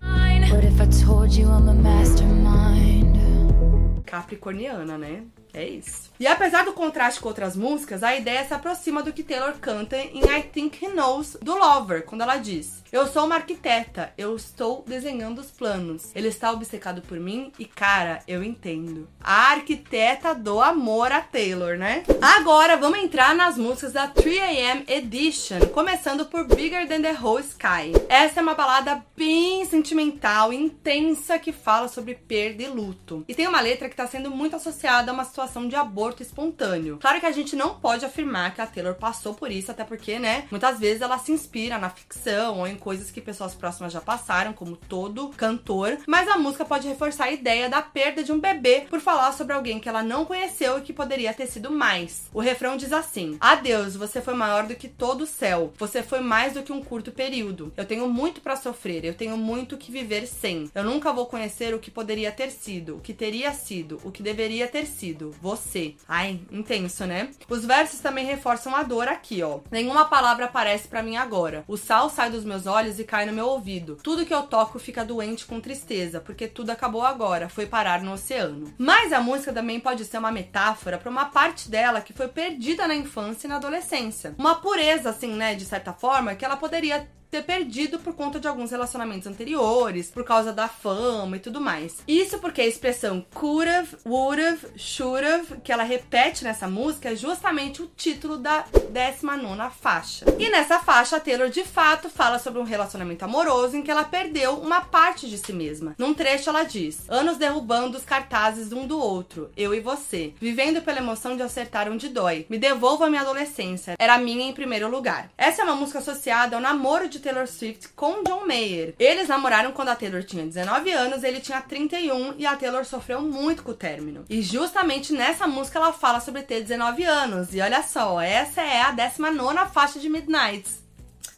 Capricorniana, 4.06 4.98
né? 4.98 5.24
É 5.54 5.66
isso. 5.66 6.12
E 6.20 6.26
apesar 6.26 6.66
do 6.66 6.74
contraste 6.74 7.20
com 7.20 7.28
outras 7.28 7.56
músicas, 7.56 8.02
a 8.02 8.16
ideia 8.16 8.46
se 8.46 8.54
aproxima 8.54 9.04
do 9.04 9.14
que 9.14 9.24
Taylor 9.24 9.54
canta 9.60 9.98
em 9.98 10.20
I 10.20 10.44
Think 10.52 10.84
He 10.84 10.90
Knows 10.90 11.38
do 11.42 11.56
Lover, 11.56 12.06
quando 12.06 12.22
ela 12.22 12.38
diz: 12.38 12.84
Eu 12.92 13.06
sou 13.08 13.26
uma 13.26 13.36
arquiteta, 13.36 14.12
eu 14.18 14.36
estou 14.36 14.84
desenhando 14.88 15.40
os 15.40 15.52
planos. 15.52 16.12
Ele 16.16 16.28
está 16.28 16.52
obcecado 16.52 17.02
por 17.02 17.20
mim 17.20 17.52
e, 17.60 17.66
cara, 17.66 18.20
eu 18.28 18.44
entendo. 18.44 19.08
A 19.20 19.52
arquiteta 19.52 20.34
do 20.34 20.60
amor 20.60 21.12
a 21.12 21.22
Taylor, 21.22 21.78
né? 21.78 22.04
Agora 22.20 22.78
vamos 22.78 23.00
entrar 23.00 23.36
nas 23.36 23.58
músicas 23.58 23.94
da 23.94 24.08
3am 24.08 24.90
Edition, 24.90 25.60
começando 25.72 26.26
por 26.26 26.46
Bigger 26.46 26.88
Than 26.88 27.02
the 27.02 27.16
Whole 27.20 27.44
Sky. 27.44 27.94
Essa 28.10 28.40
é 28.40 28.44
uma 28.44 28.56
balada 28.56 29.04
bem 29.16 29.66
sentimental, 29.66 30.52
intensa, 30.52 31.38
que 31.38 31.52
fala 31.52 31.88
sobre 31.88 32.16
perda 32.16 32.64
e 32.64 32.68
luto. 32.68 33.24
E 33.28 33.36
tem 33.36 33.48
uma 33.48 33.62
letra 33.62 33.88
que 33.88 33.94
está 33.94 34.08
sendo 34.08 34.32
muito 34.32 34.56
associada 34.56 35.12
a 35.12 35.14
uma 35.14 35.26
situação 35.26 35.37
de 35.68 35.76
aborto 35.76 36.24
espontâneo. 36.24 36.98
Claro 36.98 37.20
que 37.20 37.26
a 37.26 37.32
gente 37.32 37.56
não 37.56 37.76
pode 37.76 38.06
afirmar 38.06 38.54
que 38.54 38.62
a 38.62 38.68
Taylor 38.68 38.96
passou 38.96 39.34
por 39.34 39.52
isso, 39.52 39.72
até 39.72 39.84
porque, 39.84 40.20
né, 40.20 40.48
muitas 40.50 40.80
vezes 40.80 41.02
ela 41.02 41.18
se 41.18 41.32
inspira 41.32 41.78
na 41.78 41.90
ficção 41.90 42.60
ou 42.60 42.68
em 42.68 42.76
coisas 42.76 43.12
que 43.12 43.22
pessoas 43.22 43.54
próximas 43.54 43.94
já 43.94 44.02
passaram, 44.02 44.54
como 44.54 44.76
todo 44.76 45.30
cantor, 45.30 46.00
mas 46.08 46.28
a 46.28 46.38
música 46.38 46.66
pode 46.66 46.88
reforçar 46.88 47.26
a 47.26 47.32
ideia 47.32 47.70
da 47.70 47.82
perda 47.82 48.24
de 48.24 48.32
um 48.32 48.40
bebê 48.40 48.86
por 48.90 49.00
falar 49.00 49.32
sobre 49.34 49.54
alguém 49.54 49.80
que 49.80 49.90
ela 49.90 50.04
não 50.04 50.26
conheceu 50.26 50.78
e 50.78 50.82
que 50.82 50.94
poderia 50.94 51.34
ter 51.34 51.48
sido 51.48 51.72
mais. 51.72 52.28
O 52.34 52.40
refrão 52.40 52.78
diz 52.78 52.92
assim: 52.92 53.38
Adeus, 53.40 53.96
você 53.96 54.22
foi 54.22 54.34
maior 54.34 54.66
do 54.66 54.76
que 54.76 54.88
todo 54.88 55.22
o 55.22 55.28
céu. 55.28 55.74
Você 55.78 56.02
foi 56.02 56.20
mais 56.20 56.54
do 56.54 56.64
que 56.64 56.72
um 56.72 56.84
curto 56.84 57.12
período. 57.12 57.72
Eu 57.78 57.86
tenho 57.86 58.08
muito 58.10 58.42
para 58.42 58.56
sofrer, 58.56 59.06
eu 59.06 59.14
tenho 59.14 59.38
muito 59.38 59.78
que 59.78 59.92
viver 59.92 60.28
sem. 60.28 60.70
Eu 60.74 60.84
nunca 60.84 61.14
vou 61.14 61.26
conhecer 61.26 61.74
o 61.74 61.80
que 61.80 61.92
poderia 61.92 62.32
ter 62.32 62.52
sido, 62.52 62.98
o 62.98 63.02
que 63.02 63.14
teria 63.14 63.54
sido, 63.54 64.00
o 64.04 64.12
que 64.12 64.24
deveria 64.24 64.68
ter 64.68 64.86
sido. 64.86 65.27
Você. 65.42 65.96
Ai, 66.08 66.40
intenso, 66.52 67.06
né? 67.06 67.30
Os 67.50 67.66
versos 67.66 68.00
também 68.00 68.26
reforçam 68.26 68.76
a 68.76 68.84
dor 68.84 69.08
aqui, 69.08 69.44
ó. 69.44 69.60
Nenhuma 69.72 70.06
palavra 70.06 70.46
aparece 70.46 70.88
para 70.88 71.04
mim 71.04 71.18
agora. 71.18 71.64
O 71.68 71.78
sal 71.78 72.10
sai 72.10 72.30
dos 72.30 72.44
meus 72.44 72.66
olhos 72.66 73.00
e 73.00 73.04
cai 73.04 73.26
no 73.26 73.34
meu 73.34 73.48
ouvido. 73.48 73.98
Tudo 74.04 74.26
que 74.26 74.34
eu 74.34 74.44
toco 74.44 74.80
fica 74.80 75.06
doente 75.06 75.46
com 75.46 75.60
tristeza, 75.60 76.20
porque 76.20 76.48
tudo 76.48 76.70
acabou 76.70 77.06
agora, 77.06 77.50
foi 77.50 77.66
parar 77.66 78.02
no 78.02 78.14
oceano. 78.14 78.74
Mas 78.78 79.14
a 79.14 79.20
música 79.20 79.54
também 79.54 79.80
pode 79.80 80.06
ser 80.06 80.18
uma 80.18 80.32
metáfora 80.32 80.98
para 80.98 81.10
uma 81.10 81.26
parte 81.26 81.70
dela 81.70 82.02
que 82.02 82.14
foi 82.14 82.28
perdida 82.28 82.88
na 82.88 82.96
infância 82.96 83.48
e 83.48 83.50
na 83.50 83.58
adolescência. 83.58 84.36
Uma 84.38 84.56
pureza, 84.56 85.10
assim, 85.10 85.34
né, 85.34 85.56
de 85.56 85.66
certa 85.66 85.94
forma, 85.94 86.36
que 86.36 86.46
ela 86.46 86.58
poderia 86.58 87.08
ter 87.30 87.44
perdido 87.44 88.00
por 88.00 88.14
conta 88.14 88.40
de 88.40 88.48
alguns 88.48 88.72
relacionamentos 88.72 89.28
anteriores, 89.28 90.10
por 90.10 90.24
causa 90.24 90.54
da 90.54 90.68
fama 90.68 91.38
e 91.38 91.40
tudo 91.40 91.62
mais. 91.62 91.98
Isso 92.08 92.40
porque 92.40 92.62
a 92.62 92.68
expressão 92.68 93.26
could've, 93.34 93.98
would've, 94.06 94.68
should've, 94.78 95.62
que 95.64 95.72
ela 95.72 95.84
repete 95.84 96.44
nessa 96.44 96.68
música, 96.68 97.12
é 97.12 97.16
justamente 97.16 97.82
o 97.82 97.92
título 97.96 98.38
da 98.38 98.66
19 98.92 99.72
faixa. 99.80 100.26
E 100.40 100.50
nessa 100.50 100.80
faixa, 100.80 101.18
a 101.18 101.20
Taylor 101.20 101.50
de 101.50 101.64
fato 101.64 102.10
fala 102.10 102.40
sobre 102.40 102.60
um 102.60 102.64
relacionamento 102.64 103.24
amoroso 103.26 103.76
em 103.76 103.82
que 103.82 103.92
ela 103.92 104.04
perdeu 104.04 104.56
uma 104.56 104.82
parte 104.82 105.30
de 105.30 105.38
si 105.38 105.54
mesma. 105.54 105.96
Num 105.98 106.14
trecho, 106.14 106.50
ela 106.50 106.64
diz: 106.64 107.10
Anos 107.10 107.38
derrubando 107.38 107.98
os 107.98 108.06
cartazes 108.06 108.72
um 108.72 108.88
do 108.88 109.00
outro, 109.00 109.52
eu 109.56 109.74
e 109.74 109.80
você, 109.80 110.34
vivendo 110.40 110.82
pela 110.82 111.00
emoção 111.00 111.36
de 111.36 111.44
acertar 111.44 111.90
onde 111.90 112.10
dói. 112.10 112.46
Me 112.50 112.58
devolva 112.58 113.06
a 113.06 113.10
minha 113.10 113.22
adolescência, 113.22 113.96
era 114.00 114.18
minha 114.18 114.48
em 114.48 114.54
primeiro 114.54 114.90
lugar. 114.90 115.30
Essa 115.38 115.62
é 115.62 115.66
uma 115.66 115.76
música 115.76 116.00
associada 116.00 116.56
ao 116.56 116.62
namoro 116.62 117.10
de 117.10 117.17
de 117.18 117.24
Taylor 117.24 117.48
Swift 117.48 117.90
com 117.90 118.24
John 118.24 118.46
Mayer. 118.46 118.96
Eles 118.98 119.28
namoraram 119.28 119.72
quando 119.72 119.90
a 119.90 119.96
Taylor 119.96 120.24
tinha 120.24 120.46
19 120.46 120.92
anos, 120.92 121.24
ele 121.24 121.40
tinha 121.40 121.62
31 121.62 122.36
e 122.38 122.46
a 122.46 122.56
Taylor 122.56 122.86
sofreu 122.86 123.22
muito 123.22 123.64
com 123.64 123.72
o 123.72 123.76
término. 123.76 124.26
E 124.30 124.42
justamente 124.42 125.14
nessa 125.14 125.48
música 125.48 125.80
ela 125.80 125.94
fala 125.94 126.20
sobre 126.20 126.44
ter 126.44 126.62
19 126.62 127.04
anos. 127.04 127.54
E 127.54 127.62
olha 127.62 127.84
só, 127.84 128.22
essa 128.22 128.62
é 128.62 128.82
a 128.82 128.92
19 128.92 129.72
faixa 129.74 130.00
de 130.00 130.10
Midnights. 130.10 130.87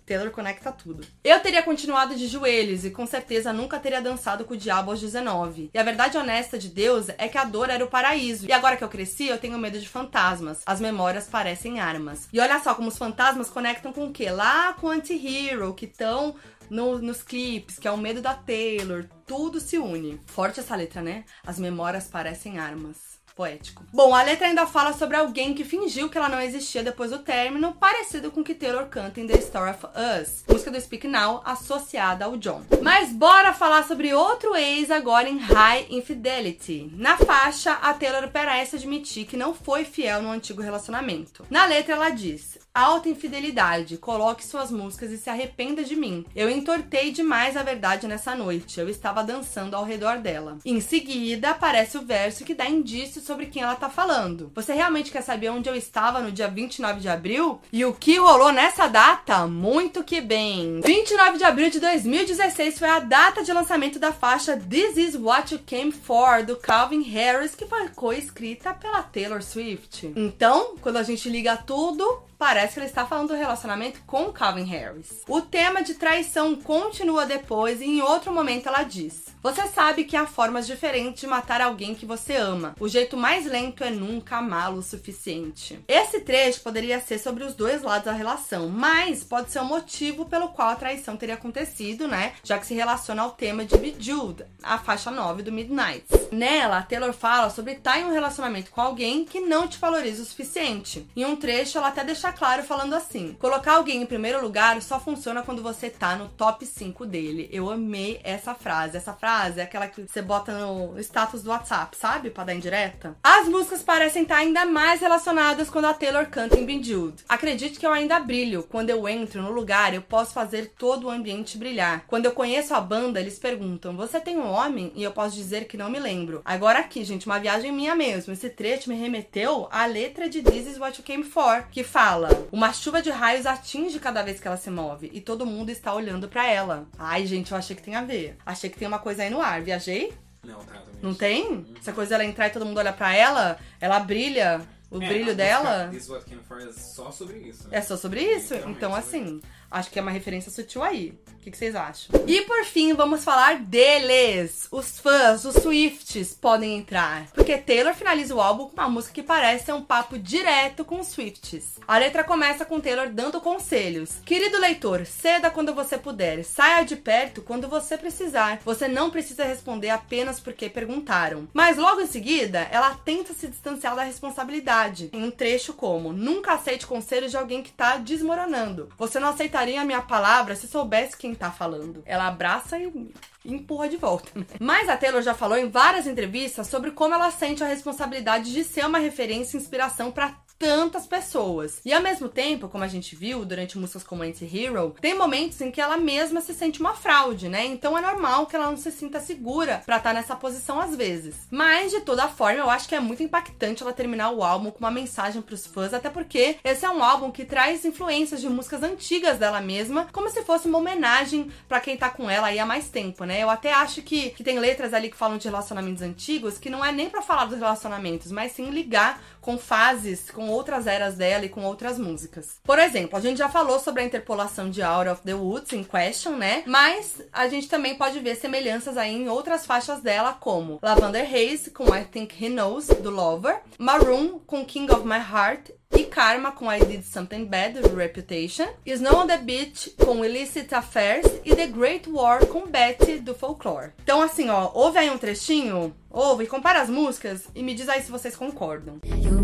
Taylor 0.09 0.31
conecta 0.31 0.71
tudo. 0.71 1.05
Eu 1.23 1.39
teria 1.39 1.61
continuado 1.61 2.15
de 2.15 2.25
joelhos 2.25 2.83
e 2.83 2.89
com 2.89 3.05
certeza 3.05 3.53
nunca 3.53 3.79
teria 3.79 4.01
dançado 4.01 4.43
com 4.43 4.55
o 4.55 4.57
diabo 4.57 4.89
aos 4.89 4.99
19. 4.99 5.69
E 5.71 5.77
a 5.77 5.83
verdade 5.83 6.17
honesta 6.17 6.57
de 6.57 6.67
Deus 6.67 7.09
é 7.09 7.27
que 7.27 7.37
a 7.37 7.43
dor 7.43 7.69
era 7.69 7.85
o 7.85 7.89
paraíso. 7.89 8.47
E 8.47 8.51
agora 8.51 8.75
que 8.75 8.83
eu 8.83 8.89
cresci, 8.89 9.27
eu 9.27 9.37
tenho 9.37 9.59
medo 9.59 9.79
de 9.79 9.87
fantasmas. 9.87 10.63
As 10.65 10.81
memórias 10.81 11.27
parecem 11.27 11.79
armas. 11.79 12.27
E 12.33 12.39
olha 12.39 12.59
só 12.59 12.73
como 12.73 12.87
os 12.87 12.97
fantasmas 12.97 13.51
conectam 13.51 13.93
com 13.93 14.07
o 14.07 14.11
quê? 14.11 14.31
Lá 14.31 14.73
com 14.73 14.89
Anti-Hero, 14.89 15.75
que 15.75 15.85
estão 15.85 16.35
no, 16.71 16.97
nos 16.97 17.21
clipes, 17.21 17.77
que 17.77 17.87
é 17.87 17.91
o 17.91 17.97
medo 17.97 18.19
da 18.19 18.33
Taylor. 18.33 19.05
Tudo 19.27 19.59
se 19.59 19.77
une. 19.77 20.19
Forte 20.25 20.59
essa 20.59 20.75
letra, 20.75 21.03
né? 21.03 21.23
As 21.45 21.59
memórias 21.59 22.07
parecem 22.07 22.57
armas 22.57 23.18
poético. 23.39 23.85
Bom, 23.93 24.13
a 24.13 24.21
letra 24.21 24.47
ainda 24.47 24.67
fala 24.67 24.91
sobre 24.91 25.15
alguém 25.15 25.53
que 25.53 25.63
fingiu 25.63 26.09
que 26.09 26.17
ela 26.17 26.27
não 26.27 26.41
existia 26.41 26.83
depois 26.83 27.11
do 27.11 27.19
término, 27.19 27.71
parecido 27.71 28.29
com 28.31 28.41
o 28.41 28.43
que 28.43 28.53
Taylor 28.53 28.87
canta 28.87 29.21
em 29.21 29.27
The 29.27 29.37
Story 29.37 29.71
of 29.71 29.85
Us, 29.85 30.43
música 30.45 30.69
do 30.69 30.81
Speak 30.81 31.07
Now 31.07 31.41
associada 31.45 32.25
ao 32.25 32.35
John. 32.35 32.63
Mas 32.81 33.13
bora 33.13 33.53
falar 33.53 33.87
sobre 33.87 34.13
outro 34.13 34.57
ex 34.57 34.91
agora 34.91 35.29
em 35.29 35.37
High 35.37 35.87
Infidelity. 35.89 36.91
Na 36.95 37.15
faixa, 37.15 37.71
a 37.71 37.93
Taylor 37.93 38.27
parece 38.27 38.75
admitir 38.75 39.25
que 39.25 39.37
não 39.37 39.53
foi 39.53 39.85
fiel 39.85 40.21
no 40.21 40.31
antigo 40.31 40.61
relacionamento. 40.61 41.45
Na 41.49 41.65
letra 41.65 41.93
ela 41.93 42.09
diz: 42.09 42.59
alta 42.73 43.09
infidelidade, 43.09 43.97
coloque 43.97 44.45
suas 44.45 44.71
músicas 44.71 45.11
e 45.11 45.17
se 45.17 45.29
arrependa 45.29 45.83
de 45.83 45.95
mim. 45.95 46.25
Eu 46.35 46.49
entortei 46.49 47.11
demais 47.11 47.57
a 47.57 47.63
verdade 47.63 48.07
nessa 48.07 48.35
noite. 48.35 48.79
Eu 48.79 48.89
estava 48.89 49.23
dançando 49.23 49.75
ao 49.75 49.83
redor 49.83 50.19
dela. 50.19 50.57
Em 50.65 50.79
seguida, 50.79 51.51
aparece 51.51 51.97
o 51.97 52.05
verso 52.05 52.43
que 52.43 52.53
dá 52.53 52.67
indícios 52.67 53.25
sobre 53.25 53.47
quem 53.47 53.61
ela 53.61 53.75
tá 53.75 53.89
falando. 53.89 54.51
Você 54.55 54.73
realmente 54.73 55.11
quer 55.11 55.21
saber 55.21 55.49
onde 55.49 55.69
eu 55.69 55.75
estava 55.75 56.21
no 56.21 56.31
dia 56.31 56.47
29 56.47 56.99
de 56.99 57.09
abril? 57.09 57.59
E 57.71 57.83
o 57.83 57.93
que 57.93 58.17
rolou 58.17 58.51
nessa 58.51 58.87
data? 58.87 59.47
Muito 59.47 60.03
que 60.03 60.21
bem! 60.21 60.81
29 60.81 61.37
de 61.37 61.43
abril 61.43 61.69
de 61.69 61.79
2016 61.79 62.79
foi 62.79 62.89
a 62.89 62.99
data 62.99 63.43
de 63.43 63.51
lançamento 63.51 63.99
da 63.99 64.11
faixa 64.11 64.57
This 64.57 64.97
Is 64.97 65.15
What 65.15 65.53
You 65.53 65.61
Came 65.65 65.91
For, 65.91 66.45
do 66.45 66.55
Calvin 66.55 67.01
Harris, 67.01 67.55
que 67.55 67.65
foi 67.65 67.89
coescrita 67.89 68.73
pela 68.73 69.03
Taylor 69.03 69.41
Swift. 69.41 70.11
Então, 70.15 70.75
quando 70.81 70.97
a 70.97 71.03
gente 71.03 71.29
liga 71.29 71.57
tudo, 71.57 72.28
parece 72.39 72.75
que 72.75 72.79
ele 72.79 72.85
está 72.85 73.05
falando 73.05 73.27
do 73.27 73.35
relacionamento 73.35 73.99
com 74.07 74.31
Calvin 74.31 74.63
Harris. 74.63 75.23
O 75.27 75.41
tema 75.41 75.83
de 75.83 75.95
traição 75.95 76.55
continua 76.55 77.25
depois 77.25 77.81
e 77.81 77.85
em 77.85 78.01
outro 78.01 78.31
momento 78.31 78.69
ela 78.69 78.83
diz: 78.83 79.25
Você 79.43 79.67
sabe 79.67 80.05
que 80.05 80.15
há 80.15 80.25
formas 80.25 80.65
diferentes 80.65 81.19
de 81.19 81.27
matar 81.27 81.59
alguém 81.59 81.93
que 81.93 82.05
você 82.05 82.37
ama. 82.37 82.75
O 82.79 82.87
jeito 82.87 83.17
mais 83.17 83.45
lento 83.45 83.83
é 83.83 83.89
nunca 83.89 84.37
amá-lo 84.37 84.77
o 84.77 84.83
suficiente. 84.83 85.83
Esse 85.85 86.21
trecho 86.21 86.61
poderia 86.61 87.01
ser 87.01 87.19
sobre 87.19 87.43
os 87.43 87.53
dois 87.53 87.81
lados 87.81 88.05
da 88.05 88.13
relação, 88.13 88.69
mas 88.69 89.23
pode 89.23 89.51
ser 89.51 89.59
o 89.59 89.65
motivo 89.65 90.25
pelo 90.25 90.49
qual 90.49 90.69
a 90.69 90.75
traição 90.75 91.17
teria 91.17 91.35
acontecido, 91.35 92.07
né? 92.07 92.33
Já 92.41 92.57
que 92.57 92.65
se 92.65 92.73
relaciona 92.73 93.21
ao 93.21 93.31
tema 93.31 93.65
de 93.65 93.77
Bejeweled, 93.77 94.45
a 94.63 94.77
faixa 94.77 95.11
9 95.11 95.43
do 95.43 95.51
Midnight. 95.51 96.05
Nela, 96.31 96.83
Taylor 96.83 97.11
fala 97.11 97.49
sobre 97.49 97.73
estar 97.73 97.99
em 97.99 98.05
um 98.05 98.13
relacionamento 98.13 98.71
com 98.71 98.79
alguém 98.79 99.25
que 99.25 99.41
não 99.41 99.67
te 99.67 99.77
valoriza 99.77 100.21
o 100.21 100.25
suficiente. 100.25 101.05
Em 101.15 101.25
um 101.25 101.35
trecho, 101.35 101.77
ela 101.77 101.89
até 101.89 102.03
deixa 102.03 102.28
claro 102.31 102.63
falando 102.63 102.93
assim: 102.95 103.35
colocar 103.39 103.73
alguém 103.73 104.01
em 104.01 104.05
primeiro 104.05 104.41
lugar 104.41 104.81
só 104.81 104.99
funciona 104.99 105.41
quando 105.41 105.61
você 105.61 105.89
tá 105.89 106.15
no 106.15 106.29
top 106.29 106.65
5 106.65 107.05
dele. 107.05 107.49
Eu 107.51 107.69
amei 107.69 108.19
essa 108.23 108.53
frase. 108.53 108.97
Essa 108.97 109.13
frase 109.13 109.59
é 109.59 109.63
aquela 109.63 109.87
que 109.87 110.05
você 110.07 110.21
bota 110.21 110.51
no 110.53 110.99
status 110.99 111.43
do 111.43 111.49
WhatsApp, 111.49 111.95
sabe? 111.97 112.29
Pra 112.29 112.43
dar 112.43 112.53
indireta. 112.53 113.15
As 113.23 113.47
músicas 113.47 113.83
parecem 113.83 114.23
estar 114.23 114.37
ainda 114.37 114.65
mais 114.65 115.01
relacionadas 115.01 115.69
quando 115.69 115.85
a 115.85 115.93
Taylor 115.93 116.25
canta 116.27 116.59
em 116.59 116.65
Bejeweled. 116.65 117.23
Acredite 117.27 117.79
que 117.79 117.85
eu 117.85 117.91
ainda 117.91 118.19
brilho. 118.19 118.63
Quando 118.63 118.89
eu 118.89 119.07
entro 119.07 119.41
no 119.41 119.51
lugar, 119.51 119.93
eu 119.93 120.01
posso 120.01 120.33
fazer 120.33 120.73
todo 120.77 121.07
o 121.07 121.09
ambiente 121.09 121.57
brilhar. 121.57 122.03
Quando 122.07 122.25
eu 122.25 122.31
conheço 122.31 122.73
a 122.73 122.81
banda, 122.81 123.19
eles 123.19 123.39
perguntam: 123.39 123.95
Você 123.95 124.19
tem 124.19 124.37
um 124.37 124.49
homem? 124.49 124.91
E 124.95 125.03
eu 125.03 125.11
posso 125.11 125.35
dizer 125.35 125.65
que 125.65 125.77
não 125.77 125.89
me 125.89 125.99
lembro. 125.99 126.41
Agora 126.45 126.79
aqui, 126.79 127.03
gente, 127.03 127.25
uma 127.25 127.39
viagem 127.39 127.71
minha 127.71 127.95
mesmo. 127.95 128.33
Esse 128.33 128.49
trecho 128.49 128.89
me 128.89 128.95
remeteu 128.95 129.67
à 129.71 129.85
letra 129.85 130.29
de 130.29 130.41
This 130.41 130.67
Is 130.67 130.77
What 130.77 130.99
You 130.99 131.05
Came 131.05 131.23
For, 131.23 131.63
que 131.71 131.83
fala: 131.83 132.18
Uma 132.51 132.73
chuva 132.73 133.01
de 133.01 133.09
raios 133.09 133.45
atinge 133.45 133.99
cada 133.99 134.21
vez 134.21 134.39
que 134.39 134.47
ela 134.47 134.57
se 134.57 134.69
move 134.69 135.09
e 135.13 135.21
todo 135.21 135.45
mundo 135.45 135.69
está 135.69 135.93
olhando 135.93 136.27
para 136.27 136.45
ela. 136.47 136.85
Ai, 136.97 137.25
gente, 137.25 137.51
eu 137.51 137.57
achei 137.57 137.75
que 137.75 137.81
tem 137.81 137.95
a 137.95 138.01
ver. 138.03 138.35
Achei 138.45 138.69
que 138.69 138.77
tem 138.77 138.87
uma 138.87 138.99
coisa 138.99 139.23
aí 139.23 139.29
no 139.29 139.41
ar. 139.41 139.61
Viajei? 139.61 140.13
Não, 140.43 140.59
tá. 140.59 140.81
Não 141.01 141.13
tem? 141.13 141.65
Essa 141.79 141.93
coisa 141.93 142.15
ela 142.15 142.25
entrar 142.25 142.47
e 142.47 142.51
todo 142.51 142.65
mundo 142.65 142.77
olha 142.79 142.91
pra 142.93 143.15
ela, 143.15 143.57
ela 143.79 143.99
brilha. 143.99 144.61
o 144.91 145.01
É, 145.01 145.07
brilho 145.07 145.31
a 145.31 145.35
dela. 145.35 145.69
música 145.87 145.91
This 145.91 146.09
What 146.09 146.25
Came 146.25 146.41
For 146.47 146.59
é 146.61 146.71
só 146.73 147.11
sobre 147.11 147.37
isso. 147.37 147.67
né? 147.69 147.77
É 147.77 147.81
só 147.81 147.95
sobre 147.95 148.21
isso? 148.21 148.53
Literalmente 148.55 148.77
Então, 148.77 148.95
assim, 148.95 149.41
acho 149.69 149.89
que 149.89 149.99
é 149.99 150.01
uma 150.01 150.11
referência 150.11 150.51
sutil 150.51 150.83
aí. 150.83 151.13
O 151.39 151.41
que, 151.41 151.51
que 151.51 151.57
vocês 151.57 151.73
acham? 151.73 152.21
E 152.27 152.41
por 152.41 152.65
fim, 152.65 152.93
vamos 152.93 153.23
falar 153.23 153.59
deles. 153.59 154.67
Os 154.71 154.99
fãs, 154.99 155.45
os 155.45 155.55
Swifts, 155.55 156.33
podem 156.33 156.77
entrar. 156.77 157.27
Porque 157.33 157.57
Taylor 157.57 157.93
finaliza 157.93 158.35
o 158.35 158.41
álbum 158.41 158.65
com 158.65 158.73
uma 158.73 158.89
música 158.89 159.13
que 159.13 159.23
parece 159.23 159.65
ser 159.65 159.71
um 159.71 159.81
papo 159.81 160.19
direto 160.19 160.83
com 160.83 160.99
os 160.99 161.07
Swifts. 161.07 161.79
A 161.87 161.97
letra 161.97 162.25
começa 162.25 162.65
com 162.65 162.81
Taylor 162.81 163.09
dando 163.09 163.39
conselhos. 163.39 164.19
Querido 164.25 164.59
leitor, 164.59 165.05
ceda 165.05 165.49
quando 165.49 165.73
você 165.73 165.97
puder. 165.97 166.43
Saia 166.43 166.83
de 166.83 166.97
perto 166.97 167.41
quando 167.41 167.69
você 167.69 167.97
precisar. 167.97 168.59
Você 168.65 168.89
não 168.89 169.09
precisa 169.09 169.45
responder 169.45 169.91
apenas 169.91 170.41
porque 170.41 170.69
perguntaram. 170.69 171.47
Mas 171.53 171.77
logo 171.77 172.01
em 172.01 172.07
seguida, 172.07 172.67
ela 172.69 172.95
tenta 172.95 173.33
se 173.33 173.47
distanciar 173.47 173.95
da 173.95 174.03
responsabilidade. 174.03 175.09
Em 175.13 175.23
um 175.23 175.31
trecho 175.31 175.73
como: 175.73 176.11
Nunca 176.11 176.53
aceite 176.53 176.85
conselhos 176.85 177.31
de 177.31 177.37
alguém 177.37 177.63
que 177.63 177.71
tá 177.71 177.95
desmoronando. 177.95 178.89
Você 178.97 179.19
não 179.19 179.29
aceitaria 179.59 179.81
a 179.81 179.85
minha 179.85 180.01
palavra 180.01 180.55
se 180.55 180.67
soubesse 180.67 181.17
quem 181.17 181.35
tá 181.35 181.51
falando. 181.51 182.01
Ela 182.05 182.27
abraça 182.27 182.77
e 182.77 183.13
empurra 183.45 183.89
de 183.89 183.97
volta, 183.97 184.31
né? 184.33 184.45
Mas 184.59 184.87
a 184.87 184.97
Taylor 184.97 185.21
já 185.21 185.33
falou 185.33 185.57
em 185.57 185.69
várias 185.69 186.07
entrevistas 186.07 186.67
sobre 186.67 186.91
como 186.91 187.13
ela 187.13 187.31
sente 187.31 187.63
a 187.63 187.67
responsabilidade 187.67 188.51
de 188.53 188.63
ser 188.63 188.85
uma 188.85 188.99
referência 188.99 189.57
e 189.57 189.59
inspiração 189.59 190.11
para 190.11 190.35
tantas 190.59 191.07
pessoas. 191.07 191.79
E 191.85 191.93
ao 191.93 192.01
mesmo 192.01 192.27
tempo, 192.27 192.67
como 192.67 192.83
a 192.83 192.87
gente 192.87 193.15
viu 193.15 193.45
durante 193.45 193.77
músicas 193.77 194.03
como 194.03 194.23
Anti-Hero, 194.23 194.93
tem 194.99 195.17
momentos 195.17 195.59
em 195.61 195.71
que 195.71 195.79
ela 195.79 195.95
mesma 195.95 196.41
se 196.41 196.53
sente 196.53 196.81
uma 196.81 196.93
fraude, 196.93 197.47
né? 197.47 197.65
Então 197.65 197.97
é 197.97 198.01
normal 198.01 198.45
que 198.45 198.57
ela 198.57 198.69
não 198.69 198.75
se 198.75 198.91
sinta 198.91 199.21
segura 199.21 199.81
pra 199.85 199.97
estar 199.97 200.13
nessa 200.13 200.35
posição 200.35 200.81
às 200.81 200.93
vezes. 200.93 201.47
Mas 201.49 201.91
de 201.91 202.01
toda 202.01 202.27
forma, 202.27 202.59
eu 202.59 202.69
acho 202.69 202.89
que 202.89 202.95
é 202.95 202.99
muito 202.99 203.23
impactante 203.23 203.81
ela 203.81 203.93
terminar 203.93 204.31
o 204.31 204.43
álbum 204.43 204.69
com 204.69 204.79
uma 204.79 204.91
mensagem 204.91 205.41
pros 205.41 205.65
fãs, 205.65 205.93
até 205.93 206.09
porque 206.09 206.57
esse 206.61 206.85
é 206.85 206.89
um 206.89 207.01
álbum 207.01 207.31
que 207.31 207.45
traz 207.45 207.85
influências 207.85 208.41
de 208.41 208.49
músicas 208.49 208.83
antigas 208.83 209.37
dela 209.37 209.61
mesma, 209.61 210.09
como 210.11 210.29
se 210.29 210.43
fosse 210.43 210.67
uma 210.67 210.79
homenagem 210.79 211.49
pra 211.69 211.79
quem 211.79 211.95
tá 211.95 212.09
com 212.09 212.29
ela 212.29 212.47
aí 212.47 212.59
há 212.59 212.65
mais 212.65 212.89
tempo, 212.89 213.23
né? 213.23 213.41
Eu 213.41 213.49
até 213.49 213.71
acho 213.71 214.01
que, 214.01 214.31
que 214.31 214.43
tem 214.43 214.59
letras 214.59 214.93
ali 214.93 215.09
que 215.09 215.15
falam 215.15 215.37
de 215.37 215.47
relacionamentos 215.47 216.01
antigos 216.01 216.57
que 216.57 216.69
não 216.69 216.83
é 216.83 216.91
nem 216.91 217.09
pra 217.09 217.21
falar 217.21 217.45
dos 217.45 217.59
relacionamentos, 217.59 218.29
mas 218.29 218.51
sim 218.51 218.69
ligar 218.69 219.21
com 219.49 219.57
fases, 219.57 220.29
com 220.29 220.47
outras 220.49 220.85
eras 220.85 221.15
dela 221.15 221.43
e 221.43 221.49
com 221.49 221.63
outras 221.63 221.97
músicas. 221.97 222.57
Por 222.63 222.77
exemplo, 222.77 223.17
a 223.17 223.19
gente 223.19 223.39
já 223.39 223.49
falou 223.49 223.79
sobre 223.79 224.03
a 224.03 224.05
interpolação 224.05 224.69
de 224.69 224.83
Out 224.83 225.09
of 225.09 225.23
the 225.23 225.33
Woods 225.33 225.73
em 225.73 225.83
Question, 225.83 226.33
né? 226.33 226.61
Mas 226.67 227.19
a 227.33 227.47
gente 227.47 227.67
também 227.67 227.95
pode 227.95 228.19
ver 228.19 228.35
semelhanças 228.35 228.95
aí 228.95 229.11
em 229.11 229.27
outras 229.27 229.65
faixas 229.65 230.01
dela, 230.01 230.37
como 230.39 230.77
Lavender 230.83 231.27
Haze 231.27 231.71
com 231.71 231.85
I 231.85 232.05
Think 232.05 232.45
He 232.45 232.47
Knows, 232.47 232.89
do 232.89 233.09
Lover, 233.09 233.59
Maroon 233.79 234.37
com 234.45 234.63
King 234.63 234.93
of 234.93 235.03
My 235.03 235.17
Heart 235.17 235.71
e 235.95 236.03
Karma 236.03 236.51
com 236.51 236.71
I 236.71 236.79
Did 236.85 237.03
Something 237.03 237.45
Bad, 237.45 237.81
do 237.81 237.95
Reputation, 237.95 238.67
Snow 238.85 239.23
on 239.23 239.27
the 239.27 239.37
Beach 239.37 239.95
com 239.97 240.23
Illicit 240.23 240.73
Affairs 240.73 241.25
e 241.43 241.55
The 241.55 241.67
Great 241.67 242.09
War 242.09 242.45
com 242.45 242.67
Betty, 242.67 243.19
do 243.19 243.33
Folklore. 243.33 243.91
Então, 244.03 244.21
assim, 244.21 244.49
ó, 244.49 244.69
ouve 244.73 244.99
aí 244.99 245.09
um 245.09 245.17
trechinho, 245.17 245.93
ouve, 246.09 246.45
compara 246.45 246.81
as 246.81 246.89
músicas 246.89 247.47
e 247.55 247.63
me 247.63 247.73
diz 247.73 247.89
aí 247.89 248.01
se 248.01 248.11
vocês 248.11 248.35
concordam. 248.35 248.99
Your 249.03 249.38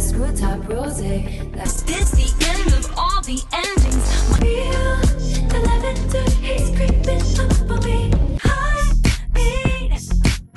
screw 0.00 0.32
top 0.36 0.68
rose. 0.68 1.00
That's 1.52 1.82
this 1.82 2.10
the 2.10 2.28
end 2.48 2.72
of 2.74 2.90
all 2.96 3.20
the 3.22 3.42
endings. 3.52 4.30
My 4.30 4.38
Feel 4.38 4.96
the 5.48 5.60
lavender 5.66 6.30
haze 6.40 6.70
creeping 6.76 7.22
up 7.40 7.70
on 7.70 7.84
me. 7.84 8.10
Heartbeat, 8.42 10.00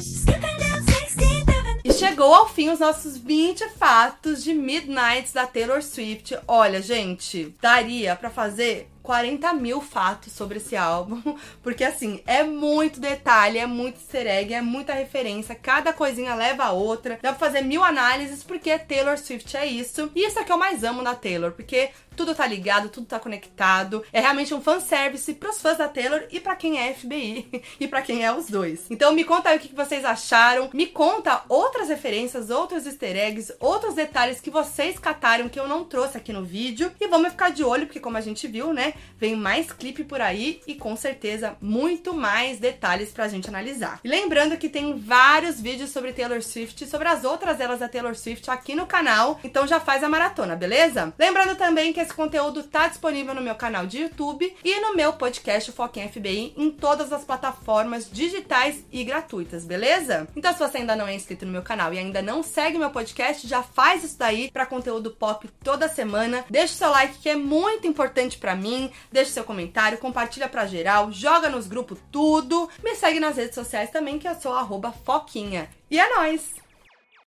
skipping 0.01 0.57
down 0.59 0.81
16th 0.85 1.49
Avenue. 1.49 1.93
Chegou 1.93 2.33
ao 2.33 2.47
fim 2.49 2.69
os 2.69 2.79
nossos 2.79 3.17
20 3.23 3.69
fatos 3.69 4.43
de 4.43 4.53
Midnights 4.53 5.31
da 5.31 5.47
Taylor 5.47 5.81
Swift. 5.81 6.37
Olha, 6.45 6.81
gente, 6.81 7.55
daria 7.61 8.17
pra 8.17 8.29
fazer 8.29 8.89
40 9.01 9.53
mil 9.53 9.81
fatos 9.81 10.33
sobre 10.33 10.57
esse 10.57 10.75
álbum, 10.75 11.21
porque 11.63 11.83
assim, 11.83 12.21
é 12.25 12.43
muito 12.43 12.99
detalhe, 12.99 13.59
é 13.59 13.65
muito 13.65 13.97
easter 13.97 14.27
egg, 14.27 14.53
é 14.53 14.61
muita 14.61 14.93
referência, 14.93 15.55
cada 15.55 15.93
coisinha 15.93 16.35
leva 16.35 16.63
a 16.63 16.71
outra. 16.71 17.19
Dá 17.21 17.31
pra 17.33 17.47
fazer 17.47 17.61
mil 17.61 17.83
análises, 17.83 18.43
porque 18.43 18.77
Taylor 18.79 19.17
Swift 19.17 19.55
é 19.55 19.65
isso. 19.65 20.11
E 20.15 20.25
isso 20.25 20.39
é 20.39 20.43
que 20.43 20.51
eu 20.51 20.57
mais 20.57 20.83
amo 20.83 21.01
na 21.01 21.15
Taylor, 21.15 21.51
porque 21.51 21.91
tudo 22.15 22.33
tá 22.33 22.45
ligado, 22.47 22.89
tudo 22.89 23.05
tá 23.05 23.19
conectado. 23.19 24.03
É 24.13 24.21
realmente 24.21 24.53
um 24.53 24.61
fanservice 24.61 25.33
pros 25.33 25.61
fãs 25.61 25.77
da 25.77 25.87
Taylor 25.87 26.23
e 26.31 26.39
pra 26.39 26.55
quem 26.55 26.79
é 26.79 26.93
FBI 26.93 27.63
e 27.79 27.87
pra 27.87 28.01
quem 28.01 28.23
é 28.23 28.31
os 28.31 28.47
dois. 28.47 28.85
Então 28.89 29.11
me 29.13 29.23
conta 29.23 29.49
aí 29.49 29.57
o 29.57 29.59
que 29.59 29.75
vocês 29.75 30.05
acharam, 30.05 30.69
me 30.73 30.87
conta 30.87 31.43
outras 31.49 31.89
referências, 31.89 32.49
outros 32.49 32.85
easter 32.85 33.15
outros 33.59 33.95
detalhes 33.95 34.39
que 34.39 34.49
vocês 34.49 34.97
cataram 34.99 35.49
que 35.49 35.59
eu 35.59 35.67
não 35.67 35.83
trouxe 35.83 36.17
aqui 36.17 36.31
no 36.31 36.43
vídeo. 36.43 36.91
E 36.99 37.07
vamos 37.07 37.31
ficar 37.31 37.49
de 37.49 37.63
olho, 37.63 37.85
porque 37.85 37.99
como 37.99 38.17
a 38.17 38.21
gente 38.21 38.47
viu, 38.47 38.73
né, 38.73 38.93
vem 39.17 39.35
mais 39.35 39.71
clipe 39.71 40.03
por 40.03 40.21
aí 40.21 40.61
e 40.67 40.75
com 40.75 40.95
certeza 40.95 41.55
muito 41.61 42.13
mais 42.13 42.59
detalhes 42.59 43.11
pra 43.11 43.27
gente 43.27 43.49
analisar. 43.49 43.99
E 44.03 44.07
lembrando 44.07 44.57
que 44.57 44.69
tem 44.69 44.97
vários 44.97 45.59
vídeos 45.59 45.91
sobre 45.91 46.13
Taylor 46.13 46.41
Swift 46.41 46.87
sobre 46.87 47.07
as 47.07 47.23
outras 47.23 47.59
elas 47.59 47.79
da 47.79 47.87
Taylor 47.87 48.15
Swift 48.15 48.49
aqui 48.49 48.75
no 48.75 48.85
canal, 48.85 49.39
então 49.43 49.67
já 49.67 49.79
faz 49.79 50.03
a 50.03 50.09
maratona, 50.09 50.55
beleza? 50.55 51.13
Lembrando 51.17 51.55
também 51.55 51.93
que 51.93 51.99
esse 51.99 52.13
conteúdo 52.13 52.63
tá 52.63 52.87
disponível 52.87 53.33
no 53.33 53.41
meu 53.41 53.55
canal 53.55 53.85
de 53.85 53.99
YouTube 53.99 54.55
e 54.63 54.79
no 54.79 54.95
meu 54.95 55.13
podcast 55.13 55.71
Foquinha 55.71 56.09
FBI 56.09 56.53
em 56.57 56.71
todas 56.71 57.11
as 57.11 57.23
plataformas 57.23 58.09
digitais 58.11 58.83
e 58.91 59.03
gratuitas, 59.03 59.65
beleza? 59.65 60.27
Então 60.35 60.53
se 60.53 60.59
você 60.59 60.77
ainda 60.77 60.95
não 60.95 61.07
é 61.07 61.15
inscrito 61.15 61.45
no 61.45 61.51
meu 61.51 61.61
canal 61.61 61.93
e 61.93 61.99
ainda 61.99 62.21
não 62.21 62.43
segue 62.43 62.77
meu 62.77 62.89
podcast, 62.89 63.02
já 63.47 63.61
faz 63.61 64.03
isso 64.03 64.17
daí 64.17 64.49
para 64.51 64.65
conteúdo 64.65 65.11
pop 65.11 65.49
toda 65.63 65.89
semana. 65.89 66.45
Deixa 66.49 66.73
o 66.73 66.77
seu 66.77 66.89
like 66.89 67.19
que 67.19 67.29
é 67.29 67.35
muito 67.35 67.87
importante 67.87 68.37
para 68.37 68.55
mim, 68.55 68.91
deixa 69.11 69.31
seu 69.31 69.43
comentário, 69.43 69.97
compartilha 69.97 70.47
pra 70.47 70.65
geral, 70.65 71.11
joga 71.11 71.49
nos 71.49 71.67
grupos 71.67 71.99
tudo. 72.11 72.69
Me 72.83 72.95
segue 72.95 73.19
nas 73.19 73.37
redes 73.37 73.55
sociais 73.55 73.89
também 73.89 74.17
que 74.17 74.27
eu 74.27 74.35
sou 74.35 74.53
Foquinha. 74.91 75.69
E 75.89 75.99
é 75.99 76.15
nóis! 76.15 76.62